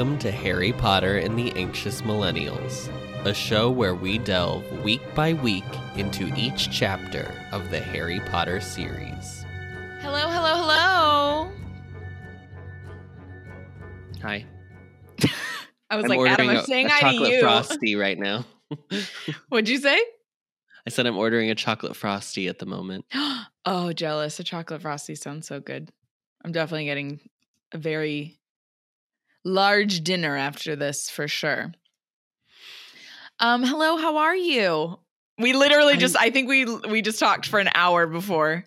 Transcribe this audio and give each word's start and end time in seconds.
Welcome 0.00 0.18
to 0.20 0.30
Harry 0.30 0.72
Potter 0.72 1.18
and 1.18 1.38
the 1.38 1.52
Anxious 1.56 2.00
Millennials, 2.00 2.88
a 3.26 3.34
show 3.34 3.70
where 3.70 3.94
we 3.94 4.16
delve 4.16 4.64
week 4.82 5.02
by 5.14 5.34
week 5.34 5.62
into 5.94 6.34
each 6.34 6.70
chapter 6.70 7.30
of 7.52 7.70
the 7.70 7.80
Harry 7.80 8.18
Potter 8.20 8.62
series. 8.62 9.44
Hello, 10.00 10.26
hello, 10.30 10.54
hello. 10.56 11.52
Hi. 14.22 14.46
I 15.90 15.96
was 15.96 16.06
I'm 16.06 16.08
like, 16.08 16.30
Adam, 16.30 16.48
I'm 16.48 16.56
a, 16.56 16.64
saying 16.64 16.86
a 16.86 16.88
hi 16.88 17.00
to 17.00 17.02
chocolate 17.02 17.32
you. 17.32 17.40
frosty 17.42 17.94
right 17.94 18.18
now. 18.18 18.46
What'd 19.50 19.68
you 19.68 19.76
say? 19.76 20.02
I 20.86 20.88
said 20.88 21.04
I'm 21.04 21.18
ordering 21.18 21.50
a 21.50 21.54
chocolate 21.54 21.94
frosty 21.94 22.48
at 22.48 22.58
the 22.58 22.64
moment. 22.64 23.04
oh, 23.66 23.92
jealous. 23.92 24.40
A 24.40 24.44
chocolate 24.44 24.80
frosty 24.80 25.14
sounds 25.14 25.46
so 25.46 25.60
good. 25.60 25.92
I'm 26.42 26.52
definitely 26.52 26.86
getting 26.86 27.20
a 27.72 27.76
very 27.76 28.39
large 29.44 30.02
dinner 30.02 30.36
after 30.36 30.76
this 30.76 31.08
for 31.10 31.28
sure. 31.28 31.72
Um, 33.38 33.62
hello, 33.62 33.96
how 33.96 34.18
are 34.18 34.36
you? 34.36 34.98
We 35.38 35.54
literally 35.54 35.96
just 35.96 36.16
I 36.16 36.30
think 36.30 36.48
we 36.48 36.64
we 36.66 37.00
just 37.02 37.18
talked 37.18 37.46
for 37.46 37.58
an 37.58 37.70
hour 37.74 38.06
before. 38.06 38.64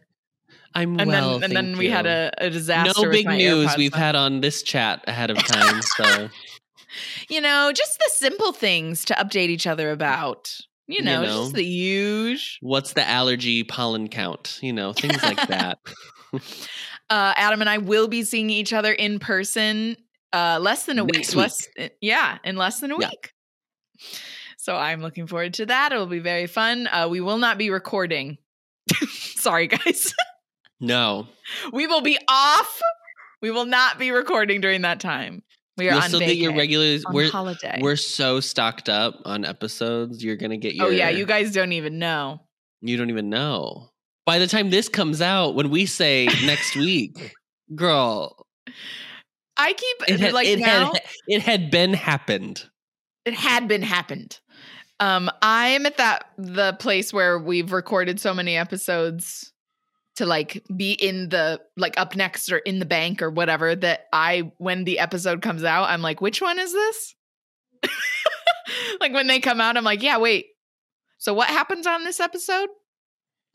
I'm 0.74 1.00
And 1.00 1.08
well, 1.12 1.38
then 1.40 1.44
and 1.56 1.56
then 1.56 1.78
we 1.78 1.88
had 1.90 2.08
a, 2.08 2.32
a 2.40 2.50
disaster. 2.50 3.06
no 3.06 3.12
big 3.12 3.28
news 3.28 3.68
AirPods 3.68 3.78
we've 3.78 3.94
on. 3.94 4.00
had 4.00 4.16
on 4.16 4.42
this 4.42 4.64
chat 4.64 5.04
ahead 5.08 5.30
of 5.30 5.38
time. 5.46 5.82
So 5.84 6.30
You 7.30 7.42
know, 7.42 7.72
just 7.74 8.00
the 8.00 8.10
simple 8.12 8.52
things 8.54 9.06
to 9.06 9.14
update 9.14 9.50
each 9.50 9.68
other 9.68 9.92
about. 9.92 10.52
You 10.88 10.98
You 10.98 11.04
know, 11.04 11.22
know. 11.22 11.44
just 11.44 11.54
the 11.54 11.64
huge. 11.64 12.58
what's 12.62 12.94
the 12.94 13.08
allergy 13.08 13.64
pollen 13.64 14.08
count? 14.08 14.58
You 14.64 14.74
know, 14.74 14.94
things 14.94 15.22
like 15.22 15.48
that. 15.48 15.78
Uh, 17.10 17.32
Adam 17.36 17.62
and 17.62 17.70
I 17.70 17.78
will 17.78 18.08
be 18.08 18.24
seeing 18.24 18.50
each 18.50 18.74
other 18.74 18.92
in 18.92 19.20
person 19.20 19.98
uh, 20.34 20.60
less 20.62 20.86
than 20.86 21.00
a 21.00 21.04
Next 21.06 21.30
week. 21.30 21.38
Less, 21.44 21.68
uh, 21.80 21.88
yeah, 22.02 22.40
in 22.44 22.56
less 22.58 22.80
than 22.80 22.92
a 22.92 23.00
Yeah. 23.00 23.10
week. 23.10 23.34
So 24.58 24.76
I'm 24.76 25.02
looking 25.02 25.28
forward 25.28 25.54
to 25.56 25.66
that. 25.68 25.92
It'll 25.92 26.06
be 26.08 26.20
very 26.20 26.48
fun. 26.48 26.88
Uh, 26.88 27.08
we 27.10 27.20
will 27.22 27.38
not 27.38 27.58
be 27.58 27.70
recording. 27.70 28.38
Sorry, 29.12 29.68
guys. 29.68 30.14
No, 30.80 31.28
we 31.74 31.88
will 31.88 32.02
be 32.02 32.18
off. 32.28 32.82
We 33.42 33.52
will 33.52 33.66
not 33.66 34.00
be 34.00 34.12
recording 34.12 34.62
during 34.62 34.82
that 34.82 35.00
time. 35.00 35.44
We 35.78 35.88
are 35.90 35.94
you'll 35.94 36.02
on 36.04 36.10
still 36.10 36.20
get 36.20 36.38
your 36.38 36.56
regular. 36.56 37.00
We're 37.12 37.32
holiday. 37.32 37.80
we're 37.82 37.96
so 37.96 38.40
stocked 38.40 38.90
up 38.90 39.16
on 39.26 39.44
episodes. 39.44 40.24
You're 40.24 40.36
gonna 40.36 40.58
get 40.58 40.76
your. 40.76 40.88
oh 40.88 40.90
yeah, 40.90 41.10
you 41.10 41.26
guys 41.26 41.52
don't 41.52 41.72
even 41.74 42.00
know. 42.00 42.42
You 42.82 42.96
don't 42.98 43.10
even 43.10 43.30
know. 43.30 43.90
By 44.26 44.40
the 44.40 44.48
time 44.48 44.70
this 44.70 44.88
comes 44.88 45.22
out, 45.22 45.56
when 45.56 45.70
we 45.70 45.86
say 45.86 46.28
next 46.46 46.76
week, 46.78 47.34
girl, 47.76 48.46
I 49.64 49.74
keep 49.74 50.10
it 50.10 50.20
had, 50.20 50.34
like 50.34 50.48
it, 50.48 50.60
now. 50.60 50.92
had 50.94 51.02
it 51.28 51.42
had 51.42 51.72
been 51.72 51.94
happened. 51.94 52.70
it 53.26 53.34
had 53.34 53.68
been 53.68 53.82
happened. 53.82 54.40
Um, 55.00 55.30
I'm 55.42 55.86
at 55.86 55.98
that 55.98 56.30
the 56.38 56.74
place 56.74 57.14
where 57.14 57.40
we've 57.40 57.72
recorded 57.72 58.20
so 58.20 58.34
many 58.34 58.58
episodes 58.58 59.52
to 60.16 60.26
like 60.26 60.64
be 60.76 60.92
in 60.92 61.30
the 61.30 61.60
like 61.78 62.00
up 62.00 62.16
next 62.16 62.52
or 62.52 62.58
in 62.58 62.80
the 62.80 62.86
bank 62.86 63.22
or 63.22 63.30
whatever 63.30 63.76
that 63.76 64.06
I 64.12 64.52
when 64.58 64.84
the 64.84 65.00
episode 65.00 65.42
comes 65.42 65.64
out, 65.64 65.90
I'm 65.90 66.02
like, 66.02 66.22
which 66.22 66.42
one 66.42 66.60
is 66.60 66.74
this? 66.74 67.16
like 69.00 69.14
when 69.14 69.28
they 69.28 69.40
come 69.40 69.62
out, 69.62 69.78
I'm 69.78 69.84
like, 69.84 70.04
yeah, 70.04 70.18
wait. 70.18 70.48
So 71.18 71.34
what 71.34 71.48
happens 71.48 71.88
on 71.88 72.04
this 72.04 72.20
episode? 72.20 72.68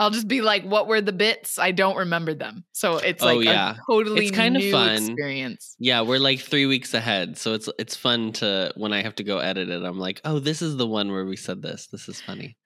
I'll 0.00 0.10
just 0.10 0.28
be 0.28 0.42
like, 0.42 0.62
what 0.64 0.86
were 0.86 1.00
the 1.00 1.12
bits? 1.12 1.58
I 1.58 1.72
don't 1.72 1.96
remember 1.96 2.32
them. 2.32 2.64
So 2.72 2.98
it's 2.98 3.22
Oh, 3.22 3.34
like 3.34 3.44
yeah. 3.44 3.72
a 3.72 3.76
totally 3.90 4.26
It's 4.26 4.36
kinda 4.36 4.70
fun. 4.70 4.96
experience. 4.96 5.74
Yeah, 5.80 6.02
we're 6.02 6.20
like 6.20 6.38
three 6.40 6.66
weeks 6.66 6.94
ahead, 6.94 7.36
so 7.36 7.54
it's 7.54 7.68
it's 7.78 7.96
fun 7.96 8.32
to 8.34 8.72
when 8.76 8.92
I 8.92 9.02
have 9.02 9.16
to 9.16 9.24
go 9.24 9.38
edit 9.38 9.68
it. 9.70 9.82
I'm 9.82 9.98
like, 9.98 10.20
oh, 10.24 10.38
this 10.38 10.62
is 10.62 10.76
the 10.76 10.86
one 10.86 11.10
where 11.10 11.24
we 11.24 11.36
said 11.36 11.62
this. 11.62 11.88
This 11.88 12.08
is 12.08 12.20
funny. 12.20 12.56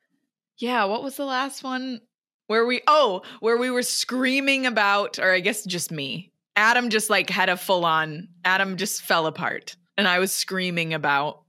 Yeah, 0.59 0.85
what 0.85 1.03
was 1.03 1.17
the 1.17 1.25
last 1.25 1.65
one 1.65 2.01
where 2.49 2.67
we 2.67 2.83
oh, 2.87 3.23
where 3.41 3.57
we 3.57 3.71
were 3.71 3.83
screaming 3.83 4.67
about 4.67 5.19
or 5.19 5.33
I 5.33 5.41
guess 5.41 5.65
just 5.65 5.91
me. 5.91 6.33
Adam 6.55 6.91
just 6.91 7.09
like 7.09 7.31
had 7.31 7.49
a 7.49 7.57
full 7.57 7.87
on 7.87 8.29
Adam 8.45 8.77
just 8.77 9.01
fell 9.01 9.27
apart 9.27 9.75
and 9.97 10.07
I 10.07 10.19
was 10.19 10.33
screaming 10.33 10.93
about 10.93 11.45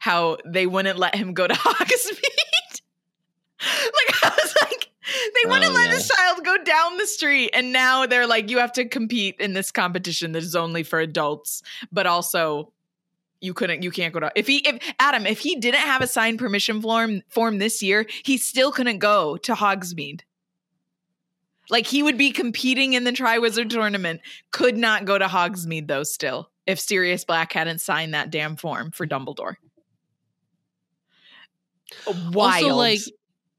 how 0.00 0.36
they 0.44 0.66
wouldn't 0.66 0.98
let 0.98 1.14
him 1.14 1.32
go 1.32 1.46
to 1.46 1.54
Hogsmeade. 1.54 2.82
like 3.60 4.22
I 4.22 4.28
was 4.28 4.54
like 4.54 4.57
they 5.34 5.48
wouldn't 5.48 5.70
Oh, 5.70 5.74
let 5.74 5.86
yeah. 5.88 5.94
this 5.94 6.08
child 6.08 6.44
go 6.44 6.56
down 6.62 6.96
the 6.98 7.06
street 7.06 7.50
and 7.54 7.72
now 7.72 8.06
they're 8.06 8.26
like 8.26 8.50
you 8.50 8.58
have 8.58 8.72
to 8.74 8.84
compete 8.86 9.36
in 9.38 9.52
this 9.54 9.70
competition 9.70 10.32
that 10.32 10.42
is 10.42 10.54
only 10.56 10.82
for 10.82 10.98
adults 11.00 11.62
but 11.90 12.06
also 12.06 12.72
you 13.40 13.54
couldn't 13.54 13.82
you 13.82 13.90
can't 13.90 14.12
go 14.12 14.20
to 14.20 14.30
if 14.34 14.46
he 14.46 14.58
if 14.58 14.78
adam 14.98 15.26
if 15.26 15.38
he 15.38 15.56
didn't 15.56 15.80
have 15.80 16.02
a 16.02 16.06
signed 16.06 16.38
permission 16.38 16.82
form 16.82 17.22
form 17.28 17.58
this 17.58 17.82
year 17.82 18.06
he 18.24 18.36
still 18.36 18.72
couldn't 18.72 18.98
go 18.98 19.36
to 19.38 19.54
hogsmeade. 19.54 20.20
Like 21.70 21.86
he 21.86 22.02
would 22.02 22.16
be 22.16 22.30
competing 22.30 22.94
in 22.94 23.04
the 23.04 23.12
triwizard 23.12 23.68
tournament 23.70 24.22
could 24.52 24.76
not 24.76 25.04
go 25.04 25.18
to 25.18 25.26
hogsmeade 25.26 25.86
though 25.86 26.02
still 26.02 26.50
if 26.66 26.80
sirius 26.80 27.24
black 27.24 27.52
hadn't 27.52 27.80
signed 27.80 28.14
that 28.14 28.30
damn 28.30 28.56
form 28.56 28.90
for 28.90 29.06
dumbledore. 29.06 29.54
Wild 32.32 32.64
Also, 32.64 32.74
like, 32.76 33.00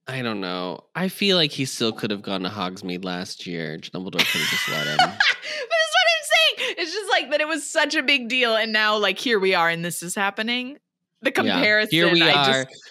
I 0.10 0.22
don't 0.22 0.42
know. 0.42 0.86
I 0.96 1.08
feel 1.10 1.38
like 1.38 1.52
he 1.52 1.66
still 1.66 1.92
could 1.92 2.12
have 2.12 2.22
gone 2.22 2.42
to 2.42 2.50
Hogsmeade 2.50 3.06
last 3.06 3.46
year. 3.48 3.78
Dumbledore 3.78 4.20
could 4.32 4.42
have 4.42 4.50
just 4.50 4.70
let 4.70 4.88
him. 4.88 4.98
but 4.98 5.08
that's 5.08 5.94
what 5.96 6.06
i'm 6.10 6.66
saying 6.68 6.76
it's 6.78 6.92
just 6.94 7.10
like 7.12 7.32
that 7.32 7.42
it 7.42 7.48
was 7.48 7.70
such 7.70 7.96
a 7.96 8.04
big 8.04 8.28
deal 8.30 8.56
and 8.56 8.72
now 8.74 8.98
like 8.98 9.18
here 9.20 9.40
we 9.40 9.54
are 9.56 9.70
and 9.70 9.84
this 9.86 10.02
is 10.04 10.16
happening 10.16 10.78
the 11.22 11.32
comparison 11.32 11.90
Yeah, 11.92 12.06
here 12.06 12.14
we 12.14 12.22
I 12.24 12.34
are. 12.34 12.64
just, 12.66 12.82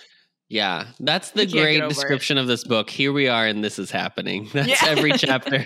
yeah, 0.51 0.87
that's 1.01 1.33
the 1.33 1.43
I 1.43 1.45
can't 1.45 1.53
get 1.55 1.63
great 1.63 1.77
over 1.83 1.87
it. 1.87 1.95
description 1.95 2.39
of 2.39 2.47
this 2.47 2.65
book. 2.65 2.89
Here 2.89 3.13
we 3.13 3.29
are, 3.29 3.47
and 3.47 3.63
this 3.63 3.79
is 3.79 3.91
happening. 3.91 4.49
That's 4.55 4.69
Yeah. 4.69 4.89
every 4.89 5.13
chapter. 5.17 5.59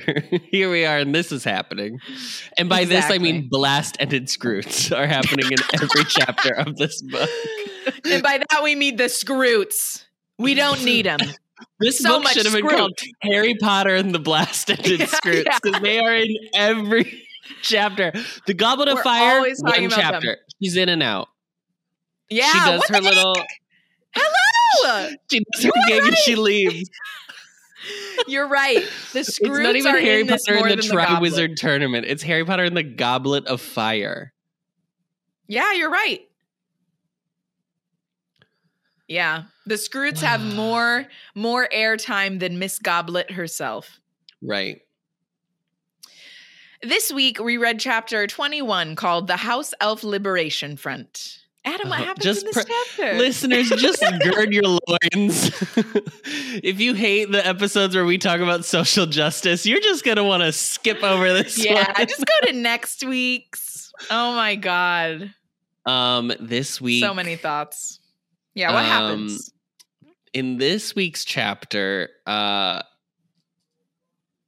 Here 0.51 0.71
we 0.73 0.85
are, 0.85 0.99
and 0.99 1.15
this 1.15 1.31
is 1.31 1.45
happening. 1.45 1.99
And 2.59 2.69
by 2.69 2.85
this, 2.85 3.05
I 3.09 3.19
mean 3.19 3.49
blast 3.49 3.97
ended 4.01 4.27
skrewts 4.27 4.91
are 4.97 5.07
happening 5.07 5.47
in 5.53 5.59
every 5.81 6.05
chapter 6.05 6.55
of 6.55 6.77
this 6.77 7.01
book. 7.03 7.31
and 8.05 8.23
by 8.25 8.39
that 8.51 8.63
we 8.65 8.75
mean 8.75 8.97
the 8.97 9.05
skrewts. 9.05 10.05
We 10.39 10.55
don't 10.55 10.85
need 10.85 11.07
them. 11.07 11.19
This 11.79 11.99
So 11.99 12.11
book 12.15 12.25
much 12.25 12.33
should 12.35 12.45
have 12.45 12.55
been 12.55 12.65
skrewt. 12.65 12.77
called 12.77 12.99
Harry 13.23 13.55
Potter 13.55 13.95
and 13.95 14.13
the 14.13 14.19
Blast 14.19 14.69
Ended 14.71 14.99
Yeah, 15.01 15.07
Skrewts 15.07 15.45
yeah. 15.45 15.59
because 15.63 15.81
they 15.81 15.99
are 16.01 16.15
in 16.15 16.37
every 16.55 17.23
chapter. 17.63 18.13
The 18.47 18.55
Goblet 18.55 18.89
of 18.89 18.97
We're 18.97 19.03
Fire, 19.03 19.41
one 19.41 19.51
about 19.63 19.79
them. 19.79 19.91
chapter. 19.91 20.39
She's 20.61 20.77
in 20.77 20.89
and 20.89 21.03
out. 21.05 21.29
Yeah, 22.29 22.51
she 22.51 22.59
does 22.59 22.83
her 22.89 23.01
the 23.01 23.07
heck? 23.07 23.15
little. 23.15 23.37
Hello. 24.15 25.11
She 25.31 25.41
does 25.55 25.65
her 25.65 25.71
gig 25.87 26.03
and 26.05 26.17
she 26.19 26.35
leaves. 26.35 26.89
You're 28.27 28.49
right. 28.49 28.85
The 29.13 29.21
It's 29.21 29.35
screws 29.37 29.59
not 29.61 29.77
even 29.77 29.95
are 29.95 29.99
Harry 30.01 30.23
in 30.23 30.29
Potter 30.29 30.55
and 30.55 30.71
the 30.83 30.89
Goblet. 30.89 31.33
Triwizard 31.33 31.57
Tournament. 31.57 32.07
It's 32.09 32.23
Harry 32.25 32.45
Potter 32.45 32.65
and 32.65 32.77
the 32.77 32.83
Goblet 32.85 33.47
of 33.47 33.61
Fire. 33.61 34.33
Yeah, 35.49 35.73
you're 35.75 35.91
right. 35.91 36.21
Yeah, 39.09 39.45
the 39.67 39.75
Skrewts 39.75 40.21
have 40.21 40.41
more 40.55 41.07
more 41.35 41.69
airtime 41.75 42.39
than 42.41 42.59
Miss 42.59 42.79
Goblet 42.79 43.31
herself. 43.33 43.99
Right. 44.43 44.81
This 46.83 47.13
week 47.13 47.39
we 47.39 47.59
read 47.59 47.79
chapter 47.79 48.27
21 48.27 48.97
called 48.97 49.27
"The 49.29 49.37
House 49.37 49.73
Elf 49.81 50.03
Liberation 50.03 50.77
Front." 50.77 51.39
Adam, 51.65 51.91
what 51.91 52.01
Oh, 52.01 52.05
happens 52.05 52.25
just 52.25 52.41
in 52.41 52.47
this 52.53 52.65
pr- 52.65 52.71
chapter? 52.97 53.15
Listeners, 53.19 53.69
just 53.69 54.03
gird 54.25 54.53
your 54.53 54.65
loins. 54.65 55.51
if 56.65 56.81
you 56.81 56.95
hate 56.95 57.31
the 57.31 57.47
episodes 57.47 57.95
where 57.95 58.05
we 58.05 58.19
talk 58.19 58.41
about 58.41 58.65
social 58.65 59.07
justice, 59.07 59.65
you're 59.65 59.79
just 59.81 60.05
going 60.05 60.17
to 60.17 60.25
want 60.25 60.43
to 60.43 60.51
skip 60.51 61.05
over 61.05 61.33
this 61.33 61.65
yeah, 61.65 61.93
one. 61.97 62.07
just 62.09 62.25
go 62.27 62.47
to 62.49 62.53
next 62.59 63.05
week's. 63.07 63.93
Oh 64.11 64.35
my 64.35 64.57
god. 64.57 65.33
Um, 65.87 66.33
this 66.41 66.81
week, 66.81 67.05
So 67.05 67.15
many 67.15 67.37
thoughts. 67.37 68.01
Yeah, 68.55 68.73
what 68.73 68.85
Um, 68.85 68.87
happens? 68.87 69.53
in 70.33 70.59
this 70.59 70.95
week's 70.95 71.25
chapter, 71.25 72.11
uh, 72.27 72.83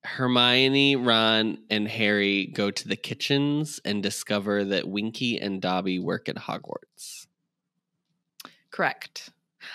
Hermione, 0.05 0.97
Ron, 0.97 1.59
and 1.71 1.89
Harry 1.89 2.47
go 2.47 2.71
to 2.71 2.89
the 2.89 2.97
kitchens 2.97 3.81
and 3.85 4.03
discover 4.03 4.65
that 4.65 4.87
Winky 4.87 5.39
and 5.41 5.63
Dobby 5.63 5.99
work 5.99 6.29
at 6.29 6.37
Hogwarts. 6.37 7.27
Correct. 8.71 9.31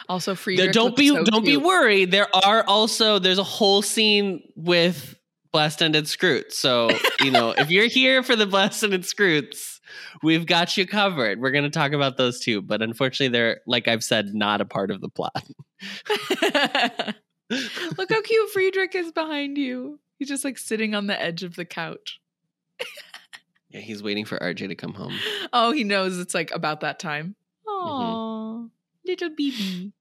Also, 0.08 0.36
There- 0.36 0.72
don't 0.72 0.96
be 0.96 1.08
so 1.08 1.24
don't 1.24 1.46
be 1.46 1.58
worried. 1.58 2.12
There 2.12 2.28
are 2.36 2.64
also 2.64 3.18
there's 3.18 3.40
a 3.40 3.44
whole 3.44 3.81
scene 3.81 4.44
with 4.56 5.16
Blast 5.52 5.81
Ended 5.81 6.06
Skrewts. 6.06 6.54
So 6.54 6.92
you 7.22 7.31
know 7.31 7.52
if 7.58 7.72
you're 7.72 7.88
here 7.88 8.22
for 8.22 8.36
the 8.36 8.46
Blast 8.46 8.84
Ended 8.84 9.02
Skrewts, 9.04 9.79
we've 10.24 10.46
got 10.46 10.76
you 10.78 10.86
covered. 10.88 11.40
We're 11.40 11.52
going 11.52 11.64
to 11.66 11.70
talk 11.70 11.92
about 11.92 12.18
those 12.18 12.40
too, 12.40 12.62
but 12.62 12.82
unfortunately, 12.82 13.32
they're 13.32 13.62
like 13.68 13.88
I've 13.88 14.04
said, 14.04 14.34
not 14.34 14.62
a 14.62 14.66
part 14.66 14.92
of 14.92 15.02
the 15.02 15.10
plot. 15.10 15.44
Look 17.50 18.12
how 18.12 18.22
cute 18.22 18.50
Friedrich 18.52 18.94
is 18.96 19.12
behind 19.12 19.58
you. 19.58 20.00
He's 20.18 20.28
just 20.28 20.44
like 20.44 20.58
sitting 20.58 20.94
on 20.96 21.08
the 21.08 21.20
edge 21.20 21.44
of 21.44 21.56
the 21.56 21.66
couch. 21.66 22.20
Yeah, 23.72 23.82
he's 23.82 24.02
waiting 24.02 24.26
for 24.26 24.40
RJ 24.40 24.68
to 24.70 24.74
come 24.76 24.96
home. 24.96 25.14
Oh, 25.54 25.72
he 25.72 25.84
knows 25.84 26.18
it's 26.18 26.34
like 26.34 26.50
about 26.56 26.80
that 26.82 26.98
time. 26.98 27.36
Mm-hmm. 27.68 27.88
Oh, 28.02 28.70
little 29.06 29.30
baby. 29.30 29.94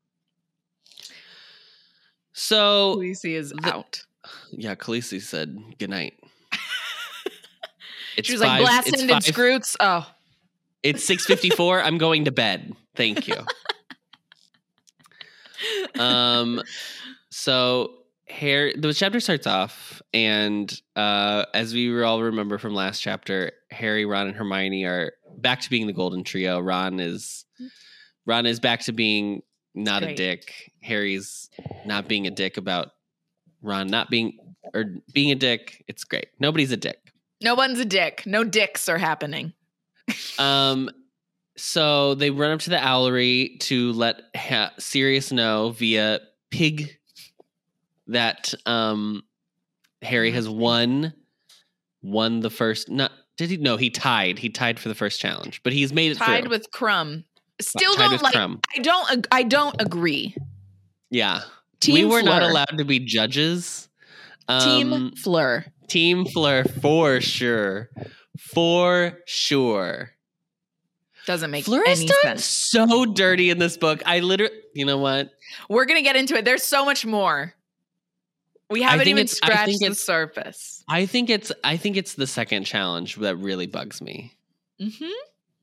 So 2.33 2.97
Khaleesi 2.97 3.35
is 3.35 3.51
the- 3.51 3.69
out. 3.75 4.05
yeah, 4.53 4.75
Khaleesi 4.75 5.21
said 5.21 5.59
goodnight. 5.79 6.15
It's 8.19 8.27
She 8.27 8.35
was 8.35 8.41
like 8.43 8.49
five- 8.51 8.61
blast 8.61 8.89
it's 8.89 9.01
ended 9.01 9.17
skrewts. 9.19 9.77
Oh, 9.81 10.07
It's 10.83 11.03
six 11.05 11.25
fifty 11.25 11.49
four. 11.51 11.81
I'm 11.83 11.97
going 11.99 12.27
to 12.27 12.31
bed. 12.33 12.75
Thank 12.95 13.27
you. 13.29 13.37
Um, 15.99 16.63
so 17.31 17.95
Harry, 18.29 18.75
the 18.77 18.93
chapter 18.93 19.21
starts 19.21 19.47
off, 19.47 20.01
and 20.13 20.71
uh, 20.95 21.47
as 21.55 21.75
we 21.75 22.01
all 22.03 22.23
remember 22.23 22.59
from 22.59 22.75
last 22.75 23.01
chapter, 23.01 23.53
Harry, 23.71 24.05
Ron, 24.05 24.29
and 24.29 24.37
Hermione 24.37 24.85
are 24.85 25.13
back 25.37 25.61
to 25.63 25.71
being 25.71 25.87
the 25.87 25.93
Golden 25.93 26.23
Trio. 26.25 26.61
Ron 26.61 27.01
is 27.01 27.45
Ron 28.27 28.47
is 28.47 28.61
back 28.61 28.81
to 28.83 28.93
being 28.93 29.43
not 29.75 30.03
a 30.03 30.15
dick. 30.15 30.73
Harry's 30.83 31.51
not 31.87 32.07
being 32.09 32.27
a 32.27 32.31
dick 32.31 32.57
about 32.57 32.91
Ron 33.63 33.89
not 33.89 34.11
being 34.11 34.39
or 34.75 34.85
being 35.13 35.31
a 35.33 35.37
dick. 35.37 35.85
It's 35.89 36.05
great. 36.05 36.29
Nobody's 36.39 36.71
a 36.73 36.77
dick. 36.77 36.99
No 37.41 37.55
one's 37.55 37.79
a 37.79 37.85
dick. 37.85 38.25
No 38.27 38.45
dicks 38.45 38.89
are 38.89 38.99
happening. 38.99 39.53
Um, 40.39 40.89
so 41.57 42.15
they 42.15 42.31
run 42.31 42.53
up 42.53 42.61
to 42.61 42.71
the 42.71 42.77
owlery 42.77 43.59
to 43.61 43.93
let 43.93 44.23
ha- 44.37 44.73
Sirius 44.79 45.33
know 45.33 45.71
via 45.71 46.21
Pig 46.51 46.97
that 48.07 48.55
um 48.65 49.23
Harry 50.01 50.31
has 50.31 50.49
won 50.49 51.13
won 52.03 52.41
the 52.41 52.49
first 52.51 52.89
not 52.89 53.11
did 53.37 53.51
he 53.51 53.57
no 53.59 53.77
he 53.77 53.91
tied 53.91 54.39
he 54.39 54.49
tied 54.49 54.79
for 54.79 54.89
the 54.89 54.95
first 54.95 55.21
challenge 55.21 55.61
but 55.65 55.73
he's 55.73 55.93
made 55.93 56.13
it 56.13 56.19
Tied 56.19 56.45
through. 56.45 56.51
with 56.51 56.71
Krum. 56.71 57.25
Still 57.61 57.95
tied 57.95 58.11
don't 58.11 58.23
like. 58.23 58.35
Krum. 58.35 58.65
I 58.77 58.81
don't. 58.81 59.11
ag- 59.13 59.29
I 59.33 59.43
don't 59.43 59.77
agree. 59.83 60.35
yeah 61.11 61.41
Team 61.81 61.95
we 61.95 62.05
were 62.07 62.23
not 62.23 62.43
allowed 62.43 62.79
to 62.79 62.85
be 62.85 62.99
judges 63.01 63.89
um, 64.49 64.61
Team 64.63 65.13
Fleur. 65.17 65.67
Team 65.89 66.25
Fleur 66.25 66.65
for 66.65 67.21
sure 67.21 67.89
for 68.39 69.19
sure 69.27 70.11
Doesn't 71.27 71.51
make 71.51 71.65
Fleur 71.65 71.83
is 71.89 71.99
any 72.01 72.07
done 72.09 72.17
sense. 72.23 72.45
so 72.45 73.05
dirty 73.07 73.51
in 73.51 73.59
this 73.59 73.77
book 73.77 74.03
I 74.07 74.21
literally 74.21 74.55
you 74.75 74.85
know 74.85 74.99
what 74.99 75.31
We're 75.69 75.85
gonna 75.87 76.03
get 76.03 76.17
into 76.17 76.37
it. 76.37 76.45
There's 76.45 76.63
so 76.63 76.85
much 76.85 77.05
more. 77.07 77.55
We 78.71 78.83
haven't 78.83 79.09
even 79.09 79.27
scratched 79.27 79.81
the 79.81 79.95
surface. 79.95 80.85
I 80.89 81.07
think 81.07 81.31
it's 81.31 81.51
I 81.65 81.77
think 81.79 81.97
it's 81.97 82.15
the 82.15 82.27
second 82.27 82.65
challenge 82.65 83.17
that 83.17 83.37
really 83.37 83.67
bugs 83.67 84.01
me. 84.03 84.37
hmm 84.79 85.07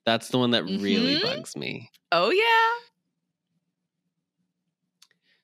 That's 0.06 0.30
the 0.30 0.38
one 0.40 0.52
that 0.52 0.64
really 0.66 1.16
Mhm. 1.16 1.22
bugs 1.22 1.56
me. 1.56 1.92
Oh 2.12 2.32
yeah. 2.32 2.86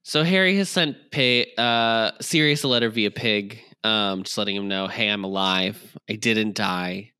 So 0.03 0.23
Harry 0.23 0.57
has 0.57 0.69
sent 0.69 1.11
pay, 1.11 1.53
uh, 1.57 2.11
Sirius 2.19 2.63
a 2.63 2.67
letter 2.67 2.89
via 2.89 3.11
Pig, 3.11 3.61
um, 3.83 4.23
just 4.23 4.37
letting 4.37 4.55
him 4.55 4.67
know, 4.67 4.87
"Hey, 4.87 5.07
I'm 5.09 5.23
alive. 5.23 5.97
I 6.09 6.13
didn't 6.15 6.55
die." 6.55 7.11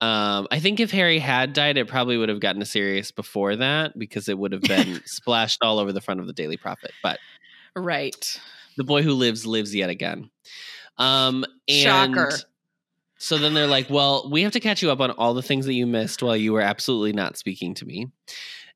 Um, 0.00 0.48
I 0.50 0.60
think 0.60 0.80
if 0.80 0.90
Harry 0.90 1.18
had 1.18 1.52
died, 1.52 1.78
it 1.78 1.88
probably 1.88 2.16
would 2.18 2.28
have 2.28 2.40
gotten 2.40 2.60
to 2.60 2.66
Sirius 2.66 3.10
before 3.10 3.56
that 3.56 3.98
because 3.98 4.28
it 4.28 4.38
would 4.38 4.52
have 4.52 4.62
been 4.62 5.00
splashed 5.06 5.62
all 5.62 5.78
over 5.78 5.92
the 5.92 6.00
front 6.00 6.20
of 6.20 6.26
the 6.26 6.32
Daily 6.32 6.56
Prophet. 6.56 6.92
But 7.02 7.18
Right. 7.76 8.40
the 8.76 8.84
boy 8.84 9.02
who 9.02 9.14
lives 9.14 9.46
lives 9.46 9.74
yet 9.74 9.90
again. 9.90 10.30
Um, 10.98 11.44
and 11.68 12.14
Shocker. 12.14 12.38
So 13.18 13.38
then 13.38 13.54
they're 13.54 13.66
like, 13.66 13.88
"Well, 13.88 14.28
we 14.30 14.42
have 14.42 14.52
to 14.52 14.60
catch 14.60 14.82
you 14.82 14.90
up 14.90 15.00
on 15.00 15.12
all 15.12 15.32
the 15.34 15.42
things 15.42 15.64
that 15.66 15.74
you 15.74 15.86
missed 15.86 16.22
while 16.22 16.36
you 16.36 16.52
were 16.52 16.60
absolutely 16.60 17.12
not 17.12 17.38
speaking 17.38 17.74
to 17.74 17.86
me." 17.86 18.08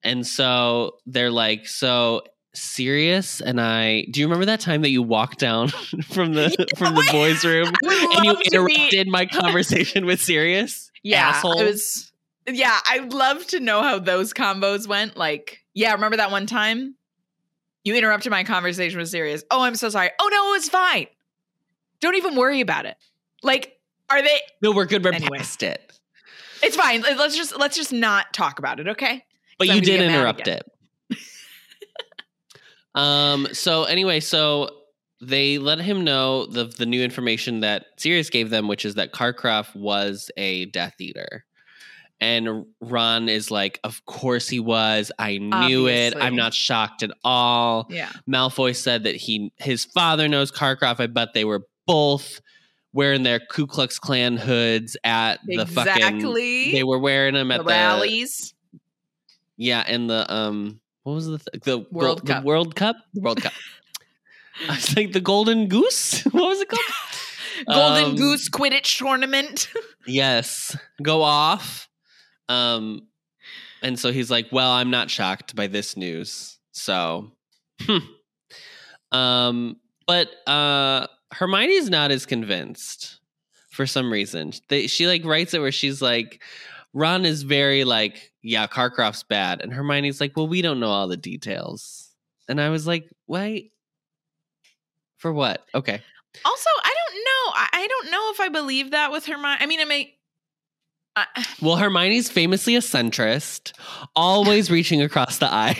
And 0.02 0.26
so 0.26 0.96
they're 1.06 1.30
like, 1.30 1.66
"So 1.66 2.22
Sirius 2.54 3.40
and 3.40 3.60
I, 3.60 4.06
do 4.10 4.20
you 4.20 4.26
remember 4.26 4.46
that 4.46 4.60
time 4.60 4.82
that 4.82 4.90
you 4.90 5.02
walked 5.02 5.38
down 5.38 5.68
from 6.10 6.34
the 6.34 6.50
from 6.76 6.94
the 6.94 7.08
boys' 7.12 7.44
room 7.44 7.68
and 7.82 8.24
you 8.24 8.34
to 8.34 8.38
be- 8.40 8.74
interrupted 8.74 9.08
my 9.08 9.26
conversation 9.26 10.06
with 10.06 10.20
Sirius 10.22 10.90
Yeah, 11.02 11.28
asshole. 11.28 11.60
it 11.60 11.64
was. 11.64 12.12
Yeah, 12.50 12.78
I'd 12.88 13.12
love 13.12 13.46
to 13.48 13.60
know 13.60 13.82
how 13.82 13.98
those 13.98 14.32
combos 14.32 14.88
went. 14.88 15.16
Like, 15.18 15.62
yeah, 15.74 15.92
remember 15.92 16.16
that 16.16 16.30
one 16.30 16.46
time 16.46 16.94
you 17.84 17.94
interrupted 17.94 18.30
my 18.30 18.42
conversation 18.44 18.98
with 18.98 19.08
Sirius 19.10 19.44
Oh, 19.50 19.62
I'm 19.62 19.74
so 19.76 19.88
sorry. 19.90 20.10
Oh 20.18 20.28
no, 20.32 20.48
it 20.48 20.56
was 20.56 20.68
fine. 20.70 21.06
Don't 22.00 22.14
even 22.14 22.36
worry 22.36 22.60
about 22.60 22.86
it. 22.86 22.96
Like, 23.42 23.78
are 24.08 24.22
they? 24.22 24.40
No, 24.62 24.72
we're 24.72 24.86
good. 24.86 25.04
We're 25.04 25.12
Anyway. 25.12 25.38
past 25.38 25.62
it. 25.62 25.92
It's 26.62 26.76
fine. 26.76 27.02
Let's 27.02 27.36
just 27.36 27.56
let's 27.58 27.76
just 27.76 27.92
not 27.92 28.32
talk 28.32 28.58
about 28.58 28.80
it, 28.80 28.88
okay? 28.88 29.24
But 29.58 29.66
So 29.66 29.72
I'm 29.74 29.76
you 29.76 29.82
did 29.82 30.00
interrupt 30.00 30.48
it. 30.48 30.62
Um. 32.94 33.48
So 33.52 33.84
anyway, 33.84 34.20
so 34.20 34.70
they 35.20 35.58
let 35.58 35.80
him 35.80 36.04
know 36.04 36.46
the 36.46 36.64
the 36.64 36.86
new 36.86 37.02
information 37.02 37.60
that 37.60 37.86
Sirius 37.96 38.30
gave 38.30 38.50
them, 38.50 38.68
which 38.68 38.84
is 38.84 38.94
that 38.96 39.12
Karkaroff 39.12 39.74
was 39.74 40.30
a 40.36 40.66
Death 40.66 40.94
Eater. 41.00 41.44
And 42.20 42.66
Ron 42.80 43.28
is 43.28 43.50
like, 43.52 43.78
"Of 43.84 44.04
course 44.04 44.48
he 44.48 44.58
was. 44.58 45.12
I 45.20 45.38
knew 45.38 45.86
it. 45.86 46.14
I'm 46.20 46.34
not 46.34 46.52
shocked 46.52 47.04
at 47.04 47.12
all." 47.22 47.86
Yeah. 47.90 48.10
Malfoy 48.28 48.74
said 48.74 49.04
that 49.04 49.14
he 49.14 49.52
his 49.58 49.84
father 49.84 50.26
knows 50.26 50.50
Karkaroff. 50.50 50.98
I 50.98 51.06
bet 51.06 51.32
they 51.32 51.44
were 51.44 51.62
both 51.86 52.40
wearing 52.92 53.22
their 53.22 53.38
Ku 53.38 53.68
Klux 53.68 54.00
Klan 54.00 54.36
hoods 54.36 54.96
at 55.04 55.38
the 55.46 55.64
fucking. 55.64 55.92
Exactly. 55.92 56.72
They 56.72 56.82
were 56.82 56.98
wearing 56.98 57.34
them 57.34 57.52
at 57.52 57.58
the 57.58 57.62
the 57.64 57.68
rallies. 57.68 58.52
yeah, 59.56 59.84
and 59.86 60.10
the 60.10 60.32
um, 60.32 60.80
what 61.08 61.14
was 61.14 61.26
the 61.26 61.38
th- 61.38 61.62
the 61.64 61.78
World 61.90 62.20
the 62.20 62.26
Cup. 62.26 62.44
World 62.44 62.76
Cup, 62.76 62.96
the 63.14 63.20
World 63.22 63.42
Cup. 63.42 63.54
I 64.68 64.74
was 64.74 64.94
like 64.94 65.12
the 65.12 65.20
Golden 65.20 65.66
Goose. 65.68 66.22
What 66.24 66.48
was 66.48 66.60
it 66.60 66.68
called? 66.68 66.82
Golden 67.66 68.04
Um, 68.10 68.16
Goose 68.16 68.50
Quidditch 68.50 68.98
tournament. 68.98 69.68
yes, 70.06 70.76
go 71.02 71.22
off. 71.22 71.88
Um, 72.50 73.08
and 73.82 73.98
so 73.98 74.12
he's 74.12 74.30
like, 74.30 74.48
"Well, 74.52 74.70
I'm 74.70 74.90
not 74.90 75.10
shocked 75.10 75.56
by 75.56 75.66
this 75.66 75.96
news." 75.96 76.58
So, 76.72 77.32
hmm. 77.80 77.98
um, 79.10 79.76
but 80.06 80.28
uh, 80.46 81.06
Hermione's 81.32 81.88
not 81.88 82.10
as 82.10 82.26
convinced 82.26 83.18
for 83.70 83.86
some 83.86 84.12
reason. 84.12 84.52
They, 84.68 84.86
she 84.86 85.06
like 85.06 85.24
writes 85.24 85.54
it 85.54 85.60
where 85.60 85.72
she's 85.72 86.02
like, 86.02 86.42
Ron 86.98 87.24
is 87.24 87.44
very 87.44 87.84
like, 87.84 88.32
yeah, 88.42 88.66
Karkaroff's 88.66 89.22
bad. 89.22 89.60
And 89.62 89.72
Hermione's 89.72 90.20
like, 90.20 90.36
well, 90.36 90.48
we 90.48 90.62
don't 90.62 90.80
know 90.80 90.88
all 90.88 91.06
the 91.06 91.16
details. 91.16 92.12
And 92.48 92.60
I 92.60 92.70
was 92.70 92.88
like, 92.88 93.08
wait, 93.28 93.72
for 95.18 95.32
what? 95.32 95.64
Okay. 95.74 96.02
also, 96.44 96.70
I 96.82 96.94
don't 96.94 97.16
know. 97.16 97.52
I, 97.54 97.68
I 97.72 97.86
don't 97.86 98.10
know 98.10 98.30
if 98.32 98.40
I 98.40 98.48
believe 98.48 98.90
that 98.90 99.12
with 99.12 99.26
Hermione. 99.26 99.58
I 99.60 99.66
mean, 99.66 99.80
I 99.80 99.84
may. 99.84 100.14
Well, 101.62 101.76
Hermione's 101.76 102.30
famously 102.30 102.76
a 102.76 102.80
centrist, 102.80 103.72
always 104.16 104.70
reaching 104.70 105.00
across 105.02 105.38
the 105.38 105.52
aisle. 105.52 105.76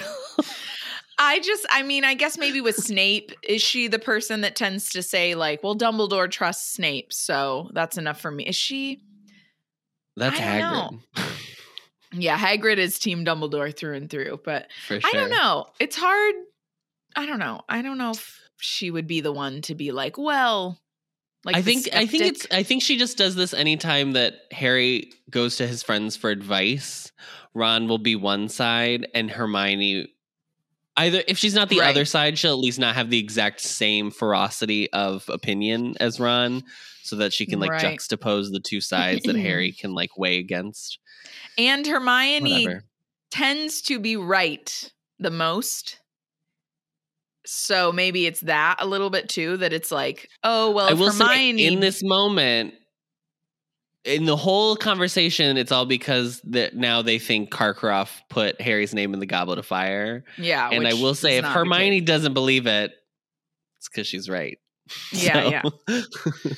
I 1.21 1.41
just, 1.41 1.67
I 1.71 1.83
mean, 1.83 2.05
I 2.05 2.15
guess 2.15 2.39
maybe 2.39 2.61
with 2.61 2.77
Snape, 2.77 3.33
is 3.43 3.61
she 3.61 3.89
the 3.89 3.99
person 3.99 4.43
that 4.43 4.55
tends 4.55 4.91
to 4.91 5.03
say, 5.03 5.35
like, 5.35 5.65
well, 5.65 5.77
Dumbledore 5.77 6.31
trusts 6.31 6.75
Snape, 6.75 7.13
so 7.13 7.71
that's 7.73 7.99
enough 7.99 8.21
for 8.21 8.31
me? 8.31 8.45
Is 8.45 8.55
she? 8.55 9.03
That's 10.19 10.39
Hagrid. 10.39 11.01
Yeah, 12.13 12.39
Hagrid 12.39 12.79
is 12.79 12.99
Team 12.99 13.25
Dumbledore 13.25 13.75
through 13.77 13.95
and 13.97 14.09
through, 14.11 14.41
but 14.45 14.69
sure. 14.87 15.01
I 15.05 15.13
don't 15.13 15.31
know. 15.31 15.67
It's 15.79 15.97
hard. 15.97 16.35
I 17.17 17.27
don't 17.27 17.39
know. 17.39 17.61
I 17.69 17.83
don't 17.83 17.99
know 17.99 18.11
if 18.11 18.41
she 18.59 18.91
would 18.91 19.07
be 19.07 19.21
the 19.21 19.33
one 19.33 19.61
to 19.63 19.75
be 19.75 19.93
like, 19.93 20.17
well, 20.17 20.79
like 21.45 21.57
I 21.57 21.63
think 21.63 21.89
I 21.93 22.07
think 22.07 22.25
it's. 22.25 22.47
I 22.51 22.63
think 22.63 22.83
she 22.83 22.97
just 22.99 23.19
does 23.19 23.35
this 23.35 23.53
anytime 23.55 24.13
that 24.13 24.35
Harry 24.53 25.13
goes 25.31 25.57
to 25.57 25.67
his 25.67 25.83
friends 25.83 26.17
for 26.17 26.31
advice. 26.31 27.13
Ron 27.55 27.89
will 27.89 27.99
be 27.99 28.17
one 28.17 28.49
side 28.49 29.07
and 29.15 29.31
Hermione 29.31 30.09
either 30.97 31.23
if 31.29 31.39
she's 31.39 31.55
not 31.55 31.69
the 31.69 31.79
Right. 31.81 31.91
other 31.91 32.05
side, 32.05 32.39
she'll 32.39 32.53
at 32.53 32.59
least 32.59 32.79
not 32.79 32.95
have 32.95 33.11
the 33.11 33.19
exact 33.19 33.61
same 33.61 34.11
ferocity 34.11 34.93
of 34.93 35.29
opinion 35.29 35.95
as 36.01 36.19
Ron 36.21 36.65
so 37.09 37.17
that 37.17 37.33
she 37.33 37.47
can 37.47 37.59
like 37.61 37.71
Right. 37.71 37.83
juxtapose 37.99 38.51
the 38.53 38.61
two 38.61 38.81
sides 38.81 39.23
that 39.25 39.37
Harry 39.49 39.73
can 39.73 39.93
like 39.95 40.17
weigh 40.19 40.39
against. 40.39 40.99
and 41.57 41.87
Hermione 41.87 42.65
Whatever. 42.67 42.85
tends 43.31 43.83
to 43.83 43.99
be 43.99 44.17
right 44.17 44.93
the 45.19 45.31
most. 45.31 45.99
So 47.47 47.93
maybe 47.93 48.27
it's 48.27 48.41
that 48.41 48.77
a 48.79 48.87
little 48.87 49.11
bit 49.11 49.29
too. 49.29 49.57
That 49.57 49.73
it's 49.73 49.91
like, 49.91 50.29
oh 50.45 50.71
well, 50.71 50.89
I 50.89 50.93
will 50.93 51.11
Hermione 51.13 51.59
say 51.59 51.67
in 51.73 51.81
this 51.81 52.03
moment 52.03 52.75
in 54.05 54.25
the 54.27 54.37
whole 54.37 54.77
conversation, 54.77 55.57
it's 55.57 55.73
all 55.73 55.87
because 55.87 56.41
that 56.45 56.77
now 56.77 57.03
they 57.03 57.19
think 57.19 57.51
Karkaroff 57.51 58.11
put 58.31 58.61
Harry's 58.61 58.95
name 58.95 59.13
in 59.15 59.21
the 59.21 59.27
Goblet 59.27 59.59
of 59.59 59.67
Fire. 59.67 60.25
yeah, 60.37 60.69
and 60.71 60.87
I 60.87 60.95
will 60.95 61.15
say, 61.15 61.39
if 61.39 61.45
Hermione 61.45 62.01
doesn't 62.03 62.33
believe 62.35 62.67
it, 62.67 62.93
it's 63.79 63.89
because 63.89 64.07
she's 64.07 64.29
right. 64.29 64.59
Yeah, 65.13 65.63
So- 65.63 65.71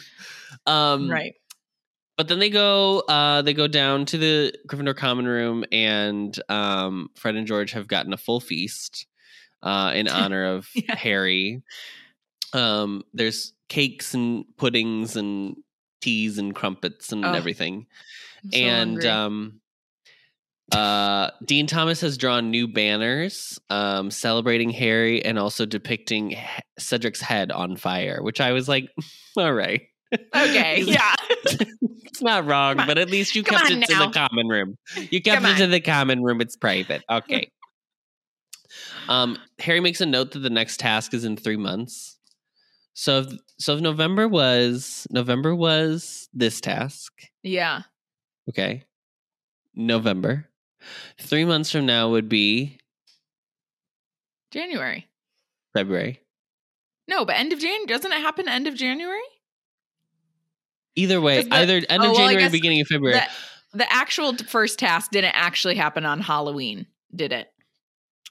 um, 0.67 1.11
right. 1.11 1.35
but 2.17 2.29
then 2.29 2.39
they 2.39 2.51
go 2.51 3.01
uh 3.01 3.43
they 3.43 3.55
go 3.55 3.67
down 3.67 4.05
to 4.07 4.19
the 4.19 4.53
Gryffindor 4.69 4.97
common 4.97 5.27
room 5.27 5.65
and 5.73 6.39
um 6.49 7.09
Fred 7.17 7.37
and 7.37 7.47
George 7.47 7.73
have 7.73 7.89
gotten 7.89 8.13
a 8.13 8.17
full 8.19 8.41
feast 8.41 9.07
uh 9.63 9.93
in 9.95 10.07
honor 10.21 10.45
of 10.45 10.69
Yeah. 10.75 10.97
Harry. 10.97 11.63
Um 12.53 13.03
there's 13.15 13.53
cakes 13.69 14.15
and 14.15 14.45
puddings 14.57 15.17
and 15.17 15.57
teas 16.01 16.39
and 16.39 16.55
crumpets 16.55 17.13
and 17.13 17.25
Oh, 17.25 17.33
everything. 17.33 17.87
So 18.53 18.59
and 18.59 19.05
um 19.05 19.61
uh 20.73 21.31
Dean 21.45 21.67
Thomas 21.67 22.01
has 22.03 22.17
drawn 22.17 22.51
new 22.51 22.69
banners 22.69 23.59
um 23.71 24.11
celebrating 24.11 24.71
Harry 24.71 25.25
and 25.25 25.39
also 25.39 25.67
depicting 25.67 26.33
H- 26.33 26.63
Cedric's 26.79 27.21
head 27.21 27.51
on 27.51 27.77
fire, 27.77 28.23
which 28.23 28.41
I 28.41 28.53
was 28.53 28.69
like, 28.69 28.89
all 29.37 29.53
right. 29.53 29.83
Okay, 30.13 30.83
yeah. 30.87 31.15
it's 31.45 32.23
not 32.23 32.47
wrong, 32.47 32.77
but 32.77 32.99
at 32.99 33.11
least 33.11 33.35
you 33.35 33.43
Come 33.43 33.59
kept 33.59 33.71
it 33.71 33.87
to 33.87 33.95
the 33.95 34.11
common 34.11 34.49
room. 34.49 34.77
You 35.11 35.21
kept 35.23 35.43
Come 35.43 35.53
it 35.53 35.59
to 35.59 35.65
on. 35.65 35.71
the 35.71 35.81
common 35.81 36.23
room. 36.23 36.41
It's 36.41 36.57
private. 36.57 37.03
Okay. 37.11 37.51
um, 39.09 39.39
Harry 39.59 39.81
makes 39.81 40.01
a 40.01 40.07
note 40.07 40.33
that 40.33 40.41
the 40.41 40.51
next 40.51 40.81
task 40.81 41.13
is 41.15 41.25
in 41.25 41.37
three 41.37 41.57
months. 41.57 42.19
So, 42.95 43.21
if, 43.21 43.27
so 43.59 43.75
if 43.75 43.81
November 43.81 44.29
was 44.29 45.07
November 45.11 45.55
was 45.55 46.29
this 46.33 46.61
task, 46.61 47.13
yeah. 47.43 47.83
okay. 48.49 48.85
November. 49.75 50.47
Three 51.21 51.45
months 51.45 51.71
from 51.71 51.87
now 51.87 52.11
would 52.11 52.29
be 52.29 52.79
January. 54.51 55.07
February. 55.75 56.21
No, 57.09 57.25
but 57.25 57.37
end 57.37 57.53
of 57.53 57.59
Jan 57.59 57.87
doesn't 57.87 58.13
it 58.13 58.21
happen 58.21 58.49
end 58.49 58.67
of 58.67 58.75
January? 58.75 59.21
Either 61.01 61.21
way, 61.21 61.43
the- 61.43 61.55
either 61.55 61.81
end 61.89 62.03
of 62.05 62.11
oh, 62.11 62.17
January, 62.17 62.49
beginning 62.51 62.81
of 62.81 62.87
February. 62.89 63.19
The, 63.73 63.79
the 63.79 63.93
actual 63.93 64.37
first 64.37 64.79
task 64.79 65.11
didn't 65.13 65.35
actually 65.35 65.77
happen 65.77 66.05
on 66.05 66.21
Halloween, 66.21 66.87
did 67.15 67.33
it? 67.33 67.49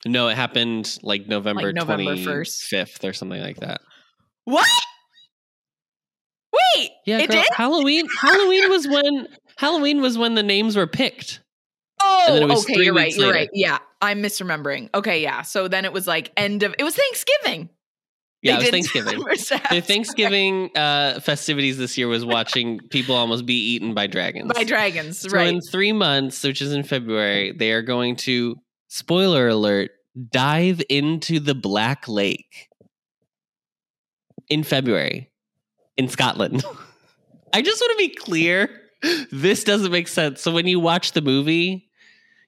no, 0.06 0.30
it 0.30 0.36
happened 0.36 0.98
like 1.04 1.28
November 1.28 1.74
November 1.74 2.04
twenty 2.16 2.26
1st. 2.26 2.62
fifth 2.64 3.04
or 3.04 3.12
something 3.14 3.42
like 3.42 3.58
that. 3.58 3.82
What? 4.46 4.66
Wait, 6.76 6.92
Yeah, 7.06 7.20
it 7.20 7.30
girl, 7.30 7.42
did. 7.42 7.54
Halloween. 7.54 8.08
Halloween 8.20 8.70
was 8.70 8.88
when 8.88 9.28
Halloween 9.58 10.02
was 10.02 10.18
when 10.18 10.36
the 10.36 10.44
names 10.44 10.76
were 10.76 10.88
picked. 10.88 11.42
Oh, 12.02 12.48
okay, 12.62 12.82
you're 12.84 12.94
right. 12.94 13.14
You're 13.14 13.28
later. 13.28 13.38
right. 13.38 13.50
Yeah, 13.54 13.80
I'm 14.02 14.24
misremembering. 14.24 14.90
Okay, 14.96 15.22
yeah. 15.22 15.42
So 15.42 15.68
then 15.68 15.84
it 15.86 15.92
was 15.94 16.08
like 16.08 16.32
end 16.38 16.64
of. 16.64 16.74
It 16.80 16.84
was 16.84 16.96
Thanksgiving. 16.96 17.70
Yeah, 18.42 18.58
They 18.60 18.68
it 18.68 18.74
was 18.74 18.90
Thanksgiving. 18.92 19.20
The 19.70 19.82
Thanksgiving 19.82 20.70
uh, 20.76 21.20
festivities 21.20 21.78
this 21.78 21.98
year 21.98 22.08
was 22.08 22.24
watching 22.24 22.80
people 22.90 23.16
almost 23.16 23.46
be 23.46 23.74
eaten 23.74 23.94
by 23.94 24.08
dragons. 24.08 24.52
by 24.54 24.64
dragons, 24.64 25.20
so 25.20 25.30
right? 25.30 25.48
in 25.48 25.62
three 25.62 25.92
months, 25.92 26.44
which 26.44 26.62
is 26.62 26.72
in 26.72 26.84
February, 26.84 27.52
they 27.52 27.72
are 27.72 27.82
going 27.82 28.16
to 28.18 28.56
spoiler 28.88 29.50
alert 29.50 29.92
dive 30.32 30.82
into 30.90 31.40
the 31.40 31.56
Black 31.56 32.08
Lake 32.08 32.70
in 34.50 34.64
February 34.64 35.32
in 35.98 36.08
Scotland. 36.08 36.64
I 37.54 37.62
just 37.62 37.82
want 37.82 37.92
to 38.00 38.08
be 38.08 38.16
clear. 38.16 38.70
This 39.32 39.64
doesn't 39.64 39.92
make 39.92 40.08
sense. 40.08 40.42
So 40.42 40.52
when 40.52 40.68
you 40.68 40.80
watch 40.80 41.14
the 41.14 41.22
movie, 41.22 41.89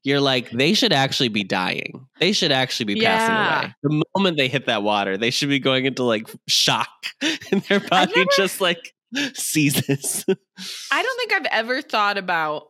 you're 0.04 0.20
like, 0.22 0.50
they 0.52 0.74
should 0.74 0.94
actually 0.94 1.28
be 1.30 1.44
dying. 1.44 2.08
They 2.20 2.32
should 2.32 2.52
actually 2.52 2.86
be 2.96 3.02
passing 3.02 3.36
Yeah. 3.36 3.60
away. 3.62 3.76
The 3.84 4.04
moment 4.16 4.38
they 4.38 4.48
hit 4.48 4.66
that 4.66 4.82
water, 4.84 5.18
they 5.18 5.30
should 5.30 5.50
be 5.50 5.60
going 5.60 5.86
into 5.86 6.04
like 6.04 6.28
shock 6.48 6.90
and 7.52 7.62
their 7.64 7.80
body 7.80 8.12
never- 8.16 8.30
just 8.36 8.62
like 8.62 8.94
seizes. 9.34 10.26
I 10.28 11.04
don't 11.04 11.18
think 11.20 11.34
I've 11.34 11.46
ever 11.52 11.82
thought 11.82 12.18
about 12.18 12.68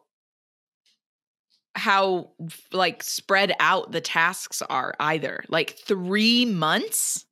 how 1.74 2.32
like 2.74 3.02
spread 3.04 3.54
out 3.60 3.92
the 3.92 4.02
tasks 4.02 4.62
are 4.62 4.94
either. 5.00 5.44
Like 5.48 5.78
three 5.86 6.46
months. 6.46 7.26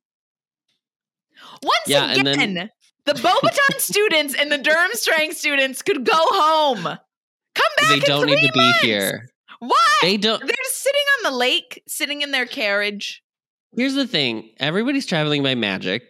Once 1.62 1.74
Yeah, 1.86 2.12
again, 2.12 2.54
then- 2.54 2.70
the 3.06 3.12
Beauxbatons 3.14 3.80
students 3.80 4.34
and 4.34 4.52
the 4.52 4.58
Durmstrang 4.58 5.32
students 5.32 5.82
could 5.82 6.04
go 6.04 6.12
home. 6.14 6.82
Come 6.84 7.72
back. 7.78 7.88
they 7.88 7.98
don't 8.00 8.26
need 8.26 8.46
to 8.46 8.52
be 8.52 8.72
here. 8.82 9.28
Why? 9.60 9.98
They 10.02 10.16
don't 10.16 10.40
They're 10.40 10.48
just 10.64 10.82
sitting 10.82 11.02
on 11.18 11.32
the 11.32 11.38
lake, 11.38 11.82
sitting 11.86 12.22
in 12.22 12.32
their 12.32 12.46
carriage. 12.46 13.22
Here's 13.76 13.94
the 13.94 14.06
thing: 14.06 14.50
everybody's 14.58 15.06
traveling 15.06 15.42
by 15.42 15.54
magic. 15.54 16.02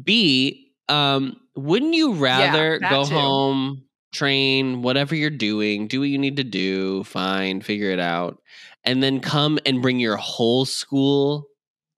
B, 0.00 0.72
um, 0.88 1.36
wouldn't 1.54 1.94
you 1.94 2.12
rather 2.14 2.78
that 2.78 2.90
go 2.90 3.04
too. 3.04 3.14
home, 3.14 3.84
train, 4.12 4.82
whatever 4.82 5.14
you're 5.14 5.30
doing, 5.30 5.86
do 5.86 6.00
what 6.00 6.08
you 6.08 6.18
need 6.18 6.36
to 6.36 6.44
do, 6.44 7.04
fine, 7.04 7.60
figure 7.60 7.90
it 7.90 8.00
out, 8.00 8.42
and 8.84 9.02
then 9.02 9.20
come 9.20 9.58
and 9.64 9.80
bring 9.80 9.98
your 9.98 10.16
whole 10.16 10.64
school, 10.64 11.46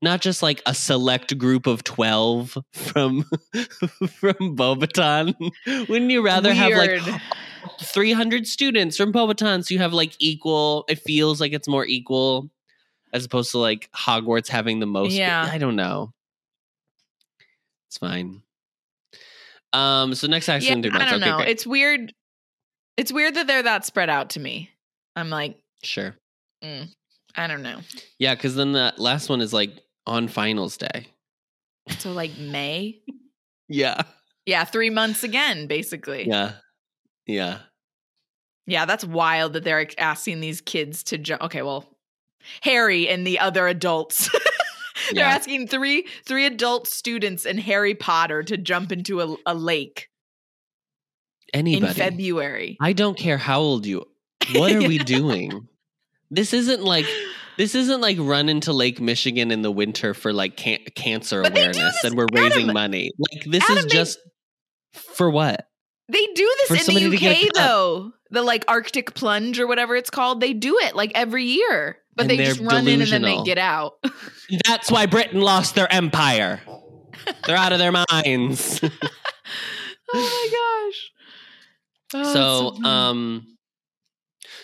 not 0.02 0.20
just 0.20 0.42
like 0.42 0.62
a 0.66 0.74
select 0.74 1.36
group 1.38 1.66
of 1.66 1.84
twelve 1.84 2.56
from 2.72 3.22
from 3.52 4.56
Beauxbatons? 4.56 5.34
wouldn't 5.88 6.10
you 6.10 6.24
rather 6.24 6.52
have 6.52 6.72
like 6.72 7.20
300 7.80 8.46
students 8.46 8.96
from 8.96 9.12
Beauxbatons, 9.12 9.66
so 9.66 9.74
you 9.74 9.80
have 9.80 9.92
like 9.92 10.14
equal. 10.18 10.84
It 10.88 11.00
feels 11.00 11.40
like 11.40 11.52
it's 11.52 11.68
more 11.68 11.86
equal 11.86 12.50
as 13.12 13.24
opposed 13.24 13.50
to 13.52 13.58
like 13.58 13.90
Hogwarts 13.92 14.48
having 14.48 14.80
the 14.80 14.86
most. 14.86 15.12
Yeah. 15.12 15.48
I 15.50 15.58
don't 15.58 15.76
know. 15.76 16.12
It's 17.88 17.98
fine. 17.98 18.42
Um. 19.72 20.14
So 20.14 20.26
next 20.26 20.48
action 20.48 20.82
yeah. 20.82 20.90
I 20.94 21.10
don't 21.10 21.22
okay, 21.22 21.30
know. 21.30 21.36
great. 21.38 21.48
It's 21.48 21.66
weird. 21.66 22.12
It's 22.96 23.12
weird 23.12 23.34
that 23.34 23.46
they're 23.46 23.62
that 23.62 23.84
spread 23.84 24.10
out 24.10 24.30
to 24.30 24.40
me. 24.40 24.70
I'm 25.14 25.30
like, 25.30 25.58
sure. 25.82 26.16
I 26.62 27.46
don't 27.46 27.62
know. 27.62 27.80
Yeah, 28.18 28.34
because 28.34 28.56
then 28.56 28.72
the 28.72 28.92
last 28.96 29.28
one 29.28 29.40
is 29.40 29.52
like 29.52 29.70
on 30.08 30.28
finals 30.28 30.76
day. 30.76 31.06
So 31.98 32.12
like 32.12 32.36
May. 32.38 33.00
Yeah. 33.68 34.02
Yeah, 34.46 34.64
three 34.64 34.90
months 34.90 35.22
again, 35.24 35.66
basically. 35.66 36.26
Yeah. 36.28 36.52
Yeah. 37.26 37.58
Yeah, 38.66 38.84
that's 38.86 39.04
wild 39.04 39.52
that 39.54 39.64
they're 39.64 39.86
asking 39.98 40.40
these 40.40 40.60
kids 40.60 41.02
to 41.04 41.18
jump. 41.18 41.42
Okay, 41.42 41.62
well, 41.62 41.86
Harry 42.62 43.08
and 43.08 43.26
the 43.26 43.38
other 43.38 43.66
adults. 43.68 44.28
they're 45.12 45.24
Yeah. 45.24 45.28
asking 45.28 45.68
three 45.68 46.06
three 46.24 46.44
adult 46.46 46.86
students 46.86 47.46
and 47.46 47.58
Harry 47.60 47.94
Potter 47.94 48.42
to 48.42 48.56
jump 48.58 48.92
into 48.92 49.20
a, 49.22 49.36
a 49.46 49.54
lake 49.54 50.08
Anybody. 51.54 51.86
in 51.90 51.94
February. 51.94 52.76
I 52.80 52.92
don't 52.92 53.16
care 53.16 53.38
how 53.38 53.60
old 53.60 53.86
you. 53.86 54.04
What 54.54 54.72
are 54.72 54.86
we 54.86 54.98
doing? 54.98 55.68
This 56.30 56.52
isn't 56.54 56.82
like 56.82 57.06
this 57.58 57.74
isn't 57.74 58.00
like 58.00 58.16
run 58.18 58.48
into 58.48 58.72
Lake 58.72 59.00
Michigan 59.00 59.50
in 59.50 59.60
the 59.62 59.70
winter 59.70 60.14
for 60.14 60.32
like 60.32 60.56
can- 60.56 60.78
cancer 60.94 61.42
But 61.42 61.52
awareness 61.52 62.02
and 62.04 62.16
we're 62.16 62.28
raising 62.32 62.62
Adam- 62.62 62.72
money. 62.74 63.10
Like 63.18 63.44
this 63.44 63.64
Adam, 63.64 63.78
is 63.78 63.84
they- 63.84 63.90
just 63.90 64.18
for 64.94 65.28
what? 65.28 65.66
They 66.10 66.24
do 66.34 66.50
For 66.68 66.74
this 66.74 66.88
in 66.88 66.94
the 66.94 67.16
UK 67.16 67.52
though. 67.54 68.12
The 68.30 68.40
like 68.42 68.64
Arctic 68.68 69.14
plunge 69.14 69.58
or 69.60 69.66
whatever 69.66 69.96
it's 69.96 70.08
called. 70.10 70.40
They 70.40 70.54
do 70.54 70.78
it 70.78 70.96
like 70.96 71.12
every 71.14 71.44
year. 71.44 71.98
But 72.16 72.22
And 72.22 72.30
they 72.30 72.36
just 72.38 72.60
run 72.60 72.88
in 72.88 73.02
and 73.02 73.10
then 73.10 73.22
they 73.22 73.42
get 73.44 73.58
out. 73.58 73.94
That's 74.66 74.90
why 74.90 75.06
Britain 75.06 75.40
lost 75.40 75.74
their 75.74 75.92
empire. 75.92 76.60
They're 77.46 77.56
out 77.56 77.72
of 77.72 77.78
their 77.78 77.92
minds. 77.92 78.80
oh 80.14 80.14
my 80.14 80.90
gosh. 80.92 81.10
Oh, 82.14 82.32
so 82.32 82.70
funny. 82.76 82.88
um 82.88 83.57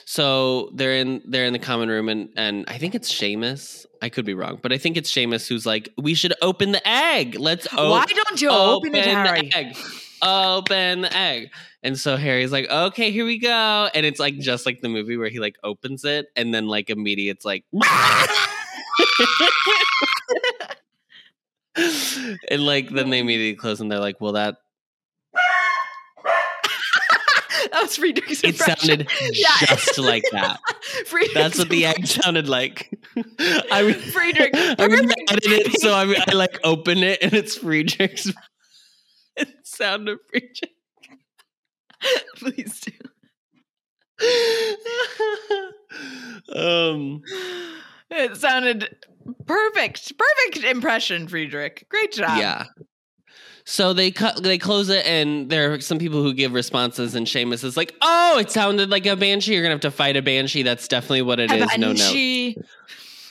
so 0.07 0.71
they're 0.75 0.95
in 0.95 1.23
they're 1.25 1.47
in 1.47 1.53
the 1.53 1.59
common 1.59 1.89
room 1.89 2.09
and 2.09 2.29
and 2.37 2.65
I 2.69 2.79
think 2.79 2.95
it's 2.95 3.13
Seamus. 3.13 3.87
I 4.03 4.09
could 4.09 4.25
be 4.25 4.35
wrong, 4.35 4.59
but 4.63 4.73
I 4.73 4.79
think 4.79 4.97
it's 4.97 5.11
Seamus 5.11 5.49
who's 5.49 5.65
like, 5.65 5.89
we 5.97 6.15
should 6.15 6.35
open 6.43 6.73
the 6.73 6.87
egg. 6.87 7.37
Let's 7.39 7.67
o- 7.73 7.91
why 7.91 8.05
don't 8.05 8.41
you 8.41 8.51
open, 8.51 8.95
it, 8.95 9.07
Harry? 9.07 9.49
the 9.49 9.57
egg. 9.57 9.77
Open 10.23 11.03
the 11.03 11.17
egg. 11.17 11.51
And 11.83 11.99
so 11.99 12.17
Harry's 12.17 12.53
like, 12.53 12.69
okay, 12.71 13.11
here 13.11 13.25
we 13.25 13.39
go. 13.39 13.89
And 13.95 14.05
it's 14.05 14.21
like 14.21 14.39
just 14.39 14.67
like 14.67 14.81
the 14.81 14.89
movie 14.89 15.17
where 15.17 15.29
he 15.29 15.39
like 15.39 15.57
opens 15.65 16.05
it 16.05 16.27
and 16.37 16.55
then 16.55 16.67
like 16.67 16.91
immediately 16.91 17.31
it's 17.31 17.45
like 17.45 17.65
and 22.51 22.65
like 22.65 22.91
then 22.91 23.11
they 23.11 23.21
hmm. 23.21 23.25
immediately 23.25 23.57
close 23.57 23.81
and 23.81 23.91
they're 23.91 24.01
like, 24.01 24.21
well 24.21 24.33
that 24.33 24.57
that 27.73 27.83
was 27.83 27.97
Friedrich's 27.97 28.43
it 28.45 28.51
impression. 28.51 29.07
sounded 29.09 29.11
Yeah. 29.33 29.49
just 29.67 29.99
like 29.99 30.25
that. 30.33 30.61
That's 31.35 31.59
what 31.59 31.69
the 31.69 31.87
egg 31.87 32.07
sounded 32.07 32.49
like. 32.49 32.99
I 33.71 33.83
mean, 33.83 33.95
Friedrich. 33.95 34.51
I'm 34.55 34.93
edit 34.93 35.45
it 35.45 35.81
so 35.81 35.93
I, 35.95 36.05
mean, 36.05 36.17
I 36.27 36.33
like 36.35 36.59
open 36.65 36.99
it 37.03 37.19
and 37.23 37.33
it's 37.33 37.57
Friedrich's 37.57 38.33
sound 39.65 40.09
of 40.09 40.19
Friedrich. 40.31 40.71
Please 42.37 42.81
do. 42.81 42.93
um, 46.55 47.23
It 48.11 48.37
sounded 48.37 48.95
perfect. 49.47 50.13
Perfect 50.19 50.65
impression, 50.65 51.27
Friedrich. 51.29 51.87
Great 51.89 52.13
job. 52.13 52.39
yeah. 52.39 52.65
So 53.67 53.95
they 53.95 54.11
cut, 54.11 54.43
they 54.43 54.59
close 54.59 54.91
it, 54.91 55.07
and 55.07 55.49
there 55.49 55.73
are 55.73 55.81
some 55.81 55.99
people 55.99 56.23
who 56.23 56.35
give 56.35 56.53
responses, 56.53 57.15
and 57.15 57.27
Seamus 57.27 57.65
is 57.65 57.77
like, 57.79 57.95
"Oh, 58.03 58.39
it 58.39 58.51
sounded 58.51 58.91
like 58.91 59.07
a 59.07 59.17
banshee. 59.17 59.55
You're 59.55 59.63
gonna 59.63 59.75
have 59.75 59.81
to 59.81 59.91
fight 59.91 60.17
a 60.19 60.23
banshee. 60.23 60.63
That's 60.63 60.87
definitely 60.87 61.23
what 61.23 61.41
it 61.41 61.51
is. 61.51 61.79
No, 61.79 61.93
no." 61.93 62.63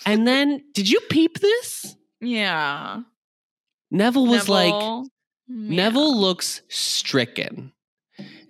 And 0.06 0.28
then, 0.28 0.64
did 0.74 0.90
you 0.90 1.00
peep 1.10 1.40
this? 1.40 1.96
Yeah. 2.20 3.02
Neville 3.92 4.26
was 4.26 4.50
like, 4.50 4.74
Neville. 4.74 5.08
Yeah. 5.48 5.76
Neville 5.76 6.18
looks 6.20 6.62
stricken, 6.68 7.72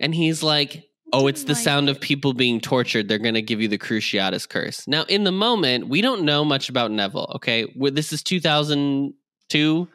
and 0.00 0.14
he's 0.14 0.42
like, 0.42 0.88
"Oh, 1.12 1.26
it's 1.26 1.44
the 1.44 1.52
Like- 1.52 1.62
sound 1.62 1.90
of 1.90 2.00
people 2.00 2.32
being 2.32 2.60
tortured. 2.62 3.08
They're 3.08 3.18
gonna 3.18 3.42
give 3.42 3.60
you 3.60 3.68
the 3.68 3.76
Cruciatus 3.78 4.48
curse." 4.48 4.88
Now, 4.88 5.02
in 5.02 5.24
the 5.24 5.32
moment, 5.32 5.88
we 5.88 6.00
don't 6.00 6.22
know 6.22 6.46
much 6.46 6.70
about 6.70 6.90
Neville. 6.92 7.30
Okay, 7.36 7.66
this 7.76 8.10
is 8.10 8.22
2002. 8.22 9.86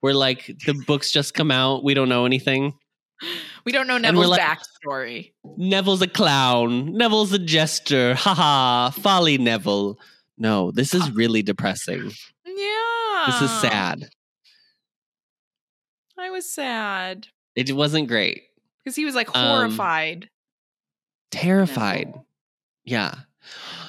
Where 0.00 0.14
like 0.14 0.46
the 0.66 0.74
books 0.86 1.10
just 1.10 1.34
come 1.34 1.50
out, 1.50 1.82
we 1.84 1.94
don't 1.94 2.08
know 2.08 2.24
anything. 2.24 2.74
We 3.64 3.72
don't 3.72 3.88
know 3.88 3.98
Neville's 3.98 4.28
like- 4.28 4.40
backstory. 4.40 5.32
Neville's 5.56 6.02
a 6.02 6.06
clown. 6.06 6.92
Neville's 6.92 7.32
a 7.32 7.38
jester. 7.38 8.14
Haha, 8.14 8.90
folly, 8.90 9.38
Neville. 9.38 9.98
No, 10.36 10.70
this 10.70 10.94
is 10.94 11.10
really 11.10 11.42
depressing. 11.42 12.12
Yeah. 12.46 13.24
This 13.26 13.42
is 13.42 13.50
sad. 13.60 14.08
I 16.16 16.30
was 16.30 16.50
sad 16.52 17.28
It 17.56 17.72
wasn't 17.74 18.08
great. 18.08 18.42
because 18.84 18.96
he 18.96 19.04
was 19.04 19.14
like 19.14 19.34
Um, 19.36 19.46
horrified. 19.46 20.28
Terrified. 21.30 22.06
Neville. 22.06 22.24
Yeah. 22.84 23.14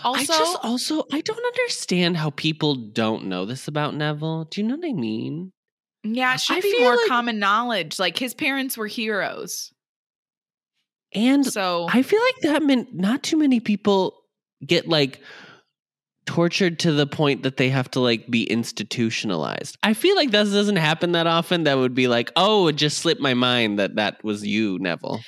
Also, 0.03 0.21
I 0.21 0.25
just 0.25 0.57
also 0.63 1.03
I 1.11 1.21
don't 1.21 1.45
understand 1.45 2.17
how 2.17 2.29
people 2.31 2.75
don't 2.75 3.25
know 3.25 3.45
this 3.45 3.67
about 3.67 3.93
Neville. 3.95 4.45
Do 4.45 4.61
you 4.61 4.67
know 4.67 4.75
what 4.77 4.87
I 4.89 4.93
mean? 4.93 5.51
Yeah, 6.03 6.33
it 6.35 6.41
should 6.41 6.57
I 6.57 6.61
be 6.61 6.79
more 6.81 6.95
like- 6.95 7.07
common 7.07 7.39
knowledge. 7.39 7.99
Like 7.99 8.17
his 8.17 8.33
parents 8.33 8.77
were 8.77 8.87
heroes. 8.87 9.71
And 11.13 11.45
So 11.45 11.87
I 11.89 12.03
feel 12.03 12.21
like 12.21 12.35
that 12.43 12.63
meant 12.63 12.93
not 12.93 13.23
too 13.23 13.37
many 13.37 13.59
people 13.59 14.15
get 14.65 14.87
like 14.87 15.21
tortured 16.27 16.77
to 16.79 16.91
the 16.91 17.07
point 17.07 17.41
that 17.41 17.57
they 17.57 17.69
have 17.69 17.89
to 17.91 17.99
like 17.99 18.29
be 18.29 18.43
institutionalized. 18.43 19.75
I 19.81 19.95
feel 19.95 20.15
like 20.15 20.29
that 20.31 20.43
doesn't 20.43 20.75
happen 20.75 21.13
that 21.13 21.25
often. 21.25 21.63
That 21.63 21.79
would 21.79 21.95
be 21.95 22.07
like, 22.07 22.31
oh, 22.35 22.67
it 22.67 22.75
just 22.75 22.99
slipped 22.99 23.21
my 23.21 23.33
mind 23.33 23.79
that 23.79 23.95
that 23.95 24.23
was 24.23 24.45
you, 24.45 24.77
Neville. 24.79 25.19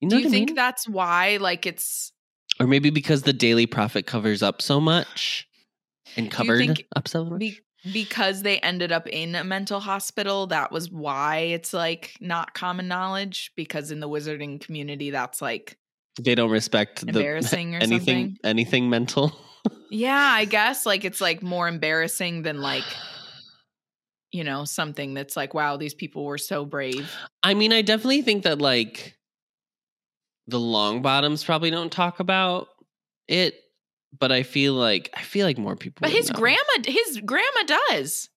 You 0.00 0.08
know 0.08 0.16
do 0.16 0.22
you 0.22 0.28
I 0.28 0.30
think 0.30 0.48
mean? 0.50 0.56
that's 0.56 0.88
why 0.88 1.36
like 1.40 1.66
it's 1.66 2.12
or 2.58 2.66
maybe 2.66 2.88
because 2.88 3.22
the 3.22 3.32
Daily 3.34 3.66
Prophet 3.66 4.06
covers 4.06 4.42
up 4.42 4.62
so 4.62 4.80
much 4.80 5.46
and 6.16 6.30
covered 6.30 6.82
up 6.96 7.06
so 7.08 7.24
much. 7.26 7.40
be- 7.40 7.60
because 7.92 8.42
they 8.42 8.58
ended 8.60 8.92
up 8.92 9.06
in 9.06 9.34
a 9.34 9.44
mental 9.44 9.80
hospital 9.80 10.46
that 10.48 10.72
was 10.72 10.90
why 10.90 11.38
it's 11.38 11.72
like 11.72 12.16
not 12.20 12.54
common 12.54 12.88
knowledge 12.88 13.52
because 13.56 13.90
in 13.90 14.00
the 14.00 14.08
wizarding 14.08 14.60
community 14.60 15.10
that's 15.10 15.40
like 15.42 15.76
they 16.20 16.34
don't 16.34 16.50
respect 16.50 17.06
the 17.06 17.26
or 17.26 17.36
anything 17.36 17.80
something. 17.80 18.38
anything 18.44 18.90
mental. 18.90 19.36
Yeah, 19.90 20.16
I 20.16 20.44
guess 20.46 20.86
like 20.86 21.04
it's 21.04 21.20
like 21.20 21.42
more 21.42 21.68
embarrassing 21.68 22.42
than 22.42 22.60
like 22.60 22.84
you 24.32 24.44
know 24.44 24.64
something 24.64 25.14
that's 25.14 25.36
like 25.36 25.54
wow 25.54 25.76
these 25.76 25.94
people 25.94 26.24
were 26.24 26.38
so 26.38 26.64
brave. 26.64 27.10
I 27.42 27.54
mean, 27.54 27.72
I 27.72 27.82
definitely 27.82 28.22
think 28.22 28.44
that 28.44 28.60
like 28.60 29.16
the 30.46 30.58
Longbottoms 30.58 31.44
probably 31.44 31.70
don't 31.70 31.92
talk 31.92 32.20
about 32.20 32.68
it, 33.28 33.60
but 34.18 34.32
I 34.32 34.42
feel 34.42 34.74
like 34.74 35.10
I 35.14 35.22
feel 35.22 35.46
like 35.46 35.58
more 35.58 35.76
people. 35.76 36.00
But 36.02 36.10
his 36.12 36.30
know. 36.30 36.36
grandma 36.38 36.60
his 36.86 37.20
grandma 37.24 37.62
does. 37.90 38.28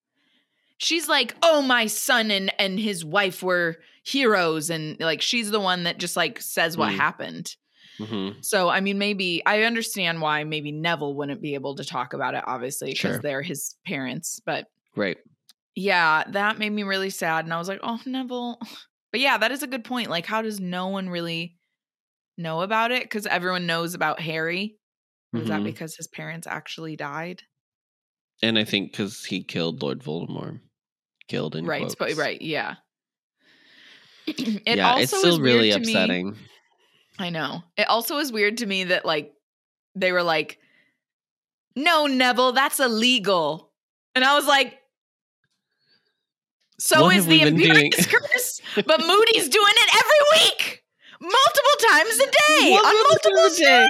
She's 0.78 1.08
like, 1.08 1.34
"Oh, 1.42 1.60
my 1.62 1.86
son 1.86 2.30
and 2.30 2.52
and 2.58 2.78
his 2.78 3.04
wife 3.04 3.42
were 3.42 3.76
heroes 4.02 4.70
and 4.70 4.98
like 5.00 5.20
she's 5.22 5.50
the 5.50 5.60
one 5.60 5.84
that 5.84 5.98
just 5.98 6.16
like 6.16 6.40
says 6.40 6.76
what 6.76 6.92
Mm. 6.92 6.96
happened." 6.96 7.56
Mhm. 7.98 8.42
So, 8.42 8.70
I 8.70 8.80
mean, 8.80 8.96
maybe 8.96 9.42
I 9.44 9.64
understand 9.64 10.22
why 10.22 10.42
maybe 10.44 10.72
Neville 10.72 11.14
wouldn't 11.14 11.42
be 11.42 11.52
able 11.54 11.74
to 11.76 11.84
talk 11.84 12.14
about 12.14 12.34
it 12.34 12.42
obviously 12.46 12.92
because 12.92 13.00
Sure. 13.16 13.18
they're 13.18 13.42
his 13.42 13.76
parents, 13.86 14.40
but 14.46 14.68
Right. 14.96 15.18
yeah, 15.74 16.24
that 16.28 16.58
made 16.58 16.70
me 16.70 16.82
really 16.82 17.10
sad 17.10 17.44
and 17.44 17.52
I 17.52 17.58
was 17.58 17.68
like, 17.68 17.80
"Oh, 17.82 18.00
Neville." 18.06 18.58
But 19.12 19.18
yeah, 19.20 19.38
that 19.38 19.50
is 19.50 19.62
a 19.64 19.66
good 19.66 19.82
point. 19.84 20.08
Like 20.08 20.24
how 20.24 20.40
does 20.40 20.60
no 20.60 20.86
one 20.86 21.08
really 21.10 21.56
know 22.38 22.60
about 22.62 22.90
it 22.92 23.10
cuz 23.10 23.26
everyone 23.26 23.66
knows 23.66 23.92
about 23.94 24.20
Harry? 24.20 24.76
Or 25.32 25.40
is 25.40 25.48
that 25.48 25.56
mm-hmm. 25.56 25.64
because 25.64 25.96
his 25.96 26.08
parents 26.08 26.46
actually 26.46 26.96
died? 26.96 27.42
And 28.42 28.58
I 28.58 28.64
think 28.64 28.90
because 28.90 29.24
he 29.24 29.44
killed 29.44 29.82
Lord 29.82 30.02
Voldemort, 30.02 30.60
killed 31.30 31.54
in 31.54 31.64
right 31.64 31.96
quotes. 31.96 32.18
right 32.18 32.42
yeah 32.42 32.74
it 34.26 34.76
yeah, 34.78 34.90
also 34.90 35.02
it's 35.02 35.10
still 35.18 35.40
really 35.40 35.70
to 35.70 35.78
me- 35.78 35.92
upsetting. 35.92 36.36
i 37.20 37.30
know 37.30 37.62
it 37.76 37.88
also 37.88 38.18
is 38.18 38.32
weird 38.32 38.56
to 38.58 38.66
me 38.66 38.82
that 38.84 39.04
like 39.06 39.32
they 39.94 40.10
were 40.10 40.24
like 40.24 40.58
no 41.76 42.06
neville 42.08 42.50
that's 42.50 42.80
illegal 42.80 43.70
and 44.16 44.24
i 44.24 44.34
was 44.34 44.46
like 44.46 44.76
so 46.80 47.02
What 47.02 47.16
is 47.16 47.26
the? 47.26 47.40
Imperius 47.42 48.08
curse 48.10 48.60
but 48.74 49.00
moody's 49.06 49.48
doing 49.48 49.74
it 49.76 49.94
every 49.94 50.40
week 50.42 50.82
multiple 51.20 51.88
times 51.90 52.14
a 52.16 52.26
day 52.26 52.72
on 52.72 52.82
Multiple 52.82 53.04
multiple 53.08 53.40
times 53.42 53.58
a 53.58 53.64
day. 53.64 53.88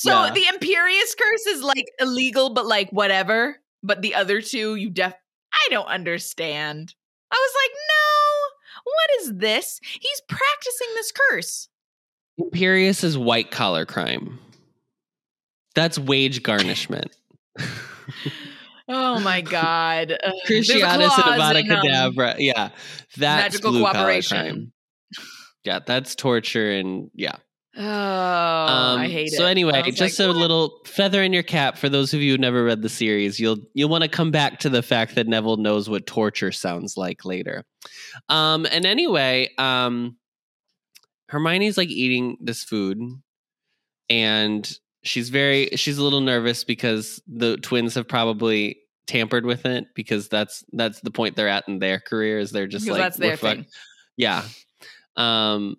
So 0.00 0.24
Yeah. 0.24 0.30
the 0.32 0.44
imperius 0.44 1.14
curse 1.18 1.46
is 1.46 1.62
like 1.62 1.84
illegal 2.00 2.54
but 2.54 2.64
like 2.64 2.88
whatever 2.88 3.60
but 3.82 4.00
the 4.00 4.14
other 4.14 4.40
two 4.40 4.74
you 4.74 4.88
def 4.88 5.12
i 5.52 5.66
don't 5.68 5.88
understand 5.88 6.94
i 7.30 7.36
was 7.36 7.52
like 7.62 7.76
no 7.90 8.82
what 8.84 9.20
is 9.20 9.38
this 9.40 9.78
he's 9.82 10.22
practicing 10.26 10.88
this 10.94 11.12
curse 11.12 11.68
Imperius 12.40 13.04
is 13.04 13.18
white 13.18 13.50
collar 13.50 13.84
crime. 13.84 14.38
That's 15.74 15.98
wage 15.98 16.42
garnishment. 16.42 17.14
oh 18.88 19.20
my 19.20 19.42
god 19.42 20.16
Cruciatus 20.46 20.82
and 20.82 21.02
Avada 21.02 21.60
um, 21.60 21.68
Kedavra. 21.68 22.36
Yeah. 22.38 22.70
That's 23.18 23.52
magical 23.52 23.72
blue 23.72 23.82
collar 23.82 23.92
cooperation. 23.92 24.38
crime. 24.38 24.72
Yeah, 25.64 25.80
that's 25.84 26.14
torture 26.14 26.70
and 26.70 27.10
yeah. 27.14 27.36
Oh 27.80 28.96
i 28.98 29.08
hate 29.08 29.28
it 29.28 29.32
Um, 29.34 29.38
So 29.38 29.46
anyway, 29.46 29.82
just 29.90 30.18
like, 30.18 30.26
a 30.26 30.28
what? 30.28 30.36
little 30.36 30.80
feather 30.84 31.22
in 31.22 31.32
your 31.32 31.42
cap 31.42 31.78
for 31.78 31.88
those 31.88 32.12
of 32.14 32.20
you 32.20 32.32
who 32.32 32.38
never 32.38 32.62
read 32.64 32.82
the 32.82 32.88
series. 32.88 33.40
You'll 33.40 33.58
you'll 33.74 33.88
want 33.88 34.02
to 34.04 34.08
come 34.08 34.30
back 34.30 34.58
to 34.60 34.68
the 34.68 34.82
fact 34.82 35.14
that 35.14 35.26
Neville 35.26 35.56
knows 35.56 35.88
what 35.88 36.06
torture 36.06 36.52
sounds 36.52 36.96
like 36.96 37.24
later. 37.24 37.64
Um, 38.28 38.66
and 38.70 38.84
anyway, 38.84 39.48
um, 39.58 40.16
Hermione's 41.28 41.78
like 41.78 41.88
eating 41.88 42.36
this 42.40 42.62
food, 42.64 42.98
and 44.08 44.70
she's 45.02 45.30
very 45.30 45.70
she's 45.76 45.96
a 45.98 46.02
little 46.04 46.20
nervous 46.20 46.64
because 46.64 47.22
the 47.26 47.56
twins 47.58 47.94
have 47.94 48.06
probably 48.08 48.78
tampered 49.06 49.46
with 49.46 49.64
it 49.66 49.86
because 49.94 50.28
that's 50.28 50.62
that's 50.72 51.00
the 51.00 51.10
point 51.10 51.36
they're 51.36 51.48
at 51.48 51.66
in 51.68 51.78
their 51.78 52.00
careers. 52.00 52.50
They're 52.50 52.66
just 52.66 52.84
because 52.84 52.98
like 52.98 53.06
that's 53.06 53.16
their 53.16 53.30
"We're 53.30 53.36
fuck- 53.36 53.56
thing 53.56 53.66
yeah. 54.16 54.44
Um. 55.16 55.76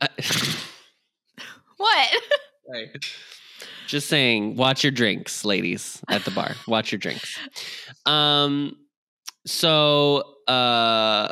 I- 0.00 0.08
what 1.76 2.08
Sorry. 2.66 2.90
Just 3.86 4.08
saying, 4.08 4.54
watch 4.56 4.84
your 4.84 4.92
drinks, 4.92 5.44
ladies, 5.44 6.00
at 6.08 6.24
the 6.24 6.30
bar. 6.30 6.54
Watch 6.68 6.92
your 6.92 7.00
drinks. 7.00 7.36
Um, 8.06 8.76
so 9.46 10.22
uh, 10.46 11.28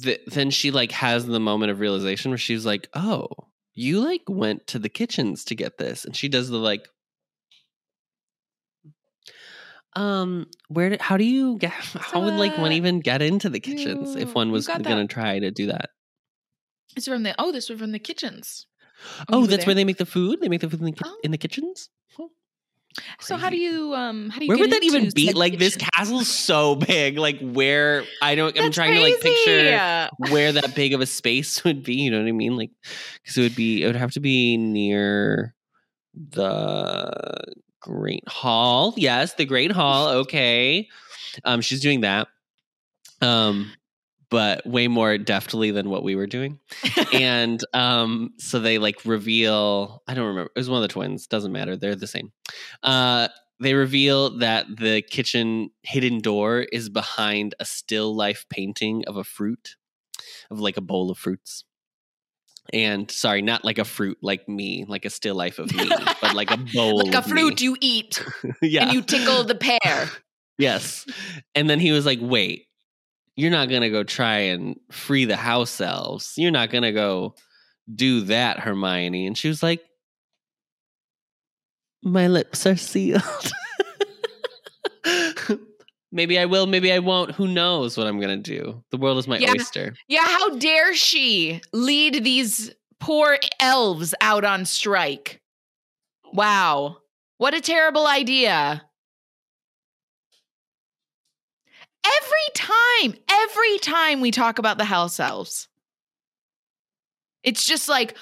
th- 0.00 0.20
then 0.28 0.50
she 0.50 0.70
like 0.70 0.92
has 0.92 1.26
the 1.26 1.40
moment 1.40 1.72
of 1.72 1.80
realization 1.80 2.30
where 2.30 2.38
she's 2.38 2.64
like, 2.64 2.88
"Oh, 2.94 3.26
you 3.74 4.00
like 4.00 4.22
went 4.28 4.68
to 4.68 4.78
the 4.78 4.88
kitchens 4.88 5.44
to 5.46 5.56
get 5.56 5.76
this," 5.78 6.04
and 6.04 6.14
she 6.16 6.28
does 6.28 6.48
the 6.48 6.58
like. 6.58 6.86
Um, 9.96 10.46
where 10.68 10.90
did, 10.90 11.00
how 11.00 11.16
do 11.16 11.24
you 11.24 11.56
get, 11.56 11.70
how 11.72 12.22
would 12.22 12.34
like 12.34 12.58
one 12.58 12.70
uh, 12.70 12.74
even 12.74 13.00
get 13.00 13.22
into 13.22 13.48
the 13.48 13.60
kitchens 13.60 14.14
you- 14.14 14.20
if 14.20 14.34
one 14.34 14.52
was 14.52 14.66
gonna 14.66 14.82
that- 14.84 15.08
try 15.08 15.38
to 15.38 15.50
do 15.50 15.66
that? 15.66 15.90
It's 16.96 17.06
from 17.06 17.22
the 17.22 17.34
oh 17.38 17.52
this 17.52 17.68
was 17.68 17.78
from 17.78 17.92
the 17.92 17.98
kitchens 17.98 18.66
Oh, 19.28 19.44
that's 19.46 19.66
where 19.66 19.74
they 19.74 19.84
make 19.84 19.98
the 19.98 20.06
food. 20.06 20.40
They 20.40 20.48
make 20.48 20.62
the 20.62 20.70
food 20.70 20.80
in 20.80 20.86
the, 20.86 20.92
ki- 20.92 21.02
Oh. 21.04 21.18
in 21.22 21.30
the 21.30 21.36
kitchens. 21.36 21.90
Huh. 22.16 22.28
so 23.20 23.36
how 23.36 23.50
do 23.50 23.58
you 23.58 23.92
um 23.94 24.30
how 24.30 24.38
do 24.38 24.46
you 24.46 24.48
Where 24.48 24.56
would 24.58 24.72
that 24.72 24.82
even 24.82 25.10
be? 25.14 25.34
Like 25.34 25.58
this 25.58 25.74
kitchen? 25.76 25.90
castle's 25.94 26.28
so 26.28 26.76
big. 26.76 27.18
Like 27.18 27.38
where 27.40 28.04
I 28.22 28.34
don't. 28.34 28.56
I'm 28.56 28.64
That's 28.64 28.74
trying 28.74 28.94
to 28.94 29.02
like 29.02 29.20
picture 29.20 30.08
where 30.32 30.50
that 30.52 30.74
big 30.74 30.94
of 30.94 31.02
a 31.02 31.06
space 31.06 31.62
would 31.64 31.82
be. 31.82 31.96
You 31.96 32.10
know 32.10 32.20
what 32.22 32.26
I 32.28 32.32
mean? 32.32 32.56
Like 32.56 32.70
because 33.22 33.36
it 33.36 33.42
would 33.42 33.54
be. 33.54 33.82
It 33.82 33.86
would 33.86 33.96
have 33.96 34.12
to 34.12 34.20
be 34.20 34.56
near 34.56 35.54
the 36.14 37.12
Great 37.80 38.26
Hall. 38.28 38.94
Yes, 38.96 39.34
the 39.34 39.44
Great 39.44 39.72
Hall. 39.72 40.08
Okay. 40.24 40.88
Um, 41.44 41.60
she's 41.60 41.80
doing 41.80 42.00
that. 42.00 42.28
Um, 43.20 43.70
but 44.30 44.66
way 44.66 44.88
more 44.88 45.18
deftly 45.18 45.70
than 45.70 45.88
what 45.88 46.02
we 46.02 46.16
were 46.16 46.26
doing 46.26 46.58
and 47.12 47.64
um 47.74 48.30
so 48.38 48.58
they 48.58 48.78
like 48.78 49.04
reveal 49.04 50.02
i 50.08 50.14
don't 50.14 50.26
remember 50.26 50.50
it 50.54 50.58
was 50.58 50.70
one 50.70 50.82
of 50.82 50.88
the 50.88 50.92
twins 50.92 51.26
doesn't 51.26 51.52
matter 51.52 51.76
they're 51.76 51.94
the 51.94 52.06
same 52.06 52.32
uh 52.82 53.28
they 53.60 53.74
reveal 53.74 54.38
that 54.38 54.66
the 54.68 55.02
kitchen 55.02 55.70
hidden 55.82 56.20
door 56.20 56.60
is 56.60 56.88
behind 56.88 57.54
a 57.58 57.64
still 57.64 58.14
life 58.14 58.44
painting 58.50 59.04
of 59.06 59.16
a 59.16 59.24
fruit, 59.24 59.76
of 60.50 60.60
like 60.60 60.76
a 60.76 60.82
bowl 60.82 61.10
of 61.10 61.18
fruits. 61.18 61.64
And 62.72 63.10
sorry, 63.10 63.42
not 63.42 63.64
like 63.64 63.78
a 63.78 63.84
fruit 63.84 64.18
like 64.20 64.48
me, 64.48 64.84
like 64.88 65.04
a 65.04 65.10
still 65.10 65.36
life 65.36 65.58
of 65.58 65.72
me, 65.74 65.88
but 66.20 66.34
like 66.34 66.50
a 66.50 66.56
bowl. 66.74 66.98
like 66.98 67.14
a 67.14 67.18
of 67.18 67.26
fruit 67.26 67.60
me. 67.60 67.64
you 67.64 67.76
eat 67.80 68.24
yeah. 68.62 68.84
and 68.84 68.92
you 68.92 69.02
tickle 69.02 69.44
the 69.44 69.54
pear. 69.54 70.10
Yes. 70.58 71.06
And 71.54 71.70
then 71.70 71.80
he 71.80 71.92
was 71.92 72.04
like, 72.04 72.18
wait, 72.20 72.65
you're 73.36 73.50
not 73.50 73.68
going 73.68 73.82
to 73.82 73.90
go 73.90 74.02
try 74.02 74.38
and 74.38 74.76
free 74.90 75.24
the 75.26 75.36
house 75.36 75.80
elves. 75.80 76.32
You're 76.36 76.50
not 76.50 76.70
going 76.70 76.82
to 76.84 76.92
go 76.92 77.34
do 77.94 78.22
that, 78.22 78.58
Hermione. 78.60 79.26
And 79.26 79.36
she 79.38 79.48
was 79.48 79.62
like, 79.62 79.80
my 82.02 82.26
lips 82.28 82.66
are 82.66 82.76
sealed. 82.76 83.22
maybe 86.12 86.38
I 86.38 86.46
will, 86.46 86.66
maybe 86.66 86.92
I 86.92 86.98
won't. 86.98 87.32
Who 87.32 87.46
knows 87.46 87.96
what 87.96 88.06
I'm 88.06 88.20
going 88.20 88.42
to 88.42 88.50
do? 88.60 88.82
The 88.90 88.96
world 88.96 89.18
is 89.18 89.28
my 89.28 89.38
Yeah. 89.38 89.50
oyster. 89.50 89.94
Yeah, 90.08 90.24
how 90.26 90.56
dare 90.56 90.94
she 90.94 91.60
lead 91.72 92.24
these 92.24 92.70
poor 93.00 93.38
elves 93.60 94.14
out 94.20 94.44
on 94.44 94.64
strike? 94.64 95.40
Wow. 96.32 96.98
What 97.38 97.54
a 97.54 97.60
terrible 97.60 98.06
idea. 98.06 98.82
Every 102.06 102.54
time, 102.54 103.14
every 103.28 103.78
time 103.78 104.20
we 104.20 104.30
talk 104.30 104.58
about 104.58 104.78
the 104.78 104.84
house 104.84 105.18
elves, 105.18 105.68
it's 107.42 107.64
just 107.64 107.88
like, 107.88 108.16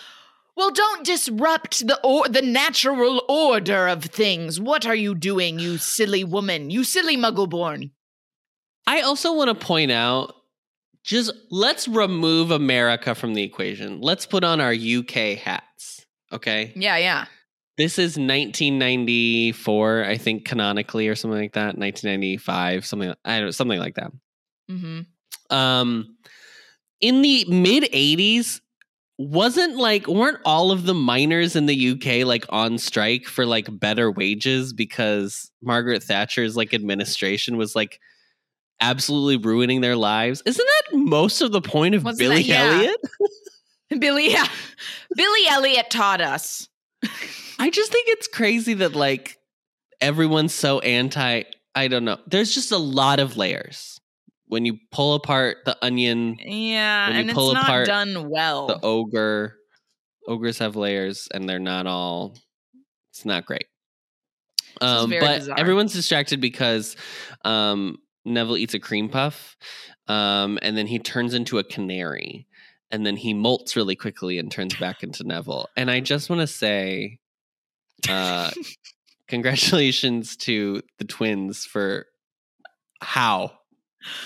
well, 0.57 0.71
don't 0.71 1.05
disrupt 1.05 1.87
the 1.87 1.99
or- 2.05 2.29
the 2.29 2.43
natural 2.43 3.23
order 3.29 3.89
of 3.89 4.05
things. 4.05 4.61
What 4.61 4.87
are 4.87 4.95
you 4.95 5.15
doing, 5.15 5.59
you 5.59 5.79
silly 5.79 6.25
woman? 6.25 6.71
You 6.71 6.85
silly 6.85 7.17
muggleborn. 7.17 7.91
I 8.87 9.01
also 9.01 9.35
want 9.35 9.49
to 9.49 9.67
point 9.67 9.91
out 9.91 10.35
just 11.03 11.33
let's 11.51 11.89
remove 11.89 12.51
America 12.51 13.15
from 13.15 13.35
the 13.35 13.43
equation. 13.43 14.01
Let's 14.01 14.27
put 14.27 14.45
on 14.45 14.61
our 14.61 14.73
UK 14.73 15.37
hats. 15.39 16.07
Okay. 16.33 16.73
Yeah, 16.77 16.97
yeah. 16.97 17.27
This 17.77 17.99
is 17.99 18.17
1994, 18.17 20.05
I 20.05 20.17
think, 20.17 20.45
canonically, 20.45 21.09
or 21.09 21.15
something 21.17 21.41
like 21.41 21.55
that. 21.55 21.77
1995, 21.77 22.87
something 22.87 23.15
I 23.25 23.41
don't, 23.41 23.53
something 23.53 23.79
like 23.81 23.97
that. 23.97 24.13
Mm-hmm. 24.71 25.55
Um, 25.55 26.17
in 27.01 27.23
the 27.23 27.45
mid 27.49 27.85
80s, 27.85 28.61
wasn't 29.19 29.77
like 29.77 30.09
weren't 30.09 30.39
all 30.45 30.73
of 30.73 30.87
the 30.87 30.95
miners 30.95 31.55
in 31.55 31.67
the 31.67 31.91
UK 31.91 32.27
like 32.27 32.45
on 32.49 32.79
strike 32.79 33.27
for 33.27 33.47
like 33.47 33.69
better 33.79 34.11
wages 34.11 34.73
because 34.73 35.53
Margaret 35.63 36.03
Thatcher's 36.03 36.57
like 36.57 36.75
administration 36.75 37.57
was 37.57 37.77
like 37.77 38.01
absolutely 38.81 39.37
ruining 39.37 39.81
their 39.81 39.97
lives? 39.97 40.43
Isn't 40.47 40.67
that 40.67 40.97
most 40.97 41.41
of 41.43 41.53
the 41.53 41.61
point 41.61 41.95
of 41.95 42.05
Wasn't 42.05 42.19
Billy 42.19 42.43
that- 42.43 42.47
yeah. 42.47 42.65
Elliot? 42.77 42.97
Billy, 44.01 44.33
yeah. 44.33 44.49
Billy 45.15 45.47
Elliot 45.49 45.91
taught 45.91 46.21
us. 46.21 46.69
I 47.65 47.71
just 47.71 47.91
think 47.91 48.09
it's 48.09 48.29
crazy 48.29 48.75
that 48.75 48.95
like 48.95 49.39
everyone's 49.99 50.53
so 50.53 50.81
anti. 50.81 51.45
I 51.75 51.89
don't 51.89 52.05
know. 52.05 52.19
There's 52.27 52.53
just 52.53 52.73
a 52.73 52.77
lot 52.77 53.21
of 53.21 53.39
layers. 53.39 53.99
When 54.49 54.67
you 54.67 54.77
pull 54.93 55.15
apart 55.15 55.57
the 55.65 55.75
onion, 55.83 56.37
Yeah, 56.41 57.07
When 57.07 57.15
you 57.15 57.21
and 57.21 57.31
it's 57.31 57.39
not 57.39 57.63
apart 57.63 57.87
done 57.87 58.29
well. 58.29 58.67
the 58.67 58.79
ogre, 58.83 59.57
ogres 60.29 60.59
have 60.59 60.77
layers 60.77 61.27
and 61.33 61.49
they're 61.49 61.59
not 61.59 61.87
all, 61.87 62.37
it's 63.11 63.25
not 63.25 63.47
great. 63.47 63.65
Um, 64.83 65.09
but 65.09 65.39
bizarre. 65.39 65.59
everyone's 65.59 65.95
distracted 65.95 66.43
because 66.43 66.97
um, 67.47 67.97
Neville 68.27 68.59
eats 68.59 68.75
a 68.75 68.79
cream 68.79 69.09
puff 69.09 69.57
um, 70.07 70.59
and 70.61 70.77
then 70.77 70.87
he 70.87 70.99
turns 70.99 71.33
into 71.33 71.57
a 71.59 71.65
canary 71.65 72.47
and 72.91 73.07
then 73.07 73.17
he 73.17 73.33
molts 73.33 73.75
really 73.75 73.97
quickly 73.97 74.39
and 74.39 74.53
turns 74.53 74.77
back 74.77 75.03
into 75.03 75.25
Neville. 75.25 75.67
And 75.79 75.91
I 75.91 76.01
just 76.01 76.29
want 76.29 76.41
to 76.41 76.47
say, 76.47 77.21
uh, 78.09 78.51
congratulations 79.29 80.37
to 80.39 80.83
the 80.99 81.05
twins 81.05 81.65
for 81.65 82.07
how 83.01 83.53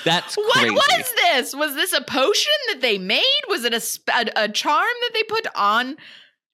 that's 0.05 0.37
what 0.37 0.53
crazy. 0.59 0.71
was 0.75 1.13
this? 1.17 1.55
Was 1.55 1.75
this 1.75 1.93
a 1.93 2.01
potion 2.01 2.53
that 2.69 2.81
they 2.81 2.99
made? 2.99 3.23
Was 3.49 3.65
it 3.65 3.73
a, 3.75 3.83
a 4.13 4.45
a 4.45 4.49
charm 4.49 4.87
that 5.03 5.11
they 5.15 5.23
put 5.23 5.47
on 5.55 5.97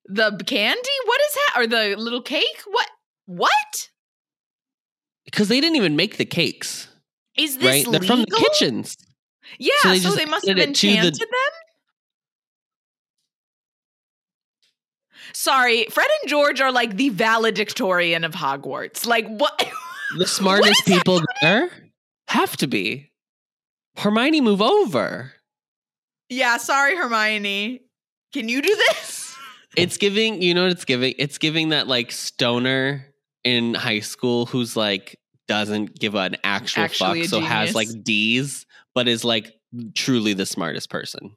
the 0.07 0.39
candy? 0.47 0.89
What 1.07 1.21
is 1.23 1.35
that? 1.35 1.61
Or 1.61 1.67
the 1.67 1.97
little 2.01 2.21
cake? 2.23 2.45
What? 2.67 2.89
What 3.27 3.89
Because 5.25 5.49
they 5.49 5.61
didn't 5.61 5.77
even 5.77 5.97
make 5.97 6.19
the 6.19 6.27
cakes, 6.27 6.89
is 7.39 7.57
this? 7.57 7.67
right? 7.67 7.91
They're 7.91 8.03
from 8.07 8.21
the 8.21 8.27
kitchens. 8.27 8.97
Yeah, 9.59 9.71
So 9.83 9.95
so 9.97 10.11
they 10.11 10.25
they, 10.25 10.31
must 10.31 10.47
have 10.47 10.57
to 10.57 10.63
the- 10.63 10.69
enchanted 10.69 11.15
them. 11.15 11.29
Sorry, 15.33 15.87
Fred 15.91 16.07
and 16.23 16.31
George 16.31 16.61
are 16.61 16.73
like 16.73 16.97
the 16.97 17.09
valedictorian 17.11 18.25
of 18.25 18.33
Hogwarts. 18.33 19.07
Like 19.07 19.27
what? 19.29 19.69
The 20.19 20.27
smartest 20.29 20.87
is 20.87 20.95
people 20.99 21.23
there 21.43 21.71
have 22.29 22.57
to 22.59 22.69
be. 22.69 23.11
Hermione, 23.97 24.41
move 24.43 24.63
over. 24.63 25.33
yeah, 26.29 26.59
sorry, 26.59 26.95
Hermione. 26.97 27.81
Can 28.33 28.49
you 28.49 28.63
do 28.63 28.75
this? 28.89 29.23
It's 29.77 29.97
giving, 29.97 30.41
you 30.41 30.55
know 30.55 30.63
what 30.65 30.71
it's 30.73 30.85
giving? 30.85 31.15
It's 31.19 31.39
giving 31.39 31.71
that 31.71 31.89
like 31.89 32.13
stoner 32.13 33.07
in 33.43 33.75
high 33.75 33.99
school 34.01 34.47
who's 34.47 34.77
like 34.77 35.19
doesn't 35.49 35.99
give 35.99 36.15
an 36.15 36.37
actual 36.45 36.85
Actually 36.85 37.23
fuck, 37.23 37.31
so 37.31 37.41
has 37.41 37.75
like 37.75 37.89
D's, 38.05 38.67
but 38.95 39.09
is 39.09 39.25
like 39.25 39.53
truly 39.95 40.33
the 40.33 40.47
smartest 40.47 40.91
person, 40.91 41.35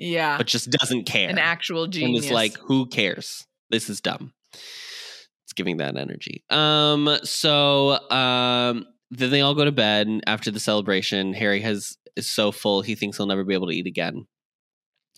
Yeah, 0.00 0.36
but 0.38 0.46
just 0.46 0.70
doesn't 0.70 1.04
care. 1.04 1.28
an 1.28 1.38
actual 1.38 1.86
genius. 1.86 2.22
and 2.22 2.24
is 2.26 2.30
like, 2.32 2.56
who 2.58 2.86
cares? 2.86 3.46
This 3.70 3.88
is 3.90 4.00
dumb. 4.00 4.32
It's 4.54 5.52
giving 5.54 5.76
that 5.78 5.96
energy. 5.96 6.44
Um, 6.50 7.18
so 7.24 7.98
um 8.10 8.86
then 9.12 9.30
they 9.30 9.40
all 9.40 9.54
go 9.54 9.64
to 9.64 9.72
bed 9.72 10.06
and 10.06 10.22
after 10.26 10.50
the 10.50 10.60
celebration. 10.60 11.34
Harry 11.34 11.60
has 11.60 11.96
is 12.16 12.30
so 12.30 12.50
full 12.52 12.82
he 12.82 12.94
thinks 12.94 13.16
he'll 13.16 13.26
never 13.26 13.44
be 13.44 13.54
able 13.54 13.66
to 13.68 13.74
eat 13.74 13.86
again. 13.86 14.26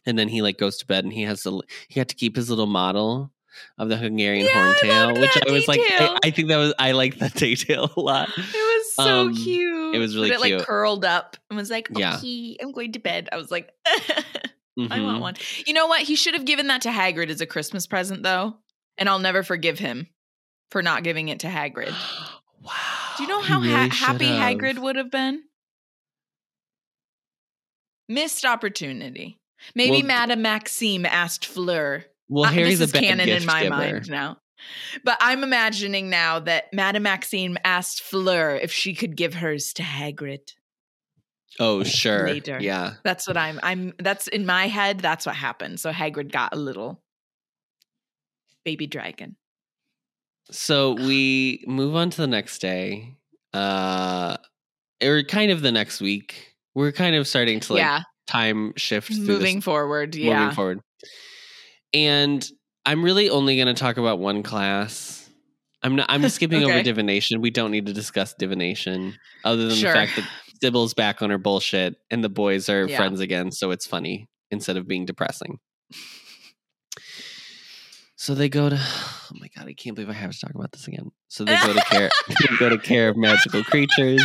And 0.07 0.19
then 0.19 0.29
he 0.29 0.43
like 0.43 0.59
goes 0.59 0.79
to 0.79 0.87
bed 0.87 1.05
and 1.05 1.13
he 1.13 1.23
has 1.23 1.43
to 1.43 1.63
he 1.89 2.01
had 2.01 2.09
to 2.09 2.15
keep 2.15 2.35
his 2.37 2.49
little 2.51 2.67
model 2.67 3.33
of 3.79 3.91
the 3.91 3.97
Hungarian 3.99 4.47
Yeah, 4.47 4.75
horntail, 4.75 5.21
which 5.21 5.37
I 5.47 5.53
was 5.53 5.69
like, 5.69 5.81
I. 5.83 6.19
I 6.25 6.31
think 6.31 6.49
that 6.49 6.57
was 6.57 6.73
I 6.79 6.93
like 6.93 7.19
that 7.19 7.35
detail 7.47 7.91
a 7.97 8.01
lot. 8.01 8.31
It 8.31 8.39
was 8.39 8.95
so 8.95 9.21
Um, 9.29 9.35
cute. 9.35 9.95
it 9.95 9.99
was 9.99 10.17
really 10.17 10.31
but 10.31 10.39
it 10.41 10.43
cute. 10.45 10.59
like 10.61 10.67
curled 10.67 11.05
up 11.05 11.37
and 11.51 11.57
was 11.59 11.71
like, 11.71 11.89
Yeah. 11.95 12.17
"Okay, 12.17 12.57
I'm 12.63 12.73
going 12.73 12.93
to 12.93 12.99
bed." 12.99 13.29
I 13.31 13.37
was 13.37 13.51
like, 13.51 13.71
"I 14.79 14.99
Mhm. 14.99 15.05
want 15.05 15.21
one." 15.21 15.35
You 15.67 15.73
know 15.75 15.87
what? 15.87 16.03
He 16.03 16.17
should 16.17 16.35
have 16.35 16.45
given 16.45 16.67
that 16.69 16.83
to 16.83 16.91
Hagrid 16.91 17.29
as 17.31 17.41
a 17.41 17.47
Christmas 17.47 17.87
present, 17.87 18.23
though, 18.23 18.59
and 18.99 19.09
I'll 19.09 19.19
never 19.19 19.43
forgive 19.43 19.79
him 19.79 20.09
for 20.71 20.83
not 20.83 21.03
giving 21.05 21.29
it 21.29 21.41
to 21.41 21.47
Hagrid. 21.49 21.93
wow. 22.61 22.73
Do 23.17 23.23
you 23.25 23.29
know 23.29 23.41
how 23.41 23.61
ha- 23.61 23.89
happy 23.93 24.27
have. 24.27 24.57
Hagrid 24.57 24.79
would 24.79 24.97
have 24.97 25.11
been? 25.11 25.43
Missed 28.09 28.45
opportunity. 28.45 29.39
Maybe 29.75 29.99
Well, 29.99 30.07
Madame 30.07 30.43
Maxime 30.43 31.07
asked 31.07 31.47
Fleur. 31.47 32.05
Well, 32.29 32.45
Uh, 32.47 32.53
Harry's 32.53 32.79
this 32.81 32.93
a 32.93 32.97
is 32.97 33.01
canon 33.01 33.29
in 33.29 33.47
my 33.47 33.63
giver. 33.65 33.71
mind 33.77 34.11
now. 34.11 34.39
But 35.05 35.19
I'm 35.21 35.43
imagining 35.43 36.09
now 36.11 36.39
that 36.41 36.73
Madame 36.73 37.03
Maxime 37.05 37.59
asked 37.65 38.01
Fleur 38.01 38.57
if 38.57 38.73
she 38.73 38.95
could 38.95 39.17
give 39.17 39.35
hers 39.35 39.73
to 39.75 39.83
Hagrid. 39.83 40.55
Oh, 41.61 41.83
sure. 41.85 42.27
Later. 42.29 42.59
Yeah. 42.61 42.95
That's 43.05 43.27
what 43.29 43.37
I'm 43.37 43.61
I'm 43.63 43.93
that's 43.99 44.29
in 44.29 44.47
my 44.47 44.69
head, 44.69 45.01
that's 45.01 45.27
what 45.27 45.35
happened. 45.35 45.81
So 45.81 45.93
Hagrid 45.93 46.33
got 46.33 46.55
a 46.55 46.57
little 46.57 47.03
baby 48.65 48.87
dragon. 48.87 49.37
So 50.51 50.93
we 50.93 51.65
move 51.67 51.95
on 51.95 52.11
to 52.11 52.17
the 52.17 52.27
next 52.27 52.61
day. 52.61 53.17
Uh 53.53 54.37
or 55.03 55.23
kind 55.25 55.51
of 55.51 55.63
the 55.63 55.73
next 55.73 56.01
week. 56.01 56.55
We're 56.75 56.93
kind 56.93 57.17
of 57.17 57.29
starting 57.29 57.61
to 57.61 57.75
like 57.75 57.81
yeah. 57.81 58.01
time 58.27 58.73
shift 58.77 59.11
Moving 59.11 59.57
this, 59.57 59.65
forward. 59.65 60.15
Yeah. 60.15 60.41
Moving 60.41 60.55
forward. 60.55 60.81
And 61.93 62.49
I'm 62.87 63.05
really 63.05 63.29
only 63.29 63.57
going 63.57 63.69
to 63.69 63.75
talk 63.75 63.97
about 63.99 64.19
one 64.19 64.43
class. 64.43 65.29
I'm 65.83 65.97
not 65.97 66.07
I'm 66.09 66.27
skipping 66.29 66.63
over 66.65 66.83
divination. 66.83 67.41
We 67.41 67.51
don't 67.51 67.73
need 67.73 67.87
to 67.87 67.93
discuss 67.93 68.35
divination 68.35 69.17
other 69.45 69.67
than 69.67 69.77
Sure. 69.77 69.91
the 69.93 69.99
fact 69.99 70.17
that 70.17 70.29
Sybil's 70.63 70.95
back 70.95 71.23
on 71.23 71.31
her 71.31 71.39
bullshit 71.39 71.97
and 72.11 72.23
the 72.23 72.29
boys 72.29 72.69
are 72.69 72.87
Yeah. 72.87 72.97
friends 72.97 73.19
again, 73.21 73.51
so 73.51 73.71
it's 73.73 73.87
funny 73.87 74.29
instead 74.51 74.77
of 74.77 74.87
being 74.87 75.05
depressing. 75.05 75.59
So 78.17 78.35
they 78.35 78.49
go 78.49 78.69
to 78.69 78.77
oh 78.81 79.31
my 79.41 79.49
god, 79.57 79.67
I 79.69 79.73
can't 79.75 79.97
believe 79.97 80.09
I 80.11 80.13
have 80.15 80.31
to 80.33 80.39
talk 80.39 80.55
about 80.55 80.73
this 80.73 80.87
again. 80.87 81.11
So 81.29 81.45
they 81.45 81.57
go 81.57 81.73
to 81.73 81.81
care 81.91 82.11
they 82.29 82.57
go 82.59 82.69
to 82.69 82.79
care 82.79 83.09
of 83.09 83.17
magical 83.17 83.65
creatures, 83.65 84.23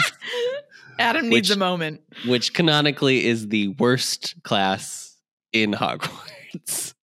Adam 1.00 1.30
needs 1.30 1.50
Which- 1.50 1.56
a 1.56 1.60
moment. 1.60 2.02
which 2.28 2.54
canonically 2.54 3.26
is 3.26 3.48
the 3.48 3.70
worst 3.70 4.36
class 4.44 5.16
in 5.54 5.72
Hogwarts. 5.74 6.94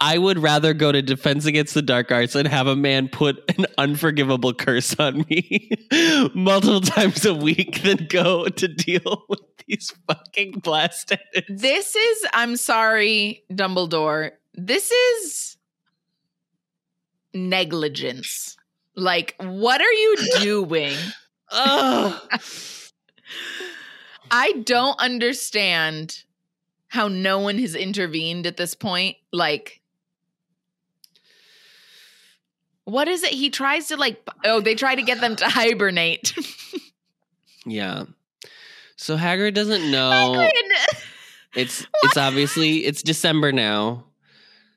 I 0.00 0.18
would 0.18 0.38
rather 0.38 0.74
go 0.74 0.92
to 0.92 1.02
Defense 1.02 1.46
Against 1.46 1.74
the 1.74 1.82
Dark 1.82 2.10
Arts 2.10 2.34
and 2.34 2.48
have 2.48 2.66
a 2.66 2.76
man 2.76 3.08
put 3.08 3.42
an 3.56 3.66
unforgivable 3.78 4.54
curse 4.54 4.94
on 4.98 5.24
me 5.28 5.70
multiple 6.34 6.80
times 6.80 7.24
a 7.24 7.34
week 7.34 7.82
than 7.82 8.06
go 8.08 8.46
to 8.46 8.68
deal 8.68 9.24
with 9.28 9.40
these 9.66 9.92
fucking 10.06 10.60
blast 10.60 11.12
This 11.48 11.94
is, 11.96 12.26
I'm 12.32 12.56
sorry, 12.56 13.44
Dumbledore. 13.50 14.32
This 14.54 14.90
is 14.90 15.56
negligence. 17.34 18.56
Like, 18.94 19.34
what 19.38 19.80
are 19.80 19.92
you 19.92 20.16
doing? 20.40 20.96
I 24.30 24.52
don't 24.64 24.98
understand 24.98 26.24
how 26.92 27.08
no 27.08 27.38
one 27.38 27.56
has 27.56 27.74
intervened 27.74 28.46
at 28.46 28.58
this 28.58 28.74
point. 28.74 29.16
Like, 29.32 29.80
what 32.84 33.08
is 33.08 33.22
it? 33.22 33.32
He 33.32 33.48
tries 33.48 33.88
to 33.88 33.96
like, 33.96 34.20
oh, 34.44 34.60
they 34.60 34.74
try 34.74 34.94
to 34.94 35.00
get 35.00 35.18
them 35.18 35.34
to 35.36 35.44
hibernate. 35.48 36.34
yeah. 37.64 38.04
So 38.96 39.16
Hagrid 39.16 39.54
doesn't 39.54 39.90
know. 39.90 40.34
Hagrid. 40.36 41.02
It's 41.54 41.86
it's 42.02 42.18
obviously 42.18 42.84
it's 42.84 43.02
December 43.02 43.52
now. 43.52 44.04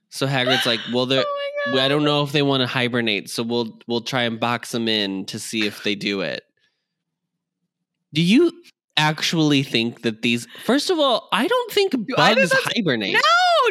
So 0.08 0.26
Hagrid's 0.26 0.66
like, 0.66 0.80
well, 0.94 1.08
they're. 1.08 1.26
Oh 1.28 1.80
I 1.82 1.90
don't 1.90 2.06
know 2.06 2.24
if 2.24 2.32
they 2.32 2.44
want 2.44 2.62
to 2.62 2.68
hibernate, 2.68 3.30
so 3.30 3.44
we'll 3.44 3.78
we'll 3.88 4.02
try 4.02 4.22
and 4.24 4.40
box 4.40 4.72
them 4.72 4.88
in 4.88 5.26
to 5.26 5.38
see 5.40 5.68
if 5.68 5.84
they 5.84 5.96
do 5.96 6.22
it. 6.22 6.44
Do 8.14 8.22
you 8.22 8.54
actually 8.98 9.64
think 9.64 10.02
that 10.04 10.22
these? 10.22 10.48
First 10.64 10.90
of 10.90 11.00
all, 11.00 11.28
I 11.32 11.48
don't 11.48 11.72
think 11.72 11.94
either 11.94 12.06
bugs 12.16 12.50
those- 12.52 12.60
hibernate. 12.76 13.14
No, 13.14 13.20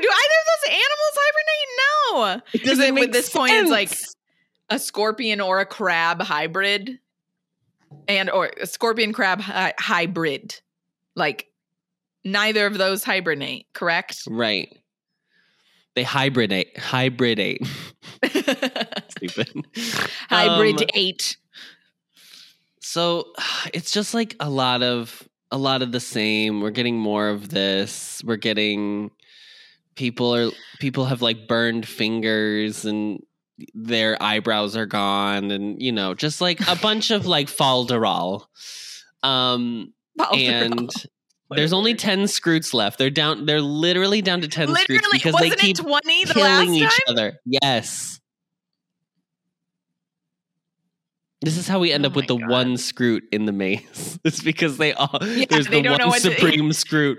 do 0.00 0.08
either 0.08 0.38
of 0.40 0.46
those 0.50 0.70
animals 0.70 1.14
hibernate? 1.16 1.68
No. 1.78 2.42
it 2.52 2.64
doesn't 2.64 2.84
at 2.86 2.94
make 2.94 3.12
this 3.12 3.30
point, 3.30 3.52
it's 3.54 3.70
like 3.70 3.92
a 4.70 4.78
scorpion 4.78 5.40
or 5.40 5.60
a 5.60 5.66
crab 5.66 6.20
hybrid, 6.22 6.98
and 8.08 8.30
or 8.30 8.50
a 8.60 8.66
scorpion 8.66 9.12
crab 9.12 9.40
hy- 9.40 9.74
hybrid. 9.78 10.60
Like 11.16 11.46
neither 12.24 12.66
of 12.66 12.76
those 12.78 13.04
hibernate. 13.04 13.66
Correct. 13.72 14.22
right. 14.28 14.68
They 15.94 16.02
hibernate. 16.02 16.74
Hybridate. 16.76 17.64
Stupid. 19.10 19.64
hybrid 20.28 20.82
Um, 20.82 20.88
eight. 20.94 21.36
So 22.94 23.32
it's 23.74 23.90
just 23.90 24.14
like 24.14 24.36
a 24.38 24.48
lot 24.48 24.82
of 24.82 25.28
a 25.50 25.58
lot 25.58 25.82
of 25.82 25.92
the 25.92 26.00
same. 26.00 26.60
We're 26.60 26.70
getting 26.70 26.96
more 26.96 27.28
of 27.28 27.48
this. 27.48 28.22
We're 28.24 28.36
getting 28.36 29.10
people 29.96 30.34
are 30.34 30.50
people 30.78 31.04
have 31.06 31.20
like 31.20 31.48
burned 31.48 31.86
fingers 31.86 32.84
and 32.84 33.20
their 33.74 34.20
eyebrows 34.20 34.76
are 34.76 34.86
gone 34.86 35.52
and 35.52 35.80
you 35.80 35.92
know 35.92 36.12
just 36.12 36.40
like 36.40 36.58
a 36.66 36.74
bunch 36.74 37.12
of 37.12 37.24
like 37.24 37.46
falderal 37.46 38.46
um 39.22 39.92
and 40.32 40.90
there's 41.50 41.72
only 41.72 41.94
10 41.94 42.24
skrewts 42.24 42.74
left. 42.74 42.98
They're 42.98 43.10
down 43.10 43.46
they're 43.46 43.60
literally 43.60 44.22
down 44.22 44.40
to 44.40 44.48
10 44.48 44.68
skrewts 44.68 45.02
because 45.12 45.32
wasn't 45.34 45.50
they 45.52 45.56
keep 45.56 45.78
it 45.78 45.82
twenty 45.82 46.24
the 46.24 46.34
last 46.34 46.64
killing 46.64 46.80
time? 46.80 46.88
each 46.88 47.00
other. 47.08 47.40
Yes 47.44 48.20
this 51.42 51.56
is 51.58 51.68
how 51.68 51.78
we 51.78 51.92
end 51.92 52.04
Oh 52.06 52.08
up 52.08 52.16
with 52.16 52.26
the 52.26 52.36
God. 52.38 52.48
one 52.48 52.74
skrewt 52.74 53.22
in 53.32 53.44
the 53.44 53.52
maze. 53.52 54.18
It's 54.24 54.42
because 54.42 54.76
they 54.78 54.92
all 54.94 55.18
Yeah, 55.22 55.44
there's 55.50 55.66
they 55.68 55.82
the 55.82 55.90
one 55.90 56.08
what 56.08 56.22
to- 56.22 56.32
supreme 56.32 56.70
skrewt. 56.70 57.16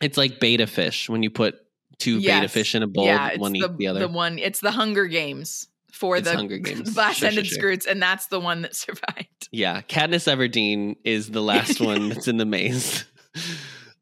It's 0.00 0.16
like 0.16 0.40
betta 0.40 0.66
fish 0.66 1.08
when 1.08 1.22
you 1.22 1.30
put 1.30 1.56
two 1.98 2.22
betta 2.22 2.48
fish 2.48 2.74
in 2.74 2.82
a 2.82 2.86
bowl, 2.86 3.04
yeah, 3.04 3.28
it's 3.30 3.38
one 3.40 3.52
the, 3.52 3.66
the 3.76 3.86
other. 3.88 4.00
the 4.00 4.08
one. 4.08 4.38
It's 4.38 4.60
the 4.60 4.70
Hunger 4.70 5.06
Games 5.06 5.66
for 5.92 6.16
It's 6.16 6.30
the 6.30 6.36
Hunger 6.36 6.58
Games. 6.58 6.94
blast 6.94 7.18
Sure, 7.18 7.28
ended 7.28 7.46
sure, 7.46 7.60
sure. 7.60 7.70
skrewts, 7.76 7.86
and 7.86 8.00
that's 8.00 8.26
the 8.28 8.38
one 8.40 8.62
that 8.62 8.74
survived. 8.86 9.48
yeah, 9.50 9.80
Katniss 9.82 10.32
Everdeen 10.32 10.94
is 11.04 11.30
the 11.30 11.42
last 11.42 11.80
one 11.80 12.08
that's 12.10 12.28
in 12.28 12.36
the 12.36 12.46
maze. 12.46 13.04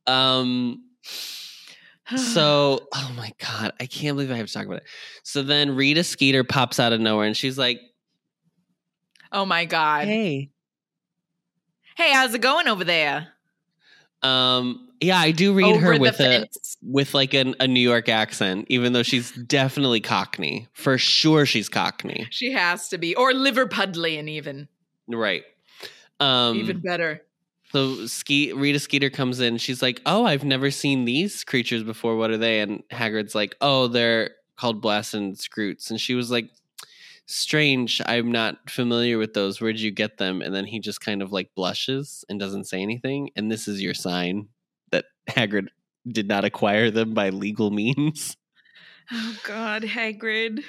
Um 0.07 0.83
so 2.17 2.87
oh 2.95 3.13
my 3.17 3.33
god, 3.39 3.73
I 3.81 3.87
can't 3.87 4.17
believe 4.17 4.31
I 4.31 4.37
have 4.37 4.47
to 4.47 4.53
talk 4.53 4.67
about 4.67 4.79
it. 4.79 4.87
So 5.23 5.43
then 5.43 5.75
Rita 5.75 6.05
Skeeter 6.05 6.45
pops 6.45 6.79
out 6.79 6.93
of 6.93 7.01
nowhere 7.01 7.27
and 7.27 7.37
she's 7.37 7.57
like, 7.59 7.81
oh 9.33 9.45
my 9.45 9.65
god. 9.65 10.07
"Hey, 10.07 10.51
Hey, 11.97 12.13
how's 12.13 12.35
it 12.35 12.41
going 12.43 12.69
over 12.69 12.85
there? 12.85 13.29
Um, 14.23 14.89
yeah, 15.01 15.19
I 15.19 15.31
do 15.31 15.55
read 15.55 15.65
over 15.65 15.81
her 15.81 15.95
the 15.95 16.01
with 16.01 16.21
a 16.21 16.47
with 16.83 17.15
like 17.15 17.33
an, 17.35 17.55
a 17.61 17.67
New 17.67 17.81
York 17.81 18.09
accent, 18.09 18.67
even 18.69 18.93
though 18.93 19.03
she's 19.03 19.33
definitely 19.33 20.01
Cockney. 20.01 20.69
For 20.73 20.99
sure, 20.99 21.47
she's 21.47 21.69
Cockney. 21.69 22.27
She 22.31 22.53
has 22.53 22.89
to 22.91 22.99
be, 22.99 23.15
or 23.15 23.33
Liverpudlian, 23.33 24.29
even 24.29 24.69
Right. 25.09 25.45
Um, 26.19 26.57
even 26.57 26.81
better. 26.81 27.23
so 27.73 28.07
Ske- 28.07 28.53
Rita 28.55 28.79
Skeeter 28.79 29.11
comes 29.11 29.41
in. 29.41 29.59
She's 29.59 29.81
like, 29.83 30.01
"Oh, 30.07 30.25
I've 30.25 30.45
never 30.45 30.71
seen 30.71 31.05
these 31.05 31.45
creatures 31.45 31.83
before. 31.83 32.17
What 32.17 32.31
are 32.31 32.39
they?" 32.39 32.61
And 32.61 32.83
Hagrid's 32.91 33.35
like, 33.35 33.55
"Oh, 33.61 33.87
they're 33.87 34.31
called 34.57 34.81
Blast 34.81 35.15
and 35.15 35.35
Skrewts." 35.37 35.91
And 35.91 36.01
she 36.01 36.15
was 36.15 36.31
like, 36.31 36.51
"Strange. 37.27 38.01
I'm 38.07 38.31
not 38.33 38.71
familiar 38.71 39.19
with 39.19 39.35
those. 39.35 39.61
Where'd 39.61 39.79
you 39.81 39.91
get 39.91 40.19
them?" 40.19 40.43
And 40.43 40.55
then 40.55 40.65
he 40.65 40.81
just 40.81 41.01
kind 41.01 41.23
of 41.23 41.33
like 41.33 41.55
blushes 41.55 42.25
and 42.29 42.39
doesn't 42.41 42.65
say 42.65 42.81
anything. 42.83 43.31
And 43.37 43.51
this 43.51 43.69
is 43.69 43.83
your 43.83 43.95
sign 43.95 44.49
that 44.93 45.05
Hagrid 45.31 45.69
did 46.11 46.29
not 46.29 46.45
acquire 46.45 46.91
them 46.91 47.15
by 47.15 47.31
legal 47.31 47.71
means. 47.71 48.37
Oh 49.13 49.37
God, 49.45 49.83
Hagrid. 49.83 50.63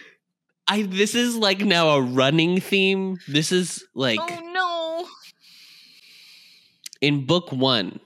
I 0.68 0.84
this 0.84 1.16
is 1.16 1.36
like 1.36 1.62
now 1.62 1.90
a 1.92 2.02
running 2.02 2.60
theme. 2.60 3.18
This 3.28 3.52
is 3.52 3.86
like 3.96 4.20
oh 4.22 4.52
no. 4.52 5.08
in 7.02 7.26
book 7.26 7.52
one, 7.52 8.00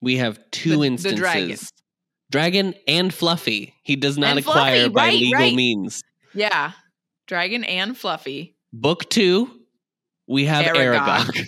we 0.00 0.16
have 0.16 0.38
two 0.50 0.70
The- 0.70 0.76
the 0.78 0.84
instances. 0.84 1.18
dragon. 1.20 1.58
Dragon 2.30 2.74
and 2.86 3.12
Fluffy. 3.14 3.72
He 3.84 3.96
does 3.96 4.18
not 4.18 4.30
And 4.30 4.40
acquire 4.40 4.80
Fluffy, 4.80 4.88
by 4.90 5.00
right, 5.06 5.14
legal 5.14 5.40
right. 5.40 5.54
means. 5.54 6.02
Yeah, 6.34 6.72
Dragon 7.28 7.62
and 7.62 7.96
Fluffy, 7.96 8.56
Book 8.72 9.08
two, 9.08 9.50
we 10.26 10.46
have 10.46 10.64
Aragog. 10.64 11.26
Aragog. 11.26 11.44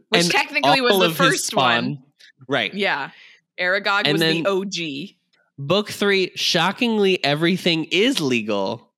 which 0.08 0.28
technically 0.30 0.80
was 0.80 0.98
the 0.98 1.14
first 1.14 1.54
one. 1.54 2.02
Right. 2.48 2.72
Yeah, 2.74 3.10
Aragog 3.60 4.02
And 4.06 4.12
was 4.14 4.20
the 4.22 4.46
OG. 4.46 5.14
Book 5.58 5.90
three, 5.90 6.32
shockingly, 6.34 7.22
everything 7.24 7.84
is 7.90 8.20
legal, 8.20 8.90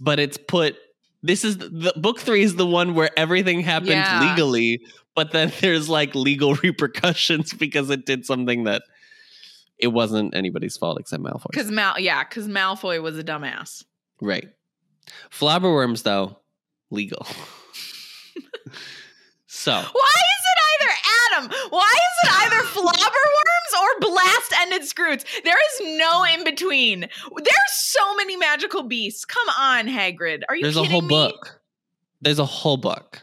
but 0.00 0.18
it's 0.18 0.36
put. 0.36 0.76
This 1.22 1.44
is 1.44 1.58
the, 1.58 1.68
the 1.68 1.92
book 1.96 2.20
three 2.20 2.42
is 2.42 2.56
the 2.56 2.66
one 2.66 2.94
where 2.94 3.10
everything 3.18 3.60
happened 3.60 3.90
Yeah. 3.90 4.30
legally, 4.30 4.80
but 5.14 5.32
then 5.32 5.52
there's 5.60 5.88
like 5.88 6.14
legal 6.14 6.54
repercussions 6.56 7.52
because 7.58 7.90
it 7.90 8.06
did 8.06 8.26
something 8.26 8.64
that 8.64 8.82
it 9.78 9.88
wasn't 9.88 10.34
anybody's 10.34 10.76
fault 10.76 10.98
except 10.98 11.22
Malfoy. 11.22 11.50
Because 11.50 11.70
Mal, 11.70 11.98
yeah, 12.00 12.24
because 12.24 12.48
Malfoy 12.48 13.02
was 13.02 13.18
a 13.18 13.24
dumbass. 13.24 13.84
Right. 14.20 14.48
Flobberworms, 15.30 16.02
though, 16.02 16.38
legal. 16.90 17.26
so 19.46 19.72
Why 19.72 19.80
is 19.80 20.44
it 20.52 20.58
either 20.72 20.92
Adam? 21.46 21.50
Why 21.70 21.92
is 21.94 22.28
it 22.28 22.32
either 22.44 22.62
Flobberworms 22.68 23.82
or 23.82 24.00
blast 24.00 24.52
ended 24.60 24.82
skrewts? 24.82 25.24
There 25.44 25.56
is 25.56 25.98
no 25.98 26.24
in 26.24 26.44
between. 26.44 27.00
There's 27.00 27.72
so 27.74 28.16
many 28.16 28.36
magical 28.36 28.82
beasts. 28.82 29.24
Come 29.24 29.48
on, 29.58 29.86
Hagrid. 29.86 30.42
Are 30.48 30.56
you 30.56 30.62
there's 30.62 30.76
a 30.76 30.84
whole 30.84 31.02
me? 31.02 31.08
book. 31.08 31.60
There's 32.20 32.38
a 32.38 32.44
whole 32.46 32.76
book 32.76 33.22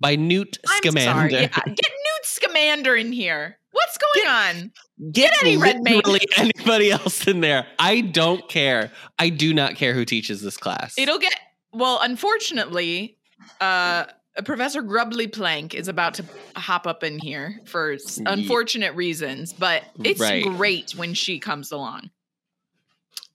by 0.00 0.16
Newt 0.16 0.58
I'm 0.68 0.76
Scamander. 0.78 1.30
sorry. 1.30 1.32
Yeah, 1.32 1.48
get 1.48 1.66
Newt 1.68 2.24
Scamander 2.24 2.96
in 2.96 3.12
here. 3.12 3.58
What's 3.74 3.98
going 3.98 4.28
on? 4.28 4.72
Get 5.12 5.36
Eddie 5.42 5.56
Redmayne. 5.56 5.96
literally 5.96 6.20
anybody 6.36 6.90
else 6.92 7.26
in 7.26 7.40
there. 7.40 7.66
I 7.78 8.00
don't 8.02 8.48
care. 8.48 8.90
I 9.18 9.28
do 9.28 9.52
not 9.52 9.74
care 9.74 9.92
who 9.94 10.04
teaches 10.04 10.40
this 10.42 10.56
class. 10.56 10.94
It'll 10.96 11.18
get 11.18 11.34
well. 11.72 11.98
Unfortunately, 12.00 13.18
uh, 13.60 14.04
Professor 14.44 14.80
Grubbly 14.82 15.26
Plank 15.26 15.74
is 15.74 15.88
about 15.88 16.14
to 16.14 16.24
hop 16.56 16.86
up 16.86 17.02
in 17.02 17.18
here 17.18 17.60
for 17.66 17.96
unfortunate 18.26 18.94
reasons, 18.94 19.52
but 19.52 19.82
it's 20.04 20.20
Right. 20.20 20.44
great 20.44 20.92
when 20.92 21.12
she 21.14 21.38
comes 21.40 21.70
along. 21.72 22.10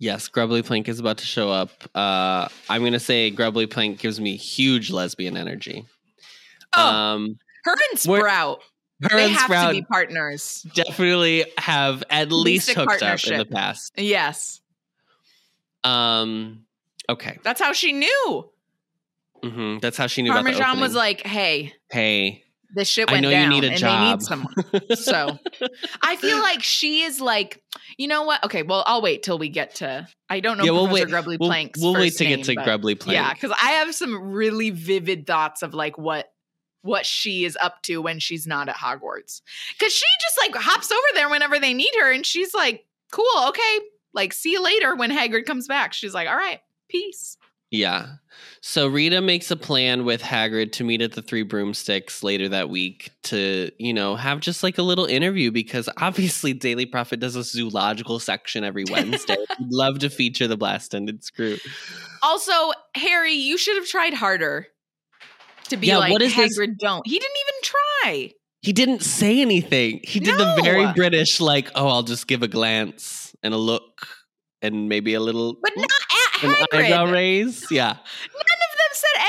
yes, 0.01 0.29
Grubbly 0.29 0.61
Plank 0.61 0.87
is 0.87 0.99
about 0.99 1.17
to 1.17 1.25
show 1.25 1.49
up. 1.51 1.71
Uh, 1.93 2.47
I'm 2.69 2.83
gonna 2.83 2.99
say 3.01 3.29
Grubbly 3.29 3.67
Plank 3.67 3.99
gives 3.99 4.19
me 4.21 4.37
huge 4.37 4.89
lesbian 4.89 5.35
energy. 5.35 5.85
Oh, 6.73 6.81
Um, 6.87 7.39
her 7.65 7.75
and 7.91 7.99
Sprout, 7.99 8.61
her 9.03 9.15
they 9.17 9.29
have 9.29 9.41
Sprout 9.43 9.73
to 9.73 9.81
be 9.81 9.85
partners. 9.85 10.65
definitely 10.75 11.45
have 11.57 12.03
at 12.09 12.31
least 12.31 12.71
hooked 12.71 13.01
up 13.03 13.23
in 13.25 13.37
the 13.37 13.45
past. 13.45 13.91
Yes, 13.97 14.61
Um, 15.83 16.65
okay, 17.07 17.39
that's 17.43 17.61
how 17.61 17.73
she 17.73 17.93
knew. 17.93 18.49
hmm 19.43 19.77
that's 19.79 19.97
how 19.97 20.07
she 20.07 20.21
knew 20.21 20.31
Parmesan 20.31 20.79
was 20.79 20.93
like, 20.93 21.25
"Hey, 21.25 21.73
"Hey, 21.89 22.43
this 22.75 22.87
shit 22.89 23.09
went 23.09 23.23
down. 23.23 23.33
I 23.33 23.37
went 23.37 23.49
know 23.49 23.55
you 23.55 23.61
need 23.61 23.67
a 23.67 23.71
and 23.71 23.79
job. 23.79 24.01
they 24.03 24.11
need 24.11 24.21
someone. 24.21 24.53
So 24.95 25.39
I 26.03 26.15
feel 26.17 26.39
like 26.39 26.61
she 26.61 27.01
is 27.03 27.19
like, 27.21 27.63
you 27.97 28.07
know 28.07 28.23
what? 28.23 28.43
Okay, 28.43 28.61
well, 28.63 28.83
I'll 28.85 29.01
wait 29.01 29.23
till 29.23 29.39
we 29.39 29.49
get 29.49 29.75
to. 29.75 30.07
I 30.29 30.39
don't 30.41 30.57
know 30.57 30.65
Yeah, 30.65 30.71
we'll 30.71 30.87
wait- 30.89 31.07
Grubbly 31.07 31.37
we'll, 31.39 31.49
we'll 31.79 31.93
wait 31.95 32.15
to 32.17 32.25
get 32.25 32.43
to 32.43 32.55
Grubbly 32.55 32.93
Plank. 32.95 33.15
Yeah, 33.15 33.33
because 33.33 33.51
I 33.51 33.71
have 33.71 33.95
some 33.95 34.31
really 34.33 34.69
vivid 34.71 35.25
thoughts 35.25 35.61
of 35.63 35.73
like 35.73 35.97
what 35.97 36.27
what 36.81 37.05
she 37.05 37.45
is 37.45 37.57
up 37.61 37.81
to 37.83 38.01
when 38.01 38.19
she's 38.19 38.47
not 38.47 38.69
at 38.69 38.75
Hogwarts. 38.75 39.41
Because 39.77 39.93
she 39.93 40.05
just 40.21 40.37
like 40.37 40.55
hops 40.55 40.91
over 40.91 41.07
there 41.15 41.29
whenever 41.29 41.59
they 41.59 41.73
need 41.73 41.91
her, 41.99 42.11
and 42.11 42.25
she's 42.25 42.53
like, 42.53 42.85
"Cool, 43.11 43.47
okay, 43.49 43.79
like 44.13 44.33
see 44.33 44.51
you 44.51 44.63
later." 44.63 44.95
When 44.95 45.11
Hagrid 45.11 45.45
comes 45.45 45.67
back, 45.67 45.93
she's 45.93 46.13
like, 46.13 46.27
"All 46.27 46.35
right, 46.35 46.59
peace." 46.89 47.37
Yeah. 47.71 48.07
So 48.61 48.87
Rita 48.87 49.21
makes 49.21 49.51
a 49.51 49.55
plan 49.55 50.03
with 50.03 50.21
Hagrid 50.21 50.71
to 50.73 50.83
meet 50.83 51.01
at 51.01 51.11
the 51.11 51.21
Three 51.21 51.43
Broomsticks 51.43 52.23
later 52.23 52.49
that 52.49 52.69
week 52.69 53.11
to, 53.23 53.69
you 53.77 53.93
know, 53.93 54.15
have 54.15 54.39
just 54.39 54.63
like 54.63 54.79
a 54.79 54.81
little 54.81 55.05
interview 55.05 55.51
because 55.51 55.87
obviously 55.97 56.53
Daily 56.53 56.85
Prophet 56.87 57.19
does 57.19 57.35
a 57.35 57.43
zoological 57.43 58.19
section 58.19 58.63
every 58.63 58.85
Wednesday. 58.91 59.37
We'd 59.59 59.71
love 59.71 59.99
to 59.99 60.09
feature 60.09 60.47
the 60.47 60.57
blast-ended 60.57 61.21
skrewt. 61.21 61.59
Also, 62.23 62.71
Harry, 62.95 63.33
you 63.33 63.57
should 63.57 63.75
have 63.75 63.87
tried 63.87 64.13
harder 64.13 64.67
to 65.69 65.77
be 65.77 65.87
Yeah, 65.87 65.97
like 65.97 66.11
what 66.11 66.21
is 66.21 66.35
this- 66.35 66.57
Hagrid. 66.57 66.77
Don't. 66.77 67.05
He 67.07 67.17
didn't 67.19 67.37
even 67.41 67.61
try. 67.63 68.31
He 68.61 68.73
didn't 68.73 69.01
say 69.03 69.41
anything. 69.41 70.01
He 70.03 70.19
did 70.19 70.37
the 70.37 70.59
very 70.61 70.91
British, 70.93 71.39
like, 71.39 71.69
oh, 71.75 71.87
I'll 71.87 72.03
just 72.03 72.27
give 72.27 72.43
a 72.43 72.47
glance 72.47 73.33
and 73.41 73.53
a 73.53 73.57
look 73.57 74.07
and 74.61 74.89
maybe 74.89 75.13
a 75.13 75.21
little 75.21 75.55
But 75.61 75.71
not 75.77 75.87
at 75.87 76.43
an 76.43 76.49
Hagrid. 76.55 76.83
eyebrow 76.91 77.05
raise. 77.11 77.65
Yeah. 77.71 77.87
None 77.87 77.95
of 77.95 77.97
them 78.01 78.91
said 78.91 79.23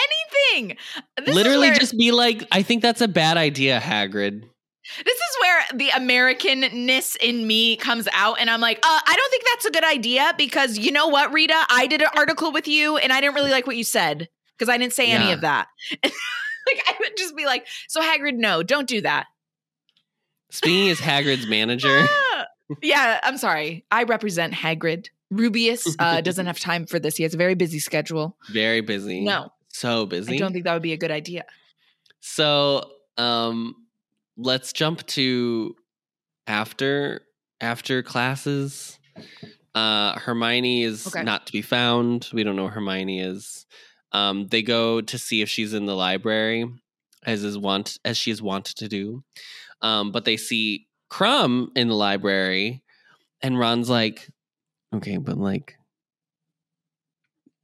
anything. 0.57 0.77
This 1.25 1.35
Literally 1.35 1.69
where- 1.71 1.79
just 1.79 1.97
be 1.97 2.11
like, 2.11 2.43
I 2.51 2.63
think 2.63 2.83
that's 2.83 3.01
a 3.01 3.07
bad 3.09 3.37
idea, 3.37 3.79
Hagrid. 3.79 4.43
This 5.05 5.15
is 5.15 5.37
where 5.41 5.63
the 5.75 5.89
Americanness 5.91 7.15
in 7.17 7.47
me 7.47 7.77
comes 7.77 8.09
out, 8.13 8.41
and 8.41 8.51
I'm 8.51 8.61
like, 8.61 8.79
uh, 8.79 9.01
I 9.07 9.15
don't 9.17 9.31
think 9.31 9.45
that's 9.55 9.67
a 9.67 9.71
good 9.71 9.85
idea 9.85 10.35
because 10.37 10.79
you 10.79 10.91
know 10.91 11.07
what, 11.07 11.33
Rita? 11.33 11.55
I 11.69 11.87
did 11.87 12.01
an 12.03 12.09
article 12.17 12.51
with 12.51 12.67
you, 12.67 12.97
and 12.97 13.13
I 13.13 13.21
didn't 13.21 13.35
really 13.37 13.51
like 13.53 13.69
what 13.69 13.77
you 13.77 13.85
said 13.85 14.29
because 14.61 14.69
I 14.73 14.77
didn't 14.77 14.93
say 14.93 15.11
any 15.11 15.33
of 15.33 15.41
that. 15.41 15.69
like, 16.05 16.13
I 16.87 16.95
would 17.01 17.17
just 17.17 17.35
be 17.35 17.47
like, 17.47 17.67
so 17.89 18.03
Hagrid, 18.03 18.35
no, 18.37 18.63
don't 18.63 18.87
do 18.87 19.01
that. 19.01 19.27
Speaking 20.51 20.91
as 20.91 20.99
Hagrid's 21.01 21.47
manager. 21.49 22.05
Ah. 22.07 22.47
yeah, 22.83 23.21
I'm 23.23 23.39
sorry. 23.39 23.87
I 23.91 24.03
represent 24.03 24.53
Hagrid. 24.53 25.09
Rubeus 25.33 25.87
uh, 25.99 26.21
doesn't 26.21 26.47
have 26.47 26.59
time 26.59 26.85
for 26.87 26.99
this. 26.99 27.17
He 27.17 27.23
has 27.23 27.33
a 27.35 27.39
very 27.39 27.55
busy 27.55 27.79
schedule. 27.79 28.37
Very 28.53 28.81
busy. 28.83 29.21
No, 29.23 29.51
So 29.69 30.05
busy. 30.05 30.35
I 30.35 30.39
don't 30.39 30.53
think 30.53 30.65
that 30.65 30.75
would 30.75 30.83
be 30.83 30.93
a 30.93 30.97
good 30.99 31.11
idea. 31.13 31.45
so 32.21 32.91
um 33.17 33.75
let's 34.37 34.73
jump 34.73 35.07
to 35.07 35.75
after 36.47 37.23
after 37.61 38.03
classes. 38.03 38.99
Uh 39.75 40.19
Hermione 40.19 40.83
is 40.83 41.07
Okay. 41.07 41.23
not 41.23 41.47
to 41.47 41.53
be 41.53 41.63
found. 41.63 42.29
We 42.33 42.43
don't 42.43 42.57
know 42.57 42.65
where 42.65 42.73
Hermione 42.73 43.21
is. 43.21 43.67
Um 44.13 44.47
they 44.49 44.63
go 44.63 45.01
to 45.01 45.19
see 45.19 45.43
if 45.43 45.49
she's 45.49 45.75
in 45.75 45.87
the 45.87 45.97
library 45.97 46.71
as 47.25 47.45
is 47.45 47.59
want 47.59 47.99
as 48.05 48.17
she 48.17 48.31
is 48.31 48.43
wont 48.43 48.67
to 48.67 48.89
do. 48.89 49.23
Um 49.83 50.13
but 50.13 50.25
they 50.25 50.37
see 50.37 50.87
Krum 51.11 51.69
in 51.77 51.89
the 51.89 51.95
library 51.95 52.83
and 53.43 53.59
Ron's 53.59 53.91
like 53.91 54.29
okay, 54.95 55.17
but 55.17 55.39
like 55.39 55.77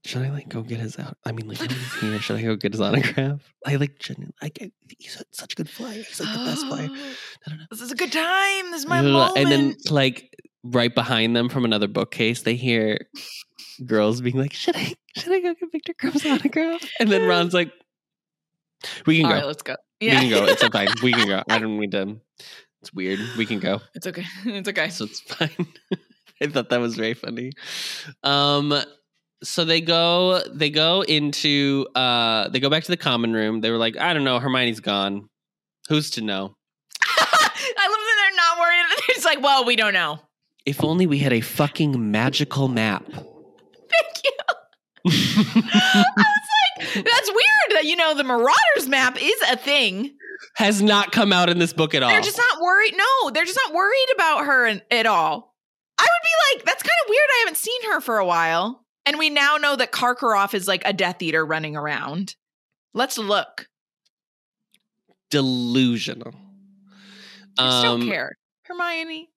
should 0.06 0.22
I 0.22 0.30
like 0.30 0.48
go 0.48 0.62
get 0.62 0.78
his 0.78 0.98
out? 1.00 1.16
I 1.24 1.32
mean, 1.32 1.48
like, 1.48 1.58
here. 1.58 2.20
Should 2.20 2.36
I 2.36 2.42
go 2.42 2.54
get 2.54 2.72
his 2.72 2.80
autograph? 2.80 3.40
I 3.66 3.74
like, 3.74 3.98
genuinely, 3.98 4.34
like, 4.40 4.72
he's 4.98 5.20
such 5.32 5.54
a 5.54 5.56
good 5.56 5.68
flyer. 5.68 5.94
He's 5.94 6.20
like 6.20 6.32
the 6.32 6.44
best 6.44 6.66
flyer. 6.66 6.88
This 7.70 7.80
is 7.80 7.90
a 7.90 7.96
good 7.96 8.12
time. 8.12 8.70
This 8.70 8.82
is 8.82 8.86
my 8.86 9.02
blah. 9.02 9.28
moment. 9.28 9.38
And 9.38 9.50
then, 9.50 9.76
like, 9.90 10.32
right 10.62 10.94
behind 10.94 11.34
them 11.34 11.48
from 11.48 11.64
another 11.64 11.88
bookcase, 11.88 12.42
they 12.42 12.54
hear 12.54 13.08
girls 13.84 14.20
being 14.20 14.36
like, 14.36 14.52
"Should 14.52 14.76
I? 14.76 14.94
Should 15.16 15.32
I 15.32 15.40
go 15.40 15.54
get 15.54 15.72
Viktor 15.72 15.94
Krum's 15.94 16.24
autograph?" 16.24 16.82
And 17.00 17.10
then 17.10 17.26
Ron's 17.26 17.54
like, 17.54 17.72
"We 19.06 19.16
can 19.18 19.26
All 19.26 19.32
go. 19.32 19.36
right, 19.36 19.46
let's 19.46 19.62
go. 19.62 19.76
Yeah. 20.00 20.20
We 20.20 20.28
can 20.28 20.30
go. 20.30 20.46
It's 20.52 20.66
fine. 20.66 20.88
We 21.02 21.12
can 21.12 21.28
go. 21.28 21.42
I 21.48 21.58
don't 21.58 21.78
need 21.78 21.92
to. 21.92 22.20
It's 22.82 22.92
weird. 22.92 23.20
We 23.36 23.46
can 23.46 23.58
go." 23.58 23.80
It's 23.94 24.06
okay. 24.06 24.24
It's 24.44 24.68
okay. 24.68 24.88
so 24.88 25.04
it's 25.04 25.20
fine. 25.20 25.66
I 26.42 26.46
thought 26.48 26.68
that 26.68 26.80
was 26.80 26.94
very 26.96 27.14
funny. 27.14 27.52
Um, 28.22 28.74
so 29.42 29.64
they 29.64 29.80
go, 29.80 30.42
they 30.52 30.70
go 30.70 31.02
into, 31.02 31.86
uh, 31.94 32.48
they 32.48 32.60
go 32.60 32.68
back 32.70 32.84
to 32.84 32.90
the 32.90 32.96
common 32.96 33.32
room. 33.32 33.60
They 33.60 33.70
were 33.70 33.78
like, 33.78 33.96
I 33.96 34.12
don't 34.12 34.24
know, 34.24 34.38
Hermione's 34.38 34.80
gone. 34.80 35.28
Who's 35.88 36.10
to 36.12 36.20
know? 36.20 36.54
I 37.02 37.88
love 37.88 37.90
that 37.90 38.16
they're 38.22 38.36
not 38.36 38.58
worried. 38.58 38.82
It's 39.10 39.24
like, 39.24 39.42
well, 39.42 39.64
we 39.64 39.76
don't 39.76 39.94
know. 39.94 40.18
If 40.66 40.82
only 40.82 41.06
we 41.06 41.18
had 41.18 41.32
a 41.32 41.40
fucking 41.40 42.10
magical 42.10 42.68
map. 42.68 43.04
Thank 43.96 44.24
you. 44.24 44.32
I 45.08 46.04
was 46.06 46.94
like, 46.94 47.04
that's 47.04 47.28
weird 47.30 47.70
that 47.70 47.84
you 47.84 47.96
know 47.96 48.14
the 48.14 48.24
Marauders 48.24 48.88
map 48.88 49.16
is 49.20 49.40
a 49.50 49.56
thing. 49.56 50.14
Has 50.56 50.82
not 50.82 51.12
come 51.12 51.32
out 51.32 51.48
in 51.48 51.58
this 51.58 51.72
book 51.72 51.94
at 51.94 52.02
all. 52.02 52.10
They're 52.10 52.20
just 52.20 52.38
not 52.38 52.60
worried. 52.60 52.94
No, 52.96 53.30
they're 53.30 53.44
just 53.44 53.58
not 53.66 53.74
worried 53.74 54.06
about 54.14 54.44
her 54.46 54.66
in, 54.66 54.82
at 54.90 55.06
all. 55.06 55.54
I 55.98 56.02
would 56.02 56.08
be 56.54 56.56
like, 56.58 56.64
that's 56.66 56.82
kind 56.82 56.92
of 57.04 57.08
weird. 57.08 57.28
I 57.34 57.38
haven't 57.46 57.56
seen 57.56 57.90
her 57.90 58.00
for 58.00 58.18
a 58.18 58.26
while, 58.26 58.84
and 59.06 59.18
we 59.18 59.30
now 59.30 59.56
know 59.56 59.76
that 59.76 59.92
Karkaroff 59.92 60.52
is 60.54 60.68
like 60.68 60.82
a 60.84 60.92
Death 60.92 61.22
Eater 61.22 61.44
running 61.46 61.74
around. 61.76 62.34
Let's 62.92 63.16
look. 63.18 63.66
delusional. 65.30 66.34
I 67.58 67.62
just 67.64 67.84
Um, 67.86 68.00
don't 68.00 68.08
care, 68.08 68.36
Hermione. 68.64 69.30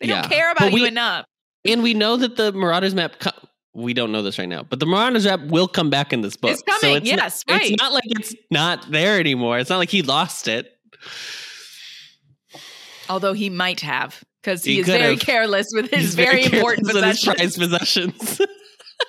They 0.00 0.08
yeah. 0.08 0.22
don't 0.22 0.30
care 0.30 0.50
about 0.52 0.72
you 0.72 0.84
enough. 0.84 1.26
And 1.64 1.82
we 1.82 1.94
know 1.94 2.16
that 2.18 2.36
the 2.36 2.52
Marauders 2.52 2.94
map. 2.94 3.18
Co- 3.18 3.30
we 3.74 3.92
don't 3.94 4.12
know 4.12 4.22
this 4.22 4.38
right 4.38 4.48
now, 4.48 4.62
but 4.62 4.80
the 4.80 4.86
Marauders 4.86 5.24
map 5.26 5.40
will 5.40 5.68
come 5.68 5.90
back 5.90 6.12
in 6.12 6.20
this 6.20 6.36
book. 6.36 6.52
It's 6.52 6.62
coming. 6.62 6.94
not- 6.94 7.04
yes, 7.06 7.44
right. 7.48 7.70
It's 7.70 7.82
not 7.82 7.92
like 7.92 8.04
it's 8.06 8.34
not 8.50 8.90
there 8.90 9.18
anymore. 9.18 9.58
It's 9.58 9.70
not 9.70 9.78
like 9.78 9.90
he 9.90 10.02
lost 10.02 10.48
it. 10.48 10.70
Although 13.08 13.32
he 13.34 13.50
might 13.50 13.80
have, 13.80 14.22
because 14.42 14.64
he, 14.64 14.74
He 14.74 14.80
is 14.80 14.86
very 14.86 15.14
have. 15.14 15.20
careless 15.20 15.66
with 15.72 15.90
his 15.90 16.00
He's 16.00 16.14
very, 16.14 16.42
careless 16.44 16.52
important 16.54 16.86
possessions. 16.88 17.36
prized 17.36 17.58
possessions. 17.58 18.40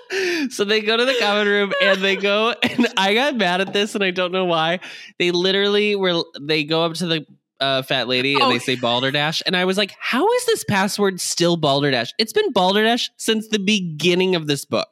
so 0.49 0.63
they 0.65 0.81
go 0.81 0.97
to 0.97 1.05
the 1.05 1.15
common 1.19 1.47
room 1.47 1.73
and 1.81 2.01
they 2.01 2.15
go 2.15 2.53
and 2.63 2.87
I 2.97 3.13
got 3.13 3.35
mad 3.37 3.61
at 3.61 3.71
this 3.71 3.95
and 3.95 4.03
I 4.03 4.11
don't 4.11 4.31
know 4.31 4.45
why. 4.45 4.79
They 5.19 5.31
literally 5.31 5.95
were 5.95 6.23
they 6.41 6.63
go 6.63 6.83
up 6.83 6.93
to 6.95 7.05
the 7.05 7.25
uh, 7.59 7.81
fat 7.83 8.07
lady 8.07 8.33
and 8.35 8.43
Oh. 8.43 8.49
they 8.49 8.59
say 8.59 8.75
Balderdash 8.75 9.41
and 9.45 9.55
I 9.55 9.65
was 9.65 9.77
like, 9.77 9.95
how 9.99 10.29
is 10.33 10.45
this 10.45 10.63
password 10.65 11.19
still 11.21 11.55
Balderdash? 11.57 12.11
It's 12.19 12.33
been 12.33 12.51
Balderdash 12.51 13.09
since 13.17 13.47
the 13.47 13.59
beginning 13.59 14.35
of 14.35 14.47
this 14.47 14.65
book. 14.65 14.89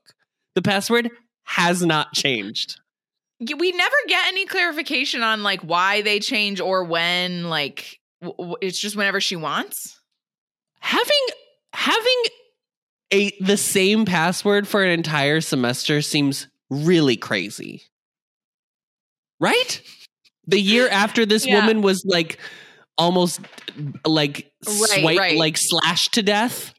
The 0.55 0.61
password 0.61 1.09
has 1.43 1.83
not 1.83 2.13
changed. 2.13 2.79
We 3.39 3.71
never 3.73 3.95
get 4.07 4.27
any 4.27 4.45
clarification 4.45 5.21
on 5.23 5.43
like 5.43 5.61
why 5.61 6.01
they 6.01 6.19
change 6.19 6.61
or 6.61 6.83
when 6.85 7.49
like 7.49 7.99
w- 8.21 8.55
it's 8.61 8.79
just 8.79 8.95
whenever 8.95 9.19
she 9.19 9.35
wants 9.35 9.99
Having 10.79 11.27
having 11.73 12.23
a 13.11 13.31
the 13.41 13.57
same 13.57 14.05
password 14.05 14.67
for 14.67 14.83
an 14.83 14.91
entire 14.91 15.41
semester 15.41 16.01
seems 16.01 16.47
really 16.69 17.17
crazy. 17.17 17.81
Right? 19.39 19.81
The 20.47 20.59
year 20.59 20.87
after 20.89 21.25
this 21.25 21.45
Yeah. 21.45 21.55
woman 21.59 21.81
was 21.81 22.03
like 22.05 22.37
almost 22.97 23.39
like 24.05 24.51
Right, 24.67 24.75
swipe 25.01 25.17
right. 25.19 25.37
like 25.37 25.57
slashed 25.57 26.13
to 26.13 26.21
death. 26.23 26.73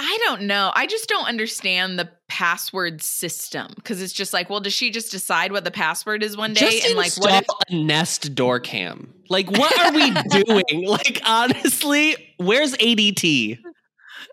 i 0.00 0.18
don't 0.24 0.42
know 0.42 0.70
i 0.74 0.86
just 0.86 1.08
don't 1.08 1.26
understand 1.26 1.98
the 1.98 2.08
password 2.28 3.02
system 3.02 3.66
because 3.76 4.00
it's 4.00 4.12
just 4.12 4.32
like 4.32 4.48
well 4.48 4.60
does 4.60 4.72
she 4.72 4.90
just 4.90 5.10
decide 5.10 5.50
what 5.52 5.64
the 5.64 5.70
password 5.70 6.22
is 6.22 6.36
one 6.36 6.52
day 6.52 6.60
Just 6.70 6.86
and 6.86 6.96
like 6.96 7.12
what 7.18 7.42
if 7.42 7.46
a 7.68 7.74
Nest 7.74 8.34
door 8.34 8.60
cam. 8.60 9.12
Like 9.28 9.50
what 9.50 9.76
are 9.78 9.92
we 9.92 10.10
doing? 10.44 10.86
Like 10.88 11.20
honestly, 11.26 12.16
where's 12.38 12.74
ADT? 12.76 13.58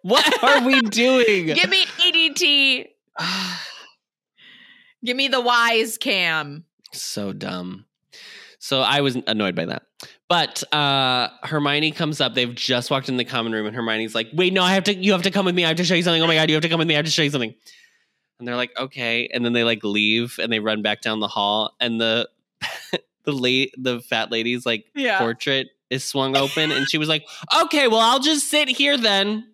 What 0.03 0.43
are 0.43 0.65
we 0.65 0.80
doing? 0.82 1.47
give 1.47 1.69
me 1.69 1.84
adt 2.05 2.88
give 5.05 5.17
me 5.17 5.28
the 5.28 5.41
Wyze 5.41 5.99
cam 5.99 6.63
so 7.01 7.33
dumb. 7.33 7.85
So 8.59 8.81
I 8.81 9.01
was 9.01 9.15
annoyed 9.27 9.55
by 9.55 9.65
that. 9.65 9.83
But 10.27 10.63
uh 10.73 11.29
Hermione 11.43 11.91
comes 11.91 12.19
up. 12.19 12.33
They've 12.33 12.53
just 12.53 12.89
walked 12.89 13.09
in 13.09 13.17
the 13.17 13.25
common 13.25 13.51
room, 13.51 13.67
and 13.67 13.75
Hermione's 13.75 14.15
like, 14.15 14.27
"Wait, 14.33 14.53
no, 14.53 14.63
I 14.63 14.73
have 14.73 14.85
to. 14.85 14.95
You 14.95 15.11
have 15.11 15.21
to 15.23 15.31
come 15.31 15.45
with 15.45 15.53
me. 15.55 15.65
I 15.65 15.67
have 15.67 15.77
to 15.77 15.83
show 15.83 15.93
you 15.93 16.01
something. 16.01 16.21
Oh 16.21 16.27
my 16.27 16.35
god, 16.35 16.49
you 16.49 16.55
have 16.55 16.63
to 16.63 16.69
come 16.69 16.79
with 16.79 16.87
me. 16.87 16.95
I 16.95 16.97
have 16.97 17.05
to 17.05 17.11
show 17.11 17.21
you 17.21 17.29
something." 17.29 17.53
And 18.39 18.47
they're 18.47 18.55
like, 18.55 18.71
"Okay." 18.77 19.29
And 19.31 19.45
then 19.45 19.53
they 19.53 19.63
like 19.63 19.83
leave, 19.83 20.39
and 20.41 20.51
they 20.51 20.59
run 20.59 20.81
back 20.81 21.01
down 21.01 21.19
the 21.19 21.27
hall, 21.27 21.75
and 21.79 22.01
the 22.01 22.27
the 23.23 23.31
late 23.31 23.73
the 23.77 24.01
fat 24.01 24.31
lady's 24.31 24.65
like 24.65 24.85
yeah 24.95 25.19
portrait 25.19 25.67
is 25.89 26.03
swung 26.03 26.35
open, 26.35 26.71
and 26.71 26.89
she 26.89 26.97
was 26.97 27.07
like, 27.07 27.27
"Okay, 27.61 27.87
well, 27.87 27.99
I'll 27.99 28.19
just 28.19 28.49
sit 28.49 28.67
here 28.67 28.97
then." 28.97 29.47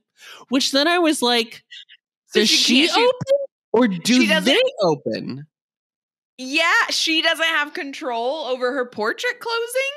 Which 0.50 0.72
then 0.72 0.88
I 0.88 1.00
was 1.00 1.22
like, 1.22 1.64
So 2.28 2.42
"Does 2.42 2.50
she 2.50 2.88
she, 2.88 2.94
open 2.94 3.38
or 3.74 3.88
do 3.88 4.22
She 4.22 4.28
they 4.28 4.62
open?" 4.82 5.48
Yeah, 6.38 6.88
she 6.90 7.22
doesn't 7.22 7.46
have 7.46 7.74
control 7.74 8.46
over 8.46 8.72
her 8.74 8.86
portrait 8.86 9.40
closing. 9.40 9.92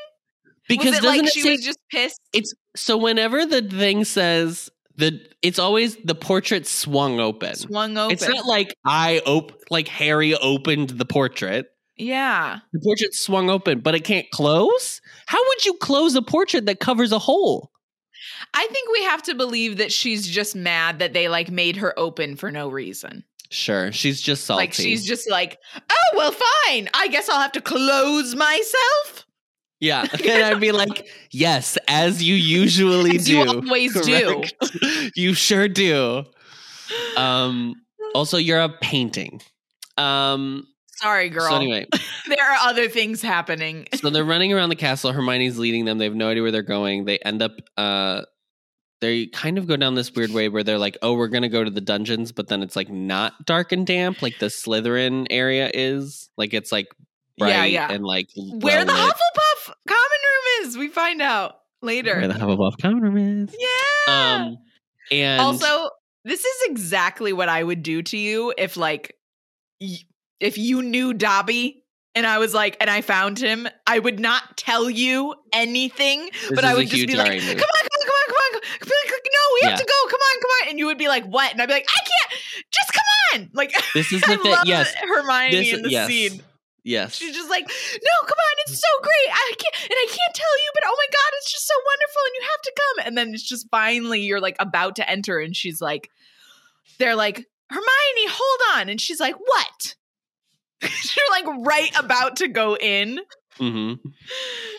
Because 0.69 0.87
was 0.87 0.99
it 0.99 1.03
doesn't 1.03 1.19
like 1.19 1.27
it 1.27 1.33
she 1.33 1.43
say- 1.43 1.51
was 1.53 1.65
just 1.65 1.79
pissed? 1.91 2.21
it's 2.33 2.55
so 2.77 2.97
whenever 2.97 3.45
the 3.47 3.63
thing 3.63 4.05
says 4.05 4.71
the 4.97 5.21
it's 5.43 5.59
always 5.59 5.97
the 6.05 6.15
portrait 6.15 6.67
swung 6.67 7.21
open. 7.21 7.55
Swung 7.55 7.99
open. 7.99 8.13
It's 8.13 8.29
not 8.29 8.47
like 8.47 8.75
I 8.85 9.21
op 9.27 9.53
like 9.71 9.89
Harry 9.89 10.35
opened 10.35 10.91
the 10.91 11.05
portrait. 11.05 11.67
yeah. 11.97 12.61
The 12.73 12.81
portrait 12.81 13.15
swung 13.15 13.51
open, 13.51 13.81
but 13.81 13.95
it 13.95 14.05
can't 14.05 14.31
close. 14.31 15.01
How 15.27 15.39
would 15.47 15.65
you 15.65 15.75
close 15.75 16.15
a 16.15 16.23
portrait 16.23 16.67
that 16.67 16.81
covers 16.81 17.13
a 17.13 17.19
hole? 17.19 17.71
I 18.55 18.67
think 18.71 18.89
we 18.93 19.03
have 19.05 19.23
to 19.25 19.35
believe 19.35 19.77
that 19.79 19.93
she's 19.93 20.27
just 20.27 20.57
mad 20.57 20.99
that 21.01 21.13
they 21.13 21.29
like 21.29 21.51
made 21.51 21.77
her 21.77 21.97
open 21.99 22.37
for 22.37 22.51
no 22.51 22.69
reason. 22.69 23.25
Sure, 23.51 23.93
she's 23.93 24.21
just 24.21 24.45
salty. 24.45 24.63
Like 24.63 24.73
she's 24.73 25.05
just 25.05 25.31
like, 25.31 25.59
oh 25.77 26.17
well, 26.17 26.33
fine. 26.33 26.89
I 26.95 27.09
guess 27.09 27.29
I'll 27.29 27.41
have 27.41 27.53
to 27.53 27.61
close 27.61 28.35
myself. 28.35 29.27
yeah, 29.81 30.07
and 30.29 30.45
I'd 30.45 30.61
be 30.61 30.73
like, 30.73 31.07
yes, 31.31 31.79
as 31.89 32.23
you 32.23 32.35
usually 32.35 33.17
As 33.17 33.27
do. 33.27 33.33
you 33.39 33.45
always 33.49 34.01
do. 34.01 34.43
You 35.15 35.35
sure 35.35 35.69
do. 35.69 36.25
Um. 37.17 37.75
Also, 38.15 38.37
you're 38.37 38.61
a 38.61 38.69
painting. 38.69 39.41
Um. 39.97 40.67
Sorry, 40.97 41.29
girl. 41.29 41.49
So 41.49 41.57
anyway, 41.57 41.87
there 42.29 42.39
are 42.43 42.69
other 42.69 42.89
things 42.89 43.21
happening. 43.23 43.87
so 43.95 44.11
they're 44.11 44.25
running 44.25 44.53
around 44.53 44.69
the 44.69 44.77
castle. 44.77 45.13
Hermione's 45.13 45.59
leading 45.59 45.85
them. 45.87 45.99
They 45.99 46.05
have 46.05 46.15
no 46.15 46.29
idea 46.29 46.43
where 46.43 46.53
they're 46.53 46.63
going. 46.63 47.05
They 47.05 47.19
end 47.19 47.43
up. 47.43 47.53
Uh, 47.77 48.23
they 49.05 49.27
kind 49.27 49.59
of 49.59 49.67
go 49.67 49.77
down 49.77 49.95
this 49.95 50.11
weird 50.13 50.31
way 50.33 50.49
where 50.49 50.63
they're 50.65 50.79
like, 50.79 50.97
"Oh, 51.03 51.15
we're 51.15 51.29
gonna 51.29 51.49
go 51.49 51.63
to 51.63 51.71
the 51.71 51.81
dungeons," 51.81 52.33
but 52.33 52.49
then 52.49 52.63
it's 52.63 52.75
like 52.77 52.89
not 52.89 53.45
dark 53.45 53.71
and 53.73 53.87
damp 53.87 54.23
like 54.23 54.39
the 54.39 54.47
Slytherin 54.47 55.27
area 55.31 55.71
is. 55.73 56.31
Like 56.37 56.55
it's 56.55 56.73
like 56.73 56.87
bright 57.39 57.51
Yeah, 57.51 57.65
yeah. 57.65 57.93
and 57.93 58.05
like 58.05 58.29
Where 58.37 58.85
the 58.85 58.93
well-lit. 58.93 59.15
Hufflepuff 59.15 59.75
common 59.87 60.01
room 60.01 60.67
is, 60.69 60.79
we 60.79 60.89
find 60.89 61.21
out 61.23 61.57
later. 61.83 62.17
where 62.17 62.29
the 62.29 62.35
Hufflepuff 62.35 62.81
common 62.81 63.03
room 63.03 63.45
is. 63.49 63.57
yeah. 64.09 64.37
Um, 64.37 64.59
and 65.11 65.41
also, 65.41 65.91
this 66.25 66.45
is 66.45 66.63
exactly 66.71 67.33
what 67.33 67.49
I 67.51 67.63
would 67.63 67.83
do 67.83 68.03
to 68.03 68.17
you 68.17 68.55
if 68.57 68.77
like 68.77 69.15
y- 69.81 69.99
if 70.41 70.57
you 70.59 70.83
knew 70.83 71.13
Dobby 71.15 71.83
and 72.15 72.27
I 72.27 72.39
was 72.39 72.55
like 72.55 72.77
and 72.81 72.89
I 72.89 73.01
found 73.03 73.39
him, 73.39 73.69
I 73.87 73.99
would 73.99 74.19
not 74.21 74.57
tell 74.57 74.89
you 74.89 75.35
anything, 75.53 76.31
this 76.33 76.53
but 76.55 76.65
I 76.65 76.75
would 76.75 76.89
just 76.89 77.07
be 77.07 77.17
like, 77.17 77.27
come 77.41 77.47
move. 77.47 77.51
on, 77.51 77.57
come 77.57 77.69
on, 77.69 77.83
come 77.83 77.94
no, 78.83 79.43
we 79.55 79.69
have 79.69 79.73
Yeah. 79.73 79.77
to 79.77 79.85
go. 79.85 80.09
Come 80.11 80.21
on, 80.21 80.41
come 80.41 80.51
on. 80.63 80.69
And 80.71 80.79
you 80.79 80.87
would 80.87 80.99
be 80.99 81.09
like, 81.09 81.25
what? 81.25 81.53
And 81.53 81.61
I'd 81.61 81.67
be 81.67 81.75
like, 81.75 81.89
I 81.89 81.99
can't. 81.99 82.43
Just 82.71 82.93
come 82.93 83.41
on. 83.43 83.51
Like 83.53 83.73
This 83.95 84.13
is 84.13 84.21
the 84.23 84.37
thing. 84.37 84.55
Yes, 84.65 84.95
Hermione 84.95 85.51
this 85.57 85.73
in 85.75 85.83
the 85.83 85.91
yes, 85.91 86.09
scene. 86.09 86.43
yes. 86.85 87.15
She's 87.17 87.35
just 87.35 87.51
like, 87.51 87.67
no, 87.67 88.17
come 88.27 88.39
on, 88.39 88.55
it's 88.67 88.81
so 88.81 89.03
great. 89.03 89.31
I 89.33 89.53
can't, 89.59 89.75
and 89.85 89.93
I 89.99 90.07
can't 90.09 90.35
tell 90.35 90.57
you, 90.65 90.71
but 90.75 90.85
oh 90.87 90.97
my 90.97 91.07
god, 91.11 91.31
it's 91.39 91.53
just 91.53 91.67
so 91.67 91.75
wonderful, 91.85 92.23
and 92.27 92.35
you 92.35 92.43
have 92.51 92.63
to 92.63 92.73
come. 92.77 93.07
And 93.07 93.19
then 93.19 93.35
it's 93.35 93.43
just 93.49 93.69
finally 93.71 94.21
you're 94.21 94.41
like 94.41 94.57
about 94.59 94.97
to 94.97 95.09
enter, 95.11 95.39
and 95.39 95.55
she's 95.57 95.81
like, 95.81 96.11
they're 96.99 97.17
like, 97.17 97.45
Hermione, 97.71 98.29
hold 98.29 98.81
on, 98.81 98.89
and 98.89 99.01
she's 99.01 99.21
like, 99.21 99.37
what? 99.39 99.95
you're 100.83 101.31
like 101.31 101.67
right 101.67 101.91
about 101.99 102.37
to 102.37 102.49
go 102.49 102.77
in. 102.77 103.21
Hmm 103.59 103.95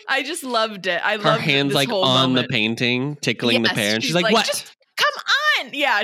I 0.08 0.22
just 0.22 0.44
loved 0.44 0.86
it. 0.86 1.00
I 1.04 1.16
Her 1.16 1.22
loved 1.22 1.42
hands 1.42 1.72
like 1.74 1.88
on 1.88 2.30
moment. 2.30 2.48
the 2.48 2.52
painting, 2.52 3.16
tickling 3.16 3.62
the 3.62 3.68
Yes, 3.68 3.76
pear, 3.76 3.94
and 3.94 4.02
she's, 4.02 4.08
she's 4.08 4.14
like, 4.14 4.24
like, 4.24 4.34
"What?" 4.34 4.46
"Just 4.46 4.72
Come 4.96 5.12
on, 5.64 5.70
yeah. 5.74 6.02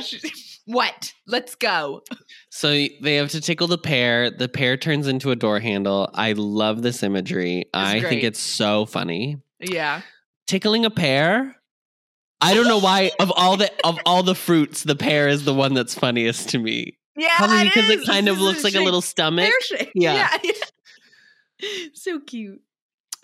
What? 0.66 1.12
Let's 1.26 1.54
go. 1.54 2.02
So 2.50 2.68
they 2.68 3.16
have 3.16 3.30
to 3.30 3.40
tickle 3.40 3.66
the 3.66 3.78
pear. 3.78 4.30
The 4.30 4.48
pear 4.48 4.76
turns 4.76 5.06
into 5.08 5.30
a 5.30 5.36
door 5.36 5.58
handle. 5.60 6.08
I 6.14 6.32
love 6.32 6.82
this 6.82 7.02
imagery. 7.02 7.64
I 7.74 8.00
think 8.00 8.22
it's 8.22 8.38
so 8.40 8.86
funny. 8.86 9.38
Yeah. 9.60 10.02
Tickling 10.46 10.84
a 10.84 10.90
pear. 10.90 11.56
I 12.40 12.54
don't 12.54 12.66
know 12.68 12.78
why 12.78 13.12
of 13.18 13.32
all 13.34 13.56
the 13.56 13.70
of 13.84 13.98
all 14.06 14.22
the 14.22 14.34
fruits, 14.34 14.82
the 14.82 14.96
pear 14.96 15.28
is 15.28 15.44
the 15.44 15.54
one 15.54 15.74
that's 15.74 15.94
funniest 15.94 16.50
to 16.50 16.58
me. 16.58 16.98
Yeah. 17.16 17.36
Probably 17.36 17.64
because 17.64 17.88
is. 17.90 18.02
it 18.02 18.06
kind 18.06 18.26
This 18.26 18.34
of 18.36 18.40
looks 18.40 18.64
like 18.64 18.74
a 18.74 18.80
little 18.80 19.02
stomach. 19.02 19.44
pear 19.46 19.78
shape. 19.78 19.90
Yeah. 19.94 20.36
yeah. 20.44 20.52
so 21.94 22.20
cute. 22.20 22.60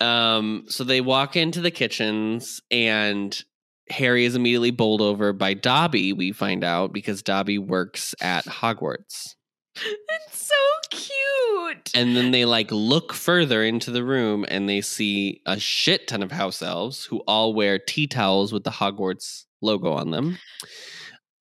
Um, 0.01 0.65
so 0.67 0.83
they 0.83 1.01
walk 1.01 1.35
into 1.35 1.61
the 1.61 1.71
kitchens 1.71 2.61
and 2.71 3.41
Harry 3.89 4.25
is 4.25 4.35
immediately 4.35 4.71
bowled 4.71 5.01
over 5.01 5.33
by 5.33 5.53
Dobby, 5.53 6.13
we 6.13 6.31
find 6.31 6.63
out, 6.63 6.93
because 6.93 7.23
Dobby 7.23 7.57
works 7.57 8.15
at 8.21 8.45
Hogwarts. 8.45 9.35
It's 10.25 10.47
so 10.47 10.55
cute. 10.89 11.91
And 11.95 12.15
then 12.15 12.31
they 12.31 12.43
like 12.45 12.71
look 12.71 13.13
further 13.13 13.63
into 13.63 13.91
the 13.91 14.03
room 14.03 14.45
and 14.47 14.67
they 14.67 14.81
see 14.81 15.41
a 15.45 15.59
shit 15.59 16.07
ton 16.07 16.21
of 16.21 16.31
house 16.31 16.61
elves 16.61 17.05
who 17.05 17.19
all 17.27 17.53
wear 17.53 17.79
tea 17.79 18.07
towels 18.07 18.51
with 18.51 18.63
the 18.63 18.71
Hogwarts 18.71 19.45
logo 19.61 19.93
on 19.93 20.11
them. 20.11 20.37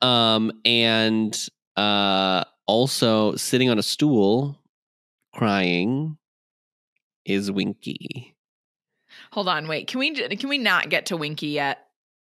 Um 0.00 0.52
and 0.64 1.36
uh 1.76 2.44
also 2.66 3.34
sitting 3.36 3.70
on 3.70 3.78
a 3.78 3.82
stool 3.82 4.62
crying 5.34 6.18
is 7.28 7.50
Winky. 7.50 8.34
Hold 9.32 9.48
on, 9.48 9.68
wait. 9.68 9.86
Can 9.88 10.00
we 10.00 10.12
can 10.14 10.48
we 10.48 10.58
not 10.58 10.88
get 10.90 11.06
to 11.06 11.16
Winky 11.16 11.48
yet? 11.48 11.78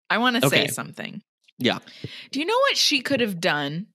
I 0.09 0.17
want 0.19 0.37
to 0.39 0.45
Okay. 0.47 0.67
say 0.67 0.73
something. 0.73 1.21
Yeah. 1.59 1.79
Do 2.31 2.39
you 2.39 2.45
know 2.45 2.57
what 2.69 2.77
she 2.77 3.01
could 3.01 3.19
have 3.19 3.39
done? 3.39 3.87